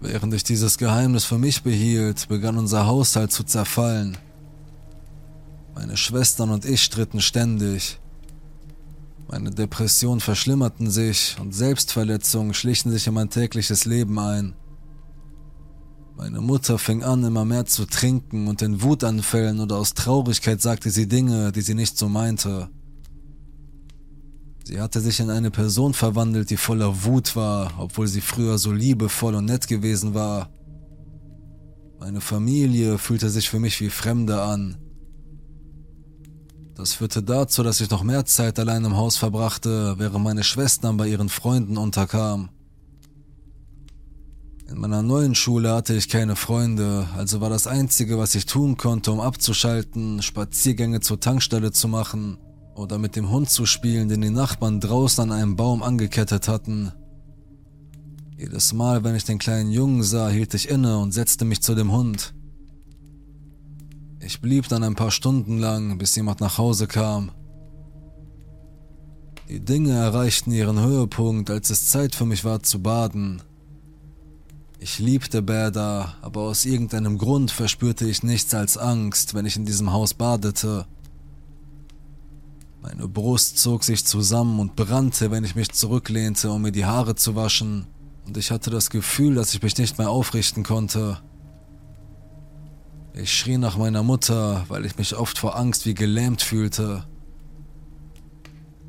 Während 0.00 0.34
ich 0.34 0.44
dieses 0.44 0.78
Geheimnis 0.78 1.24
für 1.24 1.38
mich 1.38 1.62
behielt, 1.62 2.28
begann 2.28 2.58
unser 2.58 2.86
Haushalt 2.86 3.32
zu 3.32 3.44
zerfallen. 3.44 4.18
Meine 5.74 5.96
Schwestern 5.96 6.50
und 6.50 6.64
ich 6.64 6.82
stritten 6.82 7.20
ständig. 7.20 7.98
Meine 9.28 9.50
Depressionen 9.50 10.20
verschlimmerten 10.20 10.90
sich 10.90 11.36
und 11.40 11.54
Selbstverletzungen 11.54 12.54
schlichen 12.54 12.90
sich 12.90 13.06
in 13.06 13.14
mein 13.14 13.30
tägliches 13.30 13.84
Leben 13.84 14.18
ein. 14.18 14.54
Meine 16.16 16.40
Mutter 16.40 16.78
fing 16.78 17.02
an, 17.02 17.24
immer 17.24 17.44
mehr 17.44 17.66
zu 17.66 17.86
trinken 17.86 18.46
und 18.46 18.62
in 18.62 18.82
Wutanfällen 18.82 19.58
oder 19.58 19.76
aus 19.76 19.94
Traurigkeit 19.94 20.62
sagte 20.62 20.90
sie 20.90 21.08
Dinge, 21.08 21.50
die 21.50 21.62
sie 21.62 21.74
nicht 21.74 21.98
so 21.98 22.08
meinte. 22.08 22.68
Sie 24.66 24.80
hatte 24.80 25.00
sich 25.00 25.20
in 25.20 25.28
eine 25.28 25.50
Person 25.50 25.92
verwandelt, 25.92 26.48
die 26.48 26.56
voller 26.56 27.04
Wut 27.04 27.36
war, 27.36 27.74
obwohl 27.78 28.08
sie 28.08 28.22
früher 28.22 28.56
so 28.56 28.72
liebevoll 28.72 29.34
und 29.34 29.44
nett 29.44 29.68
gewesen 29.68 30.14
war. 30.14 30.48
Meine 32.00 32.22
Familie 32.22 32.96
fühlte 32.96 33.28
sich 33.28 33.50
für 33.50 33.60
mich 33.60 33.78
wie 33.82 33.90
Fremde 33.90 34.40
an. 34.40 34.78
Das 36.74 36.94
führte 36.94 37.22
dazu, 37.22 37.62
dass 37.62 37.82
ich 37.82 37.90
noch 37.90 38.02
mehr 38.02 38.24
Zeit 38.24 38.58
allein 38.58 38.84
im 38.86 38.96
Haus 38.96 39.18
verbrachte, 39.18 39.96
während 39.98 40.24
meine 40.24 40.42
Schwestern 40.42 40.96
bei 40.96 41.08
ihren 41.08 41.28
Freunden 41.28 41.76
unterkam. 41.76 42.48
In 44.66 44.80
meiner 44.80 45.02
neuen 45.02 45.34
Schule 45.34 45.74
hatte 45.74 45.94
ich 45.94 46.08
keine 46.08 46.36
Freunde, 46.36 47.06
also 47.14 47.42
war 47.42 47.50
das 47.50 47.66
Einzige, 47.66 48.18
was 48.18 48.34
ich 48.34 48.46
tun 48.46 48.78
konnte, 48.78 49.12
um 49.12 49.20
abzuschalten, 49.20 50.22
Spaziergänge 50.22 51.00
zur 51.00 51.20
Tankstelle 51.20 51.70
zu 51.70 51.86
machen 51.86 52.38
oder 52.74 52.98
mit 52.98 53.16
dem 53.16 53.30
Hund 53.30 53.50
zu 53.50 53.66
spielen, 53.66 54.08
den 54.08 54.20
die 54.20 54.30
Nachbarn 54.30 54.80
draußen 54.80 55.22
an 55.22 55.32
einem 55.32 55.56
Baum 55.56 55.82
angekettet 55.82 56.48
hatten. 56.48 56.92
Jedes 58.36 58.72
Mal, 58.72 59.04
wenn 59.04 59.14
ich 59.14 59.24
den 59.24 59.38
kleinen 59.38 59.70
Jungen 59.70 60.02
sah, 60.02 60.28
hielt 60.28 60.54
ich 60.54 60.68
inne 60.68 60.98
und 60.98 61.12
setzte 61.12 61.44
mich 61.44 61.62
zu 61.62 61.74
dem 61.74 61.92
Hund. 61.92 62.34
Ich 64.20 64.40
blieb 64.40 64.68
dann 64.68 64.82
ein 64.82 64.94
paar 64.94 65.10
Stunden 65.10 65.58
lang, 65.58 65.98
bis 65.98 66.16
jemand 66.16 66.40
nach 66.40 66.58
Hause 66.58 66.86
kam. 66.86 67.30
Die 69.48 69.60
Dinge 69.60 69.92
erreichten 69.92 70.50
ihren 70.50 70.80
Höhepunkt, 70.80 71.50
als 71.50 71.70
es 71.70 71.88
Zeit 71.88 72.14
für 72.14 72.24
mich 72.24 72.44
war 72.44 72.62
zu 72.62 72.80
baden. 72.80 73.42
Ich 74.80 74.98
liebte 74.98 75.42
Bäder, 75.42 76.16
aber 76.22 76.42
aus 76.42 76.64
irgendeinem 76.64 77.18
Grund 77.18 77.50
verspürte 77.50 78.08
ich 78.08 78.22
nichts 78.22 78.52
als 78.54 78.76
Angst, 78.76 79.34
wenn 79.34 79.46
ich 79.46 79.56
in 79.56 79.64
diesem 79.64 79.92
Haus 79.92 80.14
badete. 80.14 80.86
Meine 82.86 83.08
Brust 83.08 83.56
zog 83.56 83.82
sich 83.82 84.04
zusammen 84.04 84.60
und 84.60 84.76
brannte, 84.76 85.30
wenn 85.30 85.42
ich 85.42 85.54
mich 85.54 85.72
zurücklehnte, 85.72 86.50
um 86.50 86.60
mir 86.60 86.70
die 86.70 86.84
Haare 86.84 87.14
zu 87.14 87.34
waschen, 87.34 87.86
und 88.26 88.36
ich 88.36 88.50
hatte 88.50 88.68
das 88.68 88.90
Gefühl, 88.90 89.36
dass 89.36 89.54
ich 89.54 89.62
mich 89.62 89.78
nicht 89.78 89.96
mehr 89.96 90.10
aufrichten 90.10 90.64
konnte. 90.64 91.18
Ich 93.14 93.32
schrie 93.32 93.56
nach 93.56 93.78
meiner 93.78 94.02
Mutter, 94.02 94.66
weil 94.68 94.84
ich 94.84 94.98
mich 94.98 95.16
oft 95.16 95.38
vor 95.38 95.56
Angst 95.56 95.86
wie 95.86 95.94
gelähmt 95.94 96.42
fühlte. 96.42 97.06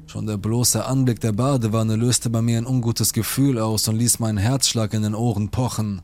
Schon 0.08 0.28
der 0.28 0.38
bloße 0.38 0.84
Anblick 0.86 1.22
der 1.22 1.32
Badewanne 1.32 1.96
löste 1.96 2.30
bei 2.30 2.41
mir 2.41 2.58
ein 2.58 2.68
ungutes 2.68 3.14
Gefühl 3.14 3.60
aus 3.60 3.88
und 3.88 3.96
ließ 3.96 4.20
meinen 4.20 4.38
Herzschlag 4.38 4.93
in 4.93 5.04
den 5.04 5.16
Ohren 5.16 5.52
pochen. 5.52 6.02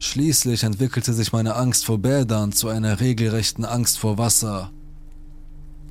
Schließlich 0.00 0.64
entwickelte 0.64 1.12
sich 1.12 1.32
meine 1.32 1.54
Angst 1.54 1.84
vor 1.84 1.98
Bädern 1.98 2.50
zu 2.50 2.66
einer 2.66 2.98
regelrechten 2.98 3.64
Angst 3.64 4.00
vor 4.00 4.18
Wasser. 4.18 4.72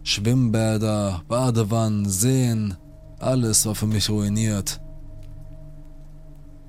Schwimmbäder, 0.03 1.23
Badewannen, 1.27 2.09
Seen, 2.09 2.75
alles 3.19 3.65
war 3.65 3.75
für 3.75 3.87
mich 3.87 4.09
ruiniert. 4.09 4.81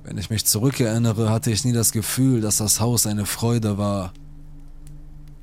Wenn 0.04 0.18
ich 0.18 0.30
mich 0.30 0.44
zurückerinnere, 0.44 1.30
hatte 1.30 1.50
ich 1.50 1.64
nie 1.64 1.72
das 1.72 1.92
Gefühl, 1.92 2.40
dass 2.40 2.58
das 2.58 2.80
Haus 2.80 3.06
eine 3.06 3.24
Freude 3.24 3.78
war. 3.78 4.12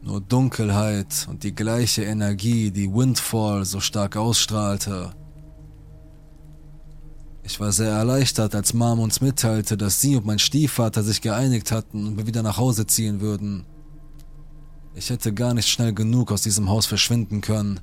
Nur 0.02 0.22
Dunkelheit 0.22 1.28
und 1.30 1.44
die 1.44 1.56
gleiche 1.56 2.04
Energie, 2.04 2.72
die 2.72 2.94
Windfall 2.94 3.66
so 3.66 3.80
stark 3.80 4.16
ausstrahlte. 4.18 5.12
Ich 7.44 7.60
war 7.60 7.72
sehr 7.72 7.92
erleichtert, 7.92 8.54
als 8.54 8.74
Mom 8.74 9.00
uns 9.00 9.22
mitteilte, 9.22 9.76
dass 9.76 10.02
sie 10.02 10.16
und 10.16 10.26
mein 10.26 10.40
Stiefvater 10.40 11.04
sich 11.04 11.22
geeinigt 11.22 11.72
hatten 11.72 12.06
und 12.06 12.18
wir 12.18 12.28
wieder 12.28 12.44
nach 12.44 12.58
Hause 12.58 12.86
ziehen 12.86 13.22
würden. 13.22 13.66
Ich 14.96 15.10
hätte 15.10 15.34
gar 15.34 15.54
nicht 15.54 15.68
schnell 15.68 15.94
genug 15.94 16.32
aus 16.32 16.42
diesem 16.42 16.70
Haus 16.70 16.86
verschwinden 16.86 17.42
können. 17.42 17.80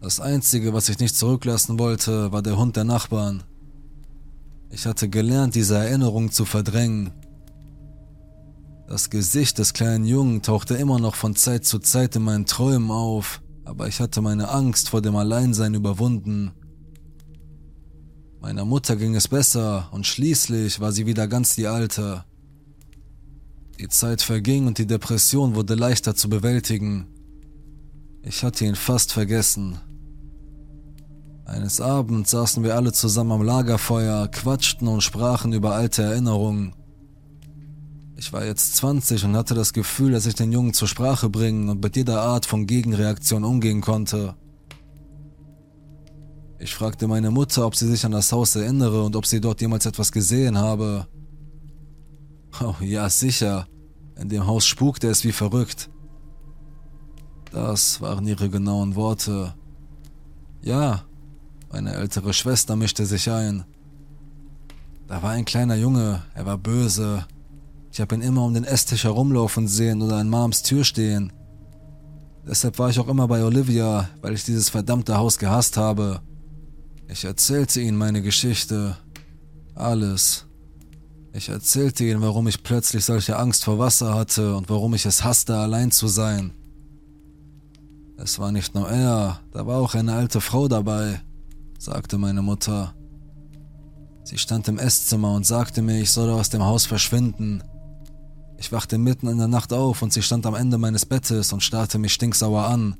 Das 0.00 0.18
Einzige, 0.18 0.72
was 0.72 0.88
ich 0.88 0.98
nicht 0.98 1.16
zurücklassen 1.16 1.78
wollte, 1.78 2.32
war 2.32 2.42
der 2.42 2.56
Hund 2.56 2.76
der 2.76 2.84
Nachbarn. 2.84 3.44
Ich 4.70 4.86
hatte 4.86 5.08
gelernt, 5.08 5.54
diese 5.54 5.76
Erinnerung 5.76 6.32
zu 6.32 6.44
verdrängen 6.44 7.12
das 8.92 9.08
Gesicht 9.08 9.58
des 9.58 9.72
kleinen 9.72 10.04
Jungen 10.04 10.42
tauchte 10.42 10.74
immer 10.74 10.98
noch 10.98 11.14
von 11.14 11.34
Zeit 11.34 11.64
zu 11.64 11.78
Zeit 11.78 12.14
in 12.14 12.24
meinen 12.24 12.44
Träumen 12.44 12.90
auf, 12.90 13.40
aber 13.64 13.88
ich 13.88 14.00
hatte 14.00 14.20
meine 14.20 14.50
Angst 14.50 14.90
vor 14.90 15.00
dem 15.00 15.16
Alleinsein 15.16 15.72
überwunden. 15.72 16.52
Meiner 18.42 18.66
Mutter 18.66 18.96
ging 18.96 19.14
es 19.14 19.28
besser 19.28 19.88
und 19.92 20.06
schließlich 20.06 20.78
war 20.80 20.92
sie 20.92 21.06
wieder 21.06 21.26
ganz 21.26 21.54
die 21.54 21.68
alte. 21.68 22.26
Die 23.82 23.88
Zeit 23.88 24.22
verging 24.22 24.68
und 24.68 24.78
die 24.78 24.86
Depression 24.86 25.56
wurde 25.56 25.74
leichter 25.74 26.14
zu 26.14 26.28
bewältigen. 26.28 27.08
Ich 28.22 28.44
hatte 28.44 28.64
ihn 28.64 28.76
fast 28.76 29.12
vergessen. 29.12 29.80
Eines 31.46 31.80
Abends 31.80 32.30
saßen 32.30 32.62
wir 32.62 32.76
alle 32.76 32.92
zusammen 32.92 33.32
am 33.32 33.42
Lagerfeuer, 33.42 34.28
quatschten 34.28 34.86
und 34.86 35.00
sprachen 35.00 35.52
über 35.52 35.74
alte 35.74 36.04
Erinnerungen. 36.04 36.76
Ich 38.14 38.32
war 38.32 38.44
jetzt 38.44 38.76
20 38.76 39.24
und 39.24 39.34
hatte 39.34 39.54
das 39.54 39.72
Gefühl, 39.72 40.12
dass 40.12 40.26
ich 40.26 40.36
den 40.36 40.52
Jungen 40.52 40.74
zur 40.74 40.86
Sprache 40.86 41.28
bringen 41.28 41.68
und 41.68 41.82
mit 41.82 41.96
jeder 41.96 42.20
Art 42.20 42.46
von 42.46 42.68
Gegenreaktion 42.68 43.42
umgehen 43.42 43.80
konnte. 43.80 44.36
Ich 46.60 46.72
fragte 46.72 47.08
meine 47.08 47.32
Mutter, 47.32 47.66
ob 47.66 47.74
sie 47.74 47.88
sich 47.88 48.04
an 48.04 48.12
das 48.12 48.30
Haus 48.30 48.54
erinnere 48.54 49.02
und 49.02 49.16
ob 49.16 49.26
sie 49.26 49.40
dort 49.40 49.60
jemals 49.60 49.86
etwas 49.86 50.12
gesehen 50.12 50.56
habe. 50.56 51.08
Oh 52.60 52.76
ja, 52.80 53.10
sicher. 53.10 53.66
In 54.16 54.28
dem 54.28 54.46
Haus 54.46 54.66
spukte 54.66 55.08
es 55.08 55.24
wie 55.24 55.32
verrückt. 55.32 55.90
Das 57.50 58.00
waren 58.00 58.26
ihre 58.26 58.48
genauen 58.48 58.94
Worte. 58.94 59.54
Ja, 60.62 61.04
meine 61.70 61.94
ältere 61.94 62.32
Schwester 62.32 62.76
mischte 62.76 63.04
sich 63.06 63.30
ein. 63.30 63.64
Da 65.06 65.22
war 65.22 65.30
ein 65.30 65.44
kleiner 65.44 65.74
Junge, 65.74 66.22
er 66.34 66.46
war 66.46 66.56
böse. 66.56 67.26
Ich 67.90 68.00
habe 68.00 68.14
ihn 68.14 68.22
immer 68.22 68.44
um 68.44 68.54
den 68.54 68.64
Esstisch 68.64 69.04
herumlaufen 69.04 69.68
sehen 69.68 70.00
oder 70.00 70.16
an 70.16 70.30
Moms 70.30 70.62
Tür 70.62 70.84
stehen. 70.84 71.32
Deshalb 72.46 72.78
war 72.78 72.90
ich 72.90 72.98
auch 72.98 73.08
immer 73.08 73.28
bei 73.28 73.44
Olivia, 73.44 74.08
weil 74.20 74.34
ich 74.34 74.44
dieses 74.44 74.68
verdammte 74.68 75.16
Haus 75.16 75.38
gehasst 75.38 75.76
habe. 75.76 76.22
Ich 77.08 77.24
erzählte 77.24 77.80
ihnen 77.80 77.98
meine 77.98 78.22
Geschichte. 78.22 78.96
Alles. 79.74 80.46
Ich 81.34 81.48
erzählte 81.48 82.04
ihnen, 82.04 82.20
warum 82.20 82.46
ich 82.46 82.62
plötzlich 82.62 83.06
solche 83.06 83.38
Angst 83.38 83.64
vor 83.64 83.78
Wasser 83.78 84.14
hatte 84.14 84.54
und 84.54 84.68
warum 84.68 84.94
ich 84.94 85.06
es 85.06 85.24
hasste, 85.24 85.56
allein 85.56 85.90
zu 85.90 86.06
sein. 86.06 86.52
Es 88.18 88.38
war 88.38 88.52
nicht 88.52 88.74
nur 88.74 88.88
er, 88.90 89.40
da 89.50 89.66
war 89.66 89.78
auch 89.78 89.94
eine 89.94 90.12
alte 90.12 90.42
Frau 90.42 90.68
dabei, 90.68 91.22
sagte 91.78 92.18
meine 92.18 92.42
Mutter. 92.42 92.94
Sie 94.24 94.36
stand 94.36 94.68
im 94.68 94.78
Esszimmer 94.78 95.34
und 95.34 95.46
sagte 95.46 95.80
mir, 95.80 96.00
ich 96.00 96.10
solle 96.10 96.34
aus 96.34 96.50
dem 96.50 96.62
Haus 96.62 96.84
verschwinden. 96.84 97.64
Ich 98.58 98.70
wachte 98.70 98.98
mitten 98.98 99.26
in 99.26 99.38
der 99.38 99.48
Nacht 99.48 99.72
auf 99.72 100.02
und 100.02 100.12
sie 100.12 100.22
stand 100.22 100.44
am 100.44 100.54
Ende 100.54 100.76
meines 100.76 101.06
Bettes 101.06 101.52
und 101.52 101.62
starrte 101.62 101.98
mich 101.98 102.12
stinksauer 102.12 102.66
an. 102.66 102.94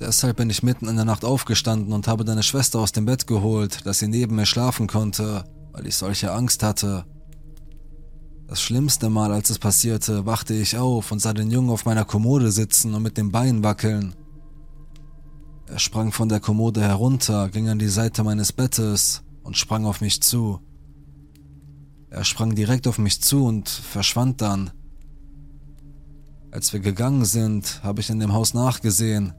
Deshalb 0.00 0.36
bin 0.36 0.50
ich 0.50 0.62
mitten 0.64 0.88
in 0.88 0.96
der 0.96 1.04
Nacht 1.04 1.24
aufgestanden 1.24 1.92
und 1.92 2.08
habe 2.08 2.24
deine 2.24 2.42
Schwester 2.42 2.80
aus 2.80 2.92
dem 2.92 3.06
Bett 3.06 3.26
geholt, 3.28 3.86
dass 3.86 4.00
sie 4.00 4.08
neben 4.08 4.36
mir 4.36 4.46
schlafen 4.46 4.88
konnte, 4.88 5.44
weil 5.72 5.86
ich 5.86 5.96
solche 5.96 6.32
Angst 6.32 6.62
hatte. 6.62 7.04
Das 8.48 8.62
schlimmste 8.62 9.10
Mal, 9.10 9.30
als 9.30 9.50
es 9.50 9.58
passierte, 9.58 10.24
wachte 10.24 10.54
ich 10.54 10.78
auf 10.78 11.12
und 11.12 11.18
sah 11.18 11.34
den 11.34 11.50
Jungen 11.50 11.68
auf 11.68 11.84
meiner 11.84 12.06
Kommode 12.06 12.50
sitzen 12.50 12.94
und 12.94 13.02
mit 13.02 13.18
den 13.18 13.30
Beinen 13.30 13.62
wackeln. 13.62 14.14
Er 15.66 15.78
sprang 15.78 16.12
von 16.12 16.30
der 16.30 16.40
Kommode 16.40 16.80
herunter, 16.80 17.50
ging 17.50 17.68
an 17.68 17.78
die 17.78 17.88
Seite 17.88 18.24
meines 18.24 18.54
Bettes 18.54 19.22
und 19.42 19.58
sprang 19.58 19.84
auf 19.84 20.00
mich 20.00 20.22
zu. 20.22 20.60
Er 22.08 22.24
sprang 22.24 22.54
direkt 22.54 22.86
auf 22.86 22.96
mich 22.96 23.20
zu 23.20 23.44
und 23.44 23.68
verschwand 23.68 24.40
dann. 24.40 24.70
Als 26.50 26.72
wir 26.72 26.80
gegangen 26.80 27.26
sind, 27.26 27.82
habe 27.82 28.00
ich 28.00 28.08
in 28.08 28.18
dem 28.18 28.32
Haus 28.32 28.54
nachgesehen. 28.54 29.34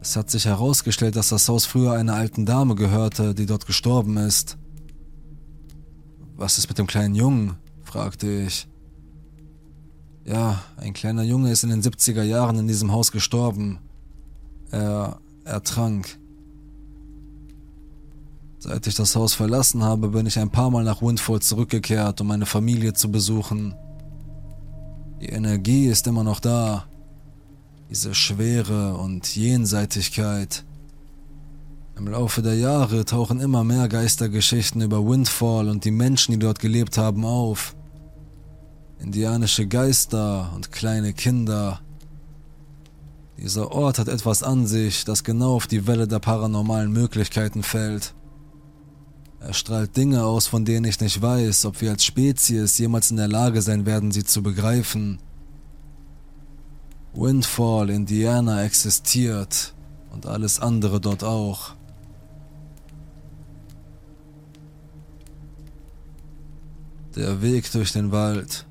Es 0.00 0.14
hat 0.14 0.30
sich 0.30 0.44
herausgestellt, 0.44 1.16
dass 1.16 1.30
das 1.30 1.48
Haus 1.48 1.66
früher 1.66 1.94
einer 1.94 2.14
alten 2.14 2.46
Dame 2.46 2.76
gehörte, 2.76 3.34
die 3.34 3.46
dort 3.46 3.66
gestorben 3.66 4.16
ist. 4.16 4.58
Was 6.36 6.56
ist 6.56 6.68
mit 6.68 6.78
dem 6.78 6.86
kleinen 6.86 7.16
Jungen? 7.16 7.56
Fragte 7.88 8.30
ich. 8.30 8.68
Ja, 10.26 10.60
ein 10.76 10.92
kleiner 10.92 11.22
Junge 11.22 11.50
ist 11.50 11.64
in 11.64 11.70
den 11.70 11.82
70er 11.82 12.22
Jahren 12.22 12.58
in 12.58 12.68
diesem 12.68 12.92
Haus 12.92 13.12
gestorben. 13.12 13.78
Er 14.70 15.18
ertrank. 15.44 16.18
Seit 18.58 18.86
ich 18.86 18.94
das 18.94 19.16
Haus 19.16 19.32
verlassen 19.32 19.82
habe, 19.82 20.08
bin 20.08 20.26
ich 20.26 20.38
ein 20.38 20.50
paar 20.50 20.70
Mal 20.70 20.84
nach 20.84 21.00
Windfall 21.00 21.40
zurückgekehrt, 21.40 22.20
um 22.20 22.26
meine 22.26 22.44
Familie 22.44 22.92
zu 22.92 23.10
besuchen. 23.10 23.74
Die 25.22 25.30
Energie 25.30 25.86
ist 25.86 26.06
immer 26.06 26.24
noch 26.24 26.40
da. 26.40 26.84
Diese 27.88 28.14
Schwere 28.14 28.98
und 28.98 29.34
Jenseitigkeit. 29.34 30.66
Im 31.96 32.06
Laufe 32.06 32.42
der 32.42 32.54
Jahre 32.54 33.06
tauchen 33.06 33.40
immer 33.40 33.64
mehr 33.64 33.88
Geistergeschichten 33.88 34.82
über 34.82 35.04
Windfall 35.08 35.70
und 35.70 35.86
die 35.86 35.90
Menschen, 35.90 36.32
die 36.32 36.38
dort 36.38 36.58
gelebt 36.58 36.98
haben, 36.98 37.24
auf. 37.24 37.74
Indianische 39.00 39.66
Geister 39.66 40.52
und 40.54 40.72
kleine 40.72 41.12
Kinder. 41.12 41.80
Dieser 43.36 43.70
Ort 43.70 43.98
hat 43.98 44.08
etwas 44.08 44.42
an 44.42 44.66
sich, 44.66 45.04
das 45.04 45.22
genau 45.22 45.54
auf 45.54 45.68
die 45.68 45.86
Welle 45.86 46.08
der 46.08 46.18
paranormalen 46.18 46.90
Möglichkeiten 46.90 47.62
fällt. 47.62 48.14
Er 49.40 49.54
strahlt 49.54 49.96
Dinge 49.96 50.24
aus, 50.24 50.48
von 50.48 50.64
denen 50.64 50.84
ich 50.84 51.00
nicht 51.00 51.22
weiß, 51.22 51.64
ob 51.66 51.80
wir 51.80 51.92
als 51.92 52.04
Spezies 52.04 52.76
jemals 52.78 53.12
in 53.12 53.16
der 53.16 53.28
Lage 53.28 53.62
sein 53.62 53.86
werden, 53.86 54.10
sie 54.10 54.24
zu 54.24 54.42
begreifen. 54.42 55.20
Windfall, 57.14 57.90
Indiana 57.90 58.64
existiert 58.64 59.74
und 60.12 60.26
alles 60.26 60.58
andere 60.58 61.00
dort 61.00 61.22
auch. 61.22 61.74
Der 67.14 67.40
Weg 67.40 67.70
durch 67.72 67.92
den 67.92 68.12
Wald. 68.12 68.67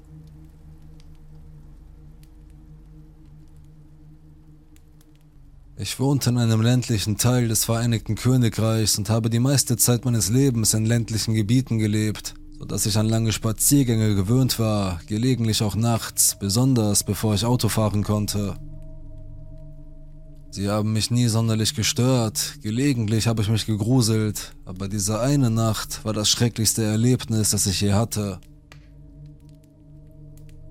Ich 5.79 5.99
wohnte 5.99 6.31
in 6.31 6.39
einem 6.39 6.61
ländlichen 6.61 7.17
Teil 7.17 7.47
des 7.47 7.63
Vereinigten 7.63 8.15
Königreichs 8.15 8.97
und 8.97 9.11
habe 9.11 9.29
die 9.29 9.37
meiste 9.37 9.77
Zeit 9.77 10.05
meines 10.05 10.29
Lebens 10.29 10.73
in 10.73 10.87
ländlichen 10.87 11.35
Gebieten 11.35 11.77
gelebt, 11.77 12.33
sodass 12.57 12.87
ich 12.87 12.97
an 12.97 13.07
lange 13.07 13.31
Spaziergänge 13.31 14.15
gewöhnt 14.15 14.57
war, 14.57 14.99
gelegentlich 15.05 15.61
auch 15.61 15.75
nachts, 15.75 16.35
besonders 16.39 17.03
bevor 17.03 17.35
ich 17.35 17.45
Auto 17.45 17.69
fahren 17.69 18.03
konnte. 18.03 18.55
Sie 20.49 20.67
haben 20.67 20.93
mich 20.93 21.11
nie 21.11 21.27
sonderlich 21.27 21.75
gestört, 21.75 22.55
gelegentlich 22.63 23.27
habe 23.27 23.43
ich 23.43 23.49
mich 23.49 23.67
gegruselt, 23.67 24.55
aber 24.65 24.87
diese 24.87 25.19
eine 25.19 25.51
Nacht 25.51 26.03
war 26.03 26.13
das 26.13 26.27
schrecklichste 26.27 26.85
Erlebnis, 26.85 27.51
das 27.51 27.67
ich 27.67 27.81
je 27.81 27.93
hatte. 27.93 28.39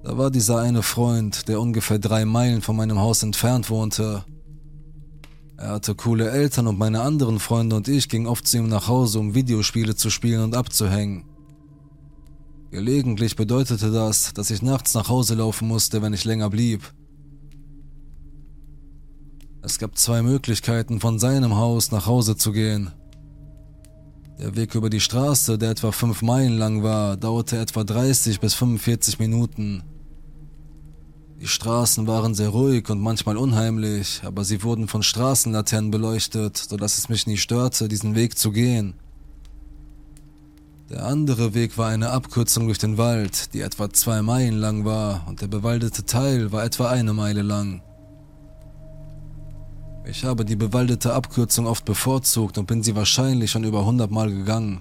Da 0.03 0.19
war 0.19 0.33
dieser 0.33 0.59
eine 0.59 0.83
Freund, 0.83 1.47
der 1.47 1.61
ungefähr 1.61 2.01
drei 2.01 2.25
Meilen 2.25 2.61
von 2.61 2.75
meinem 2.75 2.99
Haus 2.99 3.23
entfernt 3.23 3.71
wohnte, 3.71 4.25
er 5.59 5.71
hatte 5.71 5.95
coole 5.95 6.31
Eltern 6.31 6.67
und 6.67 6.79
meine 6.79 7.01
anderen 7.01 7.39
Freunde 7.39 7.77
und 7.77 7.89
ich 7.89 8.09
gingen 8.09 8.27
oft 8.27 8.47
zu 8.47 8.59
ihm 8.59 8.69
nach 8.69 8.89
Hause, 8.89 9.19
um 9.19 9.35
Videospiele 9.35 9.95
zu 9.95 10.11
spielen 10.11 10.43
und 10.43 10.55
abzuhängen. 10.55 11.25
Gelegentlich 12.71 13.37
bedeutete 13.37 13.91
das, 13.91 14.35
dass 14.35 14.51
ich 14.51 14.61
nachts 14.61 14.93
nach 14.95 15.09
Hause 15.09 15.35
laufen 15.35 15.67
musste, 15.67 16.03
wenn 16.03 16.13
ich 16.13 16.25
länger 16.25 16.51
blieb. 16.51 16.93
Es 19.63 19.79
gab 19.79 19.97
zwei 19.97 20.23
Möglichkeiten, 20.23 21.01
von 21.01 21.19
seinem 21.19 21.57
Haus 21.57 21.91
nach 21.91 22.07
Hause 22.07 22.37
zu 22.37 22.53
gehen. 22.53 22.93
Der 24.39 24.55
Weg 24.55 24.75
über 24.75 24.91
die 24.91 25.01
Straße, 25.01 25.57
der 25.57 25.71
etwa 25.71 25.91
fünf 25.91 26.21
Meilen 26.21 26.59
lang 26.59 26.83
war, 26.83 27.17
dauerte 27.17 27.59
etwa 27.59 27.83
30 27.83 28.39
bis 28.39 28.55
45 28.55 29.19
Minuten. 29.19 29.83
Die 31.47 31.53
Straßen 31.53 32.09
waren 32.09 32.35
sehr 32.35 32.49
ruhig 32.49 32.91
und 32.91 33.01
manchmal 33.01 33.37
unheimlich, 33.37 34.21
aber 34.25 34.43
sie 34.43 34.65
wurden 34.65 34.89
von 34.89 35.05
Straßenlaternen 35.05 35.93
beleuchtet, 35.93 36.57
sodass 36.57 36.99
es 36.99 37.09
mich 37.09 37.29
nie 37.29 37.37
störte, 37.37 37.87
diesen 37.87 38.17
Weg 38.17 38.37
zu 38.37 38.51
gehen. 38.51 38.95
Der 40.91 41.05
andere 41.05 41.55
Weg 41.55 41.79
war 41.79 41.89
eine 41.89 42.11
Abkürzung 42.11 42.67
durch 42.67 42.79
den 42.79 42.99
Wald, 42.99 43.55
die 43.55 43.61
etwa 43.61 43.93
zwei 43.93 44.23
Meilen 44.23 44.59
lang 44.59 44.85
war, 44.85 45.25
und 45.29 45.41
der 45.41 45.47
bewaldete 45.47 46.05
Teil 46.05 46.51
war 46.51 46.65
etwa 46.65 46.91
eine 46.91 47.13
Meile 47.13 47.43
lang. 47.43 47.81
Ich 50.05 50.25
habe 50.25 50.45
die 50.45 50.57
bewaldete 50.57 51.15
Abkürzung 51.15 51.69
oft 51.69 51.85
bevorzugt 51.85 52.59
und 52.59 52.67
bin 52.67 52.83
sie 52.83 52.97
wahrscheinlich 52.97 53.53
schon 53.53 53.63
über 53.63 53.87
hundertmal 53.87 54.33
gegangen. 54.33 54.81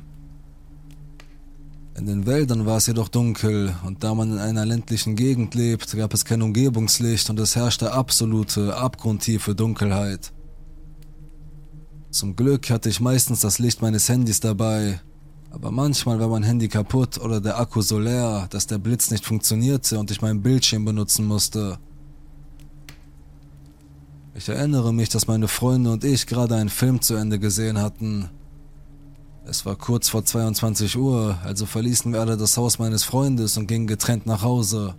In 1.97 2.07
den 2.07 2.25
Wäldern 2.25 2.65
war 2.65 2.75
es 2.77 2.87
jedoch 2.87 3.07
dunkel, 3.07 3.73
und 3.85 4.03
da 4.03 4.13
man 4.13 4.33
in 4.33 4.39
einer 4.39 4.65
ländlichen 4.65 5.15
Gegend 5.15 5.55
lebt, 5.55 5.95
gab 5.95 6.13
es 6.13 6.25
kein 6.25 6.41
Umgebungslicht 6.41 7.29
und 7.29 7.39
es 7.39 7.55
herrschte 7.55 7.93
absolute, 7.93 8.75
abgrundtiefe 8.75 9.55
Dunkelheit. 9.55 10.33
Zum 12.11 12.35
Glück 12.35 12.69
hatte 12.69 12.89
ich 12.89 12.99
meistens 12.99 13.39
das 13.39 13.59
Licht 13.59 13.81
meines 13.81 14.09
Handys 14.09 14.41
dabei, 14.41 14.99
aber 15.51 15.71
manchmal 15.71 16.19
war 16.19 16.27
mein 16.27 16.43
Handy 16.43 16.67
kaputt 16.67 17.17
oder 17.17 17.39
der 17.39 17.57
Akku 17.57 17.81
so 17.81 17.97
leer, 17.97 18.47
dass 18.49 18.67
der 18.67 18.77
Blitz 18.77 19.09
nicht 19.09 19.23
funktionierte 19.23 19.97
und 19.97 20.11
ich 20.11 20.21
meinen 20.21 20.41
Bildschirm 20.41 20.83
benutzen 20.83 21.25
musste. 21.25 21.79
Ich 24.33 24.49
erinnere 24.49 24.93
mich, 24.93 25.07
dass 25.07 25.27
meine 25.27 25.47
Freunde 25.47 25.93
und 25.93 26.03
ich 26.03 26.27
gerade 26.27 26.55
einen 26.55 26.69
Film 26.69 26.99
zu 26.99 27.15
Ende 27.15 27.39
gesehen 27.39 27.77
hatten, 27.77 28.29
es 29.47 29.65
war 29.65 29.75
kurz 29.75 30.09
vor 30.09 30.25
22 30.25 30.97
Uhr, 30.97 31.37
also 31.43 31.65
verließen 31.65 32.11
wir 32.11 32.19
alle 32.19 32.35
das 32.35 32.57
Haus 32.57 32.79
meines 32.79 33.03
Freundes 33.03 33.57
und 33.57 33.67
gingen 33.67 33.87
getrennt 33.87 34.25
nach 34.25 34.41
Hause. 34.41 34.95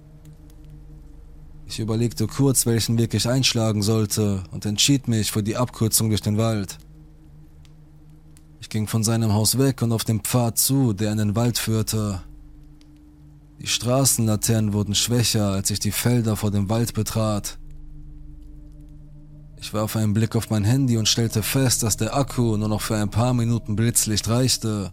Ich 1.66 1.80
überlegte 1.80 2.28
kurz, 2.28 2.64
welchen 2.64 2.97
Weg 2.97 3.12
ich 3.14 3.28
einschlagen 3.28 3.82
sollte 3.82 4.44
und 4.53 4.64
entschied 4.64 5.09
mich 5.09 5.32
für 5.32 5.42
die 5.42 5.57
Abkürzung 5.57 6.11
durch 6.11 6.20
den 6.20 6.38
Wald. 6.38 6.78
Ich 8.61 8.68
ging 8.68 8.86
von 8.86 9.03
seinem 9.03 9.32
Haus 9.32 9.59
weg 9.59 9.82
und 9.82 9.92
auf 9.92 10.05
dem 10.05 10.20
Pfad 10.20 10.59
zu, 10.59 10.92
der 10.92 11.12
in 11.12 11.18
den 11.18 11.36
Wald 11.36 11.59
führte. 11.59 12.22
Die 13.61 13.66
Straßenlaternen 13.66 14.72
wurden 14.72 14.94
schwächer, 14.94 15.51
als 15.51 15.70
ich 15.70 15.80
die 15.80 15.90
Felder 15.90 16.36
vor 16.36 16.53
dem 16.53 16.68
Wald 16.68 16.94
betrat. 16.94 17.59
Ich 19.59 19.72
warf 19.72 19.96
einen 19.96 20.14
Blick 20.14 20.36
auf 20.36 20.50
mein 20.50 20.64
Handy 20.64 20.96
und 20.96 21.09
stellte 21.09 21.42
fest, 21.42 21.82
dass 21.82 21.96
der 21.96 22.14
Akku 22.14 22.57
nur 22.57 22.68
noch 22.68 22.82
für 22.82 22.96
ein 22.96 23.11
paar 23.11 23.34
Minuten 23.34 23.76
Blitzlicht 23.76 24.28
reichte. 24.28 24.92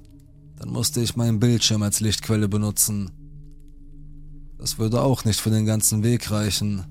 Dann 0.58 0.70
musste 0.70 1.02
ich 1.02 1.16
meinen 1.16 1.40
Bildschirm 1.40 1.84
als 1.84 2.00
Lichtquelle 2.00 2.48
benutzen. 2.48 3.12
Das 4.58 4.80
würde 4.80 5.02
auch 5.02 5.26
nicht 5.26 5.42
für 5.42 5.50
den 5.50 5.66
ganzen 5.66 6.04
Weg 6.04 6.32
reichen. 6.32 6.86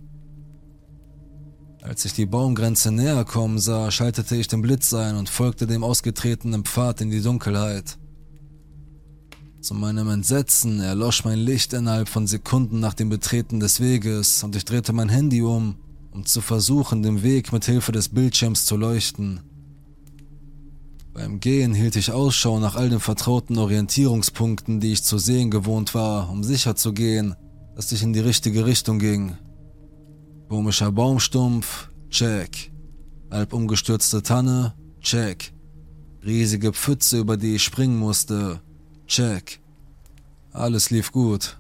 Als 1.83 2.05
ich 2.05 2.13
die 2.13 2.27
Baumgrenze 2.27 2.93
näher 2.93 3.25
kommen 3.25 3.59
sah, 3.59 3.91
schaltete 3.91 4.37
ich 4.37 4.47
den 4.47 4.63
Blitz 4.63 4.95
ein 4.95 5.17
und 5.17 5.29
folgte 5.29 5.67
dem 5.67 5.83
ausgetretenen 5.83 6.65
Pfad 6.65 7.01
in 7.01 7.11
die 7.11 7.23
Dunkelheit. 7.23 7.99
Zu 9.61 9.75
meinem 9.75 10.09
Entsetzen 10.09 10.81
erlosch 10.81 11.25
mein 11.25 11.39
Licht 11.39 11.73
innerhalb 11.73 12.09
von 12.09 12.27
Sekunden 12.27 12.79
nach 12.79 12.95
dem 12.95 13.09
Betreten 13.09 13.59
des 13.59 13.81
Weges 13.81 14.45
und 14.45 14.55
ich 14.55 14.65
drehte 14.65 14.93
mein 14.93 15.09
Handy 15.09 15.43
um, 15.43 15.77
um 16.13 16.25
zu 16.25 16.41
versuchen, 16.41 17.03
den 17.03 17.23
Weg 17.23 17.53
mit 17.53 17.65
Hilfe 17.65 17.93
des 17.93 18.11
Bildschirms 18.11 18.65
zu 18.65 18.77
leuchten. 18.77 19.41
Beim 21.13 21.41
Gehen 21.41 21.75
hielt 21.75 21.97
ich 21.97 22.11
Ausschau 22.11 22.59
nach 22.59 22.75
all 22.75 22.89
den 22.89 23.01
vertrauten 23.01 23.59
Orientierungspunkten, 23.59 24.81
die 24.81 24.93
ich 24.93 25.03
zu 25.03 25.19
sehen 25.19 25.51
gewohnt 25.51 25.95
war, 25.95 26.31
um 26.31 26.43
sicher 26.43 26.75
zu 26.75 26.93
gehen, 26.93 27.35
dass 27.75 27.93
ich 27.93 28.03
in 28.03 28.13
die 28.13 28.21
richtige 28.21 28.65
Richtung 28.65 28.99
ging. 28.99 29.37
Komischer 30.49 30.91
Baumstumpf, 30.93 31.91
check. 32.09 32.71
Halb 33.31 33.53
umgestürzte 33.53 34.23
Tanne, 34.23 34.75
check. 35.01 35.53
Riesige 36.25 36.73
Pfütze, 36.73 37.19
über 37.19 37.37
die 37.37 37.57
ich 37.57 37.63
springen 37.63 37.99
musste, 37.99 38.61
check. 39.07 39.61
Alles 40.53 40.91
lief 40.91 41.13
gut. 41.13 41.59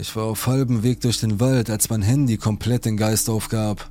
Ich 0.00 0.14
war 0.14 0.24
auf 0.24 0.46
halbem 0.46 0.84
Weg 0.84 1.00
durch 1.00 1.18
den 1.18 1.40
Wald, 1.40 1.70
als 1.70 1.90
mein 1.90 2.02
Handy 2.02 2.36
komplett 2.36 2.84
den 2.84 2.96
Geist 2.96 3.28
aufgab. 3.28 3.90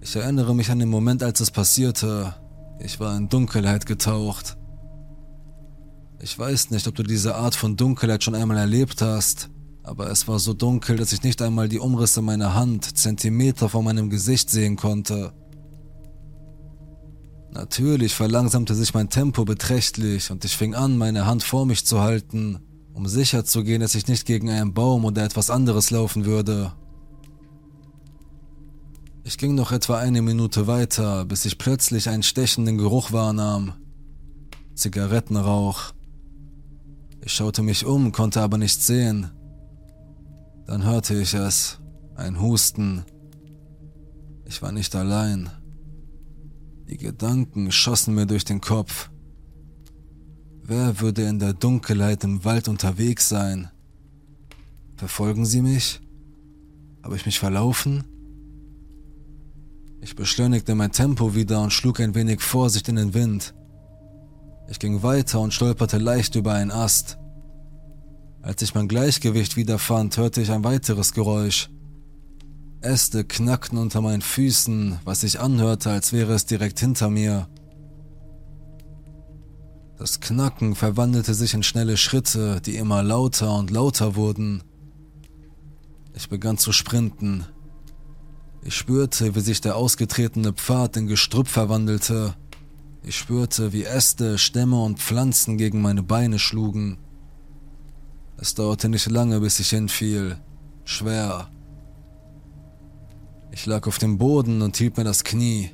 Ich 0.00 0.14
erinnere 0.14 0.54
mich 0.54 0.70
an 0.70 0.78
den 0.78 0.88
Moment, 0.88 1.24
als 1.24 1.40
es 1.40 1.50
passierte. 1.50 2.36
Ich 2.78 3.00
war 3.00 3.16
in 3.16 3.28
Dunkelheit 3.28 3.84
getaucht. 3.84 4.56
Ich 6.20 6.38
weiß 6.38 6.70
nicht, 6.70 6.86
ob 6.86 6.94
du 6.94 7.02
diese 7.02 7.34
Art 7.34 7.56
von 7.56 7.76
Dunkelheit 7.76 8.22
schon 8.22 8.36
einmal 8.36 8.58
erlebt 8.58 9.02
hast, 9.02 9.50
aber 9.82 10.08
es 10.08 10.28
war 10.28 10.38
so 10.38 10.54
dunkel, 10.54 10.96
dass 10.96 11.12
ich 11.12 11.24
nicht 11.24 11.42
einmal 11.42 11.68
die 11.68 11.80
Umrisse 11.80 12.22
meiner 12.22 12.54
Hand 12.54 12.96
Zentimeter 12.96 13.68
vor 13.68 13.82
meinem 13.82 14.08
Gesicht 14.08 14.50
sehen 14.50 14.76
konnte. 14.76 15.32
Natürlich 17.52 18.14
verlangsamte 18.14 18.76
sich 18.76 18.94
mein 18.94 19.10
Tempo 19.10 19.44
beträchtlich 19.44 20.30
und 20.30 20.44
ich 20.44 20.56
fing 20.56 20.76
an, 20.76 20.96
meine 20.96 21.26
Hand 21.26 21.42
vor 21.42 21.66
mich 21.66 21.84
zu 21.84 22.00
halten, 22.00 22.60
um 23.00 23.08
sicher 23.08 23.46
zu 23.46 23.64
gehen, 23.64 23.80
dass 23.80 23.94
ich 23.94 24.08
nicht 24.08 24.26
gegen 24.26 24.50
einen 24.50 24.74
Baum 24.74 25.06
oder 25.06 25.24
etwas 25.24 25.48
anderes 25.48 25.90
laufen 25.90 26.26
würde. 26.26 26.74
Ich 29.24 29.38
ging 29.38 29.54
noch 29.54 29.72
etwa 29.72 29.98
eine 29.98 30.20
Minute 30.20 30.66
weiter, 30.66 31.24
bis 31.24 31.46
ich 31.46 31.56
plötzlich 31.56 32.10
einen 32.10 32.22
stechenden 32.22 32.76
Geruch 32.76 33.10
wahrnahm. 33.10 33.72
Zigarettenrauch. 34.74 35.94
Ich 37.22 37.32
schaute 37.32 37.62
mich 37.62 37.86
um, 37.86 38.12
konnte 38.12 38.42
aber 38.42 38.58
nichts 38.58 38.86
sehen. 38.86 39.30
Dann 40.66 40.84
hörte 40.84 41.18
ich 41.18 41.32
es, 41.32 41.78
ein 42.16 42.38
Husten. 42.38 43.06
Ich 44.44 44.60
war 44.60 44.72
nicht 44.72 44.94
allein. 44.94 45.48
Die 46.90 46.98
Gedanken 46.98 47.72
schossen 47.72 48.14
mir 48.14 48.26
durch 48.26 48.44
den 48.44 48.60
Kopf. 48.60 49.10
Wer 50.72 51.00
würde 51.00 51.22
in 51.22 51.40
der 51.40 51.52
Dunkelheit 51.52 52.22
im 52.22 52.44
Wald 52.44 52.68
unterwegs 52.68 53.28
sein? 53.28 53.70
Verfolgen 54.94 55.44
sie 55.44 55.62
mich? 55.62 56.00
Habe 57.02 57.16
ich 57.16 57.26
mich 57.26 57.40
verlaufen? 57.40 58.04
Ich 60.00 60.14
beschleunigte 60.14 60.76
mein 60.76 60.92
Tempo 60.92 61.34
wieder 61.34 61.60
und 61.60 61.72
schlug 61.72 61.98
ein 61.98 62.14
wenig 62.14 62.40
Vorsicht 62.40 62.88
in 62.88 62.94
den 62.94 63.14
Wind. 63.14 63.52
Ich 64.68 64.78
ging 64.78 65.02
weiter 65.02 65.40
und 65.40 65.52
stolperte 65.52 65.98
leicht 65.98 66.36
über 66.36 66.52
einen 66.52 66.70
Ast. 66.70 67.18
Als 68.40 68.62
ich 68.62 68.72
mein 68.72 68.86
Gleichgewicht 68.86 69.56
wiederfand, 69.56 70.18
hörte 70.18 70.40
ich 70.40 70.52
ein 70.52 70.62
weiteres 70.62 71.14
Geräusch. 71.14 71.68
Äste 72.80 73.24
knackten 73.24 73.76
unter 73.76 74.02
meinen 74.02 74.22
Füßen, 74.22 75.00
was 75.04 75.22
sich 75.22 75.40
anhörte, 75.40 75.90
als 75.90 76.12
wäre 76.12 76.32
es 76.32 76.46
direkt 76.46 76.78
hinter 76.78 77.10
mir. 77.10 77.48
Das 80.00 80.18
Knacken 80.18 80.76
verwandelte 80.76 81.34
sich 81.34 81.52
in 81.52 81.62
schnelle 81.62 81.98
Schritte, 81.98 82.62
die 82.62 82.76
immer 82.76 83.02
lauter 83.02 83.54
und 83.58 83.70
lauter 83.70 84.16
wurden. 84.16 84.62
Ich 86.14 86.30
begann 86.30 86.56
zu 86.56 86.72
sprinten. 86.72 87.44
Ich 88.62 88.74
spürte, 88.76 89.34
wie 89.34 89.40
sich 89.40 89.60
der 89.60 89.76
ausgetretene 89.76 90.54
Pfad 90.54 90.96
in 90.96 91.06
Gestrüpp 91.06 91.48
verwandelte. 91.48 92.34
Ich 93.02 93.18
spürte, 93.18 93.74
wie 93.74 93.84
Äste, 93.84 94.38
Stämme 94.38 94.82
und 94.82 95.00
Pflanzen 95.00 95.58
gegen 95.58 95.82
meine 95.82 96.02
Beine 96.02 96.38
schlugen. 96.38 96.96
Es 98.38 98.54
dauerte 98.54 98.88
nicht 98.88 99.10
lange, 99.10 99.40
bis 99.40 99.60
ich 99.60 99.68
hinfiel. 99.68 100.38
Schwer. 100.86 101.50
Ich 103.52 103.66
lag 103.66 103.86
auf 103.86 103.98
dem 103.98 104.16
Boden 104.16 104.62
und 104.62 104.78
hielt 104.78 104.96
mir 104.96 105.04
das 105.04 105.24
Knie. 105.24 105.72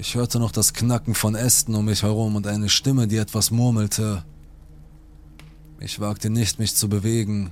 Ich 0.00 0.14
hörte 0.14 0.38
noch 0.38 0.52
das 0.52 0.74
Knacken 0.74 1.16
von 1.16 1.34
Ästen 1.34 1.74
um 1.74 1.86
mich 1.86 2.04
herum 2.04 2.36
und 2.36 2.46
eine 2.46 2.68
Stimme, 2.68 3.08
die 3.08 3.16
etwas 3.16 3.50
murmelte. 3.50 4.24
Ich 5.80 5.98
wagte 5.98 6.30
nicht, 6.30 6.60
mich 6.60 6.76
zu 6.76 6.88
bewegen. 6.88 7.50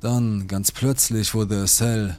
Dann, 0.00 0.46
ganz 0.46 0.72
plötzlich, 0.72 1.34
wurde 1.34 1.56
es 1.56 1.82
hell. 1.82 2.16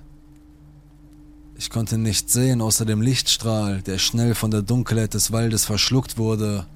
Ich 1.55 1.71
konnte 1.71 1.97
nichts 1.97 2.31
sehen 2.31 2.61
außer 2.61 2.85
dem 2.85 3.01
Lichtstrahl, 3.01 3.81
der 3.81 3.97
schnell 3.97 4.35
von 4.35 4.51
der 4.51 4.61
Dunkelheit 4.61 5.15
des 5.15 5.31
Waldes 5.31 5.65
verschluckt 5.65 6.19
wurde. 6.19 6.67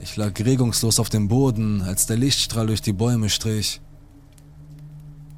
Ich 0.00 0.16
lag 0.16 0.38
regungslos 0.38 1.00
auf 1.00 1.08
dem 1.08 1.28
Boden, 1.28 1.80
als 1.80 2.04
der 2.04 2.18
Lichtstrahl 2.18 2.66
durch 2.66 2.82
die 2.82 2.92
Bäume 2.92 3.30
strich. 3.30 3.80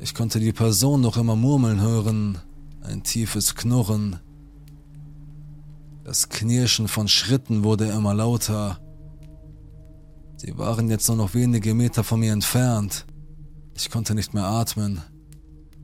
Ich 0.00 0.12
konnte 0.12 0.40
die 0.40 0.52
Person 0.52 1.00
noch 1.00 1.16
immer 1.16 1.36
murmeln 1.36 1.80
hören, 1.80 2.38
ein 2.82 3.04
tiefes 3.04 3.54
Knurren. 3.54 4.18
Das 6.08 6.30
Knirschen 6.30 6.88
von 6.88 7.06
Schritten 7.06 7.64
wurde 7.64 7.90
immer 7.90 8.14
lauter. 8.14 8.80
Sie 10.38 10.56
waren 10.56 10.88
jetzt 10.88 11.06
nur 11.08 11.18
noch 11.18 11.34
wenige 11.34 11.74
Meter 11.74 12.02
von 12.02 12.20
mir 12.20 12.32
entfernt. 12.32 13.04
Ich 13.76 13.90
konnte 13.90 14.14
nicht 14.14 14.32
mehr 14.32 14.46
atmen. 14.46 15.02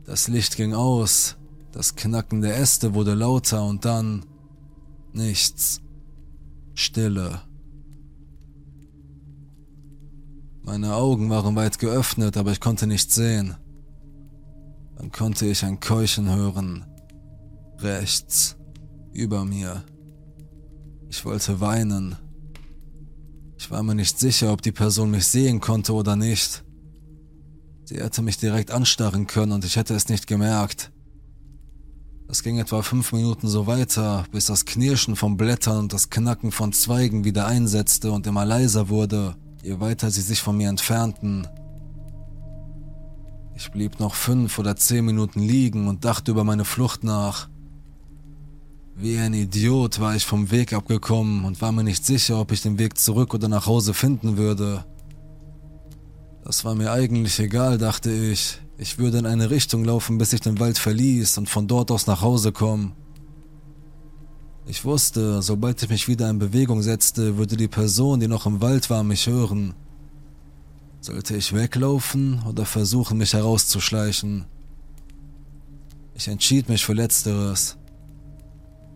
Das 0.07 0.27
Licht 0.29 0.57
ging 0.57 0.73
aus, 0.73 1.37
das 1.73 1.95
Knacken 1.95 2.41
der 2.41 2.57
Äste 2.57 2.95
wurde 2.95 3.13
lauter 3.13 3.67
und 3.67 3.85
dann 3.85 4.25
nichts. 5.13 5.83
Stille. 6.73 7.43
Meine 10.63 10.95
Augen 10.95 11.29
waren 11.29 11.55
weit 11.55 11.79
geöffnet, 11.79 12.39
aber 12.39 12.51
ich 12.51 12.63
konnte 12.63 12.87
nichts 12.87 13.15
sehen. 13.15 13.57
Dann 14.97 15.13
konnte 15.13 15.45
ich 15.45 15.67
ein 15.67 15.81
Keuchen 15.81 16.35
hören. 16.35 16.87
Rechts. 17.81 18.57
Über 19.13 19.45
mir. 19.45 19.85
Ich 21.17 21.25
wollte 21.25 21.61
weinen. 21.61 22.17
Ich 23.57 23.71
war 23.71 23.85
mir 23.85 23.95
nicht 23.95 24.19
sicher, 24.19 24.53
ob 24.53 24.63
die 24.63 24.73
Person 24.73 25.13
mich 25.13 25.29
sehen 25.29 25.61
konnte 25.61 25.93
oder 25.95 26.17
nicht. 26.17 26.65
Sie 27.85 27.97
hätte 27.97 28.21
mich 28.21 28.37
direkt 28.37 28.73
anstarren 28.73 29.29
können 29.29 29.53
und 29.53 29.65
ich 29.65 29.77
hätte 29.77 29.95
es 29.95 30.09
nicht 30.09 30.27
gemerkt. 30.27 30.91
Es 32.29 32.43
ging 32.43 32.59
etwa 32.59 32.83
fünf 32.83 33.13
Minuten 33.13 33.47
so 33.47 33.69
weiter, 33.69 34.25
bis 34.33 34.47
das 34.47 34.65
Knirschen 34.65 35.15
von 35.15 35.37
Blättern 35.37 35.79
und 35.79 35.93
das 35.93 36.11
Knacken 36.11 36.51
von 36.51 36.73
Zweigen 36.73 37.25
wieder 37.25 37.47
einsetzte 37.47 38.11
und 38.11 38.27
immer 38.27 38.45
leiser 38.45 38.89
wurde 38.89 39.37
je 39.63 39.81
weiter 39.81 40.11
sie 40.11 40.21
sich 40.21 40.43
von 40.43 40.57
mir 40.57 40.69
entfernten. 40.69 41.47
Ich 43.57 43.71
blieb 43.71 44.01
noch 44.01 44.15
fünf 44.15 44.59
oder 44.59 44.77
zehn 44.77 45.05
Minuten 45.05 45.41
liegen 45.41 45.87
und 45.89 46.05
dachte 46.05 46.33
über 46.33 46.43
meine 46.43 46.65
Flucht 46.65 47.05
nach. 47.05 47.49
Wie 48.97 49.19
ein 49.19 49.35
Idiot 49.35 49.99
war 49.99 50.15
ich 50.15 50.25
vom 50.25 50.53
Weg 50.53 50.73
abgekommen 50.73 51.45
und 51.45 51.61
war 51.61 51.73
mir 51.73 51.83
nicht 51.83 52.07
sicher, 52.07 52.39
ob 52.41 52.53
ich 52.53 52.63
den 52.63 52.79
Weg 52.79 52.97
zurück 52.97 53.35
oder 53.35 53.49
nach 53.49 53.67
Hause 53.67 53.93
finden 53.93 54.37
würde. 54.37 54.85
Das 56.45 56.65
war 56.65 56.77
mir 56.77 56.93
eigentlich 56.93 57.41
egal, 57.41 57.77
dachte 57.77 58.13
ich. 58.13 58.61
Ich 58.79 58.99
würde 58.99 59.19
in 59.19 59.27
eine 59.27 59.51
Richtung 59.51 59.85
laufen, 59.85 60.19
bis 60.19 60.33
ich 60.33 60.41
den 60.41 60.61
Wald 60.61 60.79
verließ 60.79 61.39
und 61.39 61.49
von 61.49 61.67
dort 61.67 61.91
aus 61.91 62.07
nach 62.07 62.23
Hause 62.23 62.53
kommen. 62.53 62.93
Ich 64.67 64.85
wusste, 64.85 65.43
sobald 65.43 65.83
ich 65.83 65.91
mich 65.91 66.07
wieder 66.07 66.31
in 66.31 66.39
Bewegung 66.39 66.81
setzte, 66.81 67.37
würde 67.37 67.57
die 67.57 67.69
Person, 67.69 68.21
die 68.21 68.29
noch 68.29 68.47
im 68.47 68.61
Wald 68.61 68.91
war, 68.91 69.03
mich 69.03 69.27
hören. 69.27 69.75
Sollte 71.01 71.37
ich 71.37 71.53
weglaufen 71.53 72.43
oder 72.49 72.65
versuchen, 72.65 73.19
mich 73.19 73.35
herauszuschleichen? 73.35 74.45
Ich 76.15 76.29
entschied 76.29 76.69
mich 76.69 76.85
für 76.85 76.95
letzteres. 76.95 77.77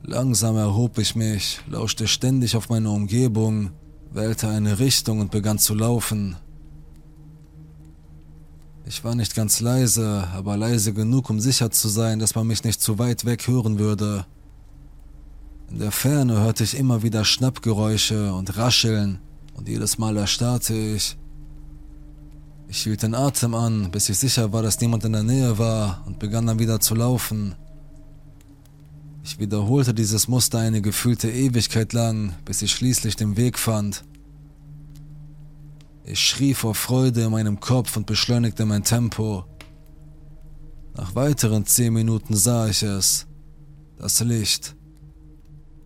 Langsam 0.08 0.56
erhob 0.56 0.96
ich 0.96 1.16
mich, 1.16 1.60
lauschte 1.68 2.08
ständig 2.08 2.56
auf 2.56 2.70
meine 2.70 2.88
Umgebung, 2.88 3.72
wählte 4.10 4.48
eine 4.48 4.78
Richtung 4.78 5.20
und 5.20 5.30
begann 5.30 5.58
zu 5.58 5.74
laufen. 5.74 6.36
Ich 8.86 9.04
war 9.04 9.14
nicht 9.14 9.34
ganz 9.34 9.60
leise, 9.60 10.26
aber 10.32 10.56
leise 10.56 10.94
genug, 10.94 11.28
um 11.28 11.40
sicher 11.40 11.70
zu 11.70 11.88
sein, 11.88 12.20
dass 12.20 12.34
man 12.34 12.46
mich 12.46 12.64
nicht 12.64 12.80
zu 12.80 12.98
weit 12.98 13.26
weg 13.26 13.46
hören 13.46 13.78
würde. 13.78 14.24
In 15.70 15.78
der 15.78 15.92
Ferne 15.92 16.40
hörte 16.40 16.64
ich 16.64 16.78
immer 16.78 17.02
wieder 17.02 17.26
Schnappgeräusche 17.26 18.32
und 18.32 18.56
Rascheln 18.56 19.18
und 19.52 19.68
jedes 19.68 19.98
Mal 19.98 20.16
erstarrte 20.16 20.72
ich. 20.72 21.18
Ich 22.66 22.78
hielt 22.78 23.02
den 23.02 23.14
Atem 23.14 23.54
an, 23.54 23.90
bis 23.90 24.08
ich 24.08 24.18
sicher 24.18 24.54
war, 24.54 24.62
dass 24.62 24.80
niemand 24.80 25.04
in 25.04 25.12
der 25.12 25.22
Nähe 25.22 25.58
war 25.58 26.02
und 26.06 26.18
begann 26.18 26.46
dann 26.46 26.58
wieder 26.58 26.80
zu 26.80 26.94
laufen. 26.94 27.54
Ich 29.30 29.38
wiederholte 29.38 29.92
dieses 29.92 30.26
Muster 30.26 30.58
eine 30.58 30.80
gefühlte 30.80 31.30
Ewigkeit 31.30 31.92
lang, 31.92 32.34
bis 32.46 32.62
ich 32.62 32.72
schließlich 32.72 33.14
den 33.14 33.36
Weg 33.36 33.58
fand. 33.58 34.02
Ich 36.02 36.18
schrie 36.18 36.54
vor 36.54 36.74
Freude 36.74 37.24
in 37.24 37.32
meinem 37.32 37.60
Kopf 37.60 37.94
und 37.98 38.06
beschleunigte 38.06 38.64
mein 38.64 38.84
Tempo. 38.84 39.44
Nach 40.96 41.14
weiteren 41.14 41.66
zehn 41.66 41.92
Minuten 41.92 42.36
sah 42.36 42.68
ich 42.68 42.82
es. 42.82 43.26
Das 43.98 44.18
Licht. 44.20 44.74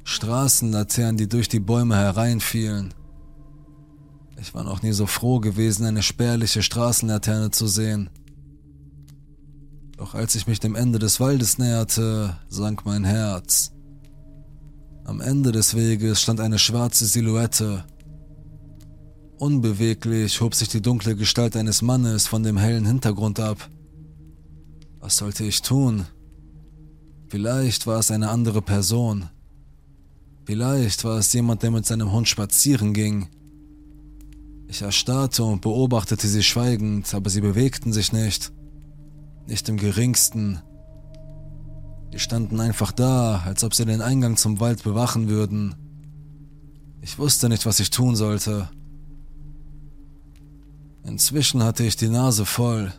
Straßenlaternen, 0.05 1.17
die 1.17 1.29
durch 1.29 1.49
die 1.49 1.61
Bäume 1.61 1.97
hereinfielen. 1.97 2.95
Ich 4.41 4.55
war 4.55 4.63
noch 4.63 4.83
nie 4.83 4.93
so 4.93 5.07
froh 5.07 5.41
gewesen, 5.41 5.85
eine 5.85 6.05
spärliche 6.05 6.63
Straßenlaterne 6.63 7.51
zu 7.51 7.67
sehen. 7.67 8.09
Doch 10.03 10.15
als 10.17 10.35
ich 10.35 10.49
mich 10.49 10.59
dem 10.59 10.75
Ende 10.75 10.99
des 10.99 11.21
Waldes 11.21 11.59
näherte, 11.59 12.37
sank 12.49 12.85
mein 12.85 13.05
Herz. 13.05 13.71
Am 15.05 15.21
Ende 15.21 15.53
des 15.53 15.77
Weges 15.77 16.21
stand 16.21 16.41
eine 16.41 16.59
schwarze 16.59 17.07
Silhouette. 17.07 17.85
Unbeweglich 19.39 20.41
hob 20.41 20.57
sich 20.57 20.67
die 20.67 20.83
dunkle 20.83 21.15
Gestalt 21.15 21.55
eines 21.55 21.83
Mannes 21.83 22.27
von 22.27 22.43
dem 22.43 22.57
hellen 22.57 22.85
Hintergrund 22.85 23.39
ab. 23.39 23.71
Was 24.99 25.19
sollte 25.19 25.45
ich 25.45 25.63
tun? 25.63 26.05
Vielleicht 27.29 27.87
war 27.87 28.01
es 28.01 28.11
eine 28.11 28.29
andere 28.29 28.61
Person. 28.61 29.29
Vielleicht 30.47 31.05
war 31.05 31.19
es 31.19 31.33
jemand, 31.33 31.63
der 31.63 31.71
mit 31.71 31.87
seinem 31.87 32.11
Hund 32.11 32.29
spazieren 32.29 32.93
ging. 32.93 33.29
Ich 34.67 34.83
erstarrte 34.83 35.45
und 35.45 35.61
beobachtete 35.61 36.27
sie 36.27 36.43
schweigend, 36.43 37.15
aber 37.15 37.31
sie 37.31 37.41
bewegten 37.41 37.93
sich 37.93 38.13
nicht. 38.13 38.53
Nicht 39.47 39.69
im 39.69 39.77
geringsten. 39.77 40.61
Die 42.13 42.19
standen 42.19 42.61
einfach 42.61 42.93
da, 42.93 43.43
als 43.45 43.65
ob 43.65 43.75
sie 43.75 43.85
den 43.85 44.03
Eingang 44.03 44.37
zum 44.37 44.61
Wald 44.61 44.83
bewachen 44.83 45.29
würden. 45.29 45.75
Ich 47.01 47.19
wusste 47.19 47.49
nicht, 47.49 47.67
was 47.67 47.81
ich 47.81 47.91
tun 47.91 48.17
sollte. 48.17 48.69
Inzwischen 51.05 51.63
hatte 51.63 51.85
ich 51.85 51.97
die 51.97 52.09
Nase 52.09 52.47
voll. 52.47 52.93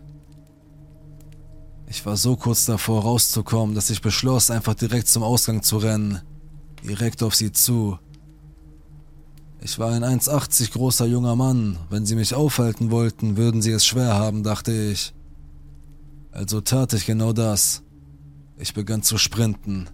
Ich 1.88 2.06
war 2.06 2.18
so 2.18 2.36
kurz 2.36 2.66
davor 2.66 3.04
rauszukommen, 3.04 3.76
dass 3.76 3.90
ich 3.90 4.02
beschloss, 4.02 4.50
einfach 4.50 4.74
direkt 4.74 5.08
zum 5.08 5.24
Ausgang 5.24 5.62
zu 5.62 5.78
rennen. 5.78 6.22
Direkt 6.84 7.24
auf 7.24 7.36
sie 7.36 7.52
zu. 7.52 7.98
Ich 9.62 9.80
war 9.80 9.92
ein 9.92 10.04
1,80 10.04 10.74
großer 10.74 11.06
junger 11.06 11.38
Mann. 11.38 11.78
Wenn 11.90 12.06
sie 12.06 12.16
mich 12.16 12.34
aufhalten 12.34 12.92
wollten, 12.92 13.38
würden 13.38 13.62
sie 13.62 13.72
es 13.72 13.86
schwer 13.86 14.16
haben, 14.16 14.44
dachte 14.44 14.74
ich. 14.74 15.14
Also 16.34 16.62
tat 16.62 16.94
ich 16.94 17.06
genau 17.06 17.32
das. 17.32 17.84
Ich 18.58 18.74
begann 18.74 19.04
zu 19.04 19.18
sprinten. 19.18 19.90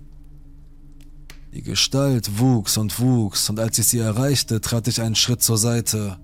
Die 1.54 1.62
Gestalt 1.62 2.40
wuchs 2.40 2.78
und 2.78 3.00
wuchs, 3.00 3.50
und 3.50 3.60
als 3.60 3.78
ich 3.80 3.88
sie 3.88 4.00
erreichte, 4.00 4.62
trat 4.62 4.88
ich 4.88 5.02
einen 5.02 5.16
Schritt 5.16 5.42
zur 5.42 5.58
Seite. 5.58 6.18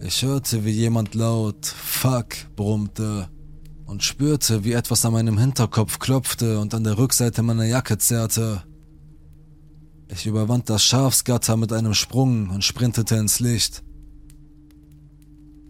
Ich 0.00 0.22
hörte, 0.22 0.64
wie 0.64 0.70
jemand 0.70 1.14
laut 1.14 1.64
Fuck 1.64 2.34
brummte 2.56 3.28
und 3.86 4.02
spürte, 4.02 4.64
wie 4.64 4.72
etwas 4.72 5.04
an 5.04 5.12
meinem 5.12 5.38
Hinterkopf 5.38 5.98
klopfte 5.98 6.58
und 6.58 6.74
an 6.74 6.84
der 6.84 6.98
Rückseite 6.98 7.42
meiner 7.42 7.64
Jacke 7.64 7.96
zerrte. 7.98 8.62
Ich 10.08 10.26
überwand 10.26 10.68
das 10.68 10.82
Schafsgatter 10.82 11.56
mit 11.56 11.72
einem 11.72 11.94
Sprung 11.94 12.50
und 12.50 12.64
sprintete 12.64 13.14
ins 13.14 13.40
Licht. 13.40 13.82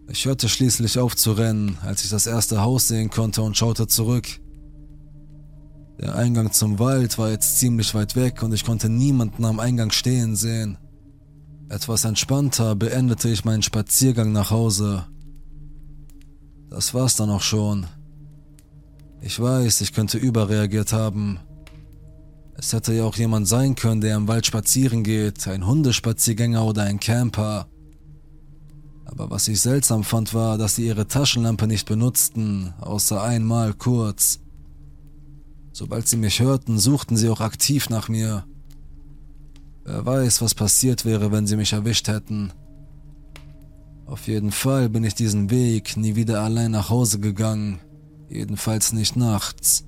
Ich 0.08 0.26
hörte 0.26 0.48
schließlich 0.48 0.98
auf 0.98 1.16
zu 1.16 1.32
rennen, 1.32 1.78
als 1.82 2.04
ich 2.04 2.10
das 2.10 2.26
erste 2.26 2.60
Haus 2.60 2.88
sehen 2.88 3.10
konnte 3.10 3.42
und 3.42 3.56
schaute 3.56 3.86
zurück. 3.86 4.26
Der 6.00 6.16
Eingang 6.16 6.52
zum 6.52 6.78
Wald 6.78 7.16
war 7.18 7.30
jetzt 7.30 7.58
ziemlich 7.58 7.94
weit 7.94 8.16
weg 8.16 8.42
und 8.42 8.52
ich 8.52 8.64
konnte 8.64 8.88
niemanden 8.88 9.44
am 9.44 9.60
Eingang 9.60 9.90
stehen 9.90 10.34
sehen. 10.34 10.78
Etwas 11.68 12.04
entspannter 12.04 12.74
beendete 12.74 13.28
ich 13.28 13.44
meinen 13.44 13.62
Spaziergang 13.62 14.32
nach 14.32 14.50
Hause. 14.50 15.06
Das 16.68 16.92
war's 16.92 17.16
dann 17.16 17.30
auch 17.30 17.40
schon. 17.40 17.86
Ich 19.20 19.38
weiß, 19.38 19.80
ich 19.82 19.92
könnte 19.92 20.18
überreagiert 20.18 20.92
haben. 20.92 21.38
Es 22.54 22.72
hätte 22.72 22.92
ja 22.92 23.04
auch 23.04 23.16
jemand 23.16 23.46
sein 23.46 23.74
können, 23.74 24.00
der 24.00 24.16
im 24.16 24.26
Wald 24.28 24.46
spazieren 24.46 25.04
geht, 25.04 25.46
ein 25.46 25.66
Hundespaziergänger 25.66 26.64
oder 26.64 26.82
ein 26.82 26.98
Camper. 26.98 27.68
Aber 29.04 29.30
was 29.30 29.48
ich 29.48 29.60
seltsam 29.60 30.04
fand, 30.04 30.32
war, 30.34 30.58
dass 30.58 30.76
sie 30.76 30.86
ihre 30.86 31.08
Taschenlampe 31.08 31.66
nicht 31.66 31.86
benutzten, 31.86 32.72
außer 32.80 33.22
einmal 33.22 33.74
kurz. 33.74 34.40
Sobald 35.72 36.06
sie 36.06 36.16
mich 36.16 36.40
hörten, 36.40 36.78
suchten 36.78 37.16
sie 37.16 37.28
auch 37.28 37.40
aktiv 37.40 37.88
nach 37.90 38.08
mir. 38.08 38.44
Wer 39.84 40.06
weiß, 40.06 40.42
was 40.42 40.54
passiert 40.54 41.04
wäre, 41.04 41.32
wenn 41.32 41.46
sie 41.46 41.56
mich 41.56 41.72
erwischt 41.72 42.08
hätten. 42.08 42.52
Auf 44.06 44.28
jeden 44.28 44.52
Fall 44.52 44.88
bin 44.88 45.04
ich 45.04 45.14
diesen 45.14 45.50
Weg 45.50 45.96
nie 45.96 46.14
wieder 46.14 46.42
allein 46.42 46.70
nach 46.70 46.90
Hause 46.90 47.18
gegangen, 47.18 47.80
jedenfalls 48.28 48.92
nicht 48.92 49.16
nachts. 49.16 49.84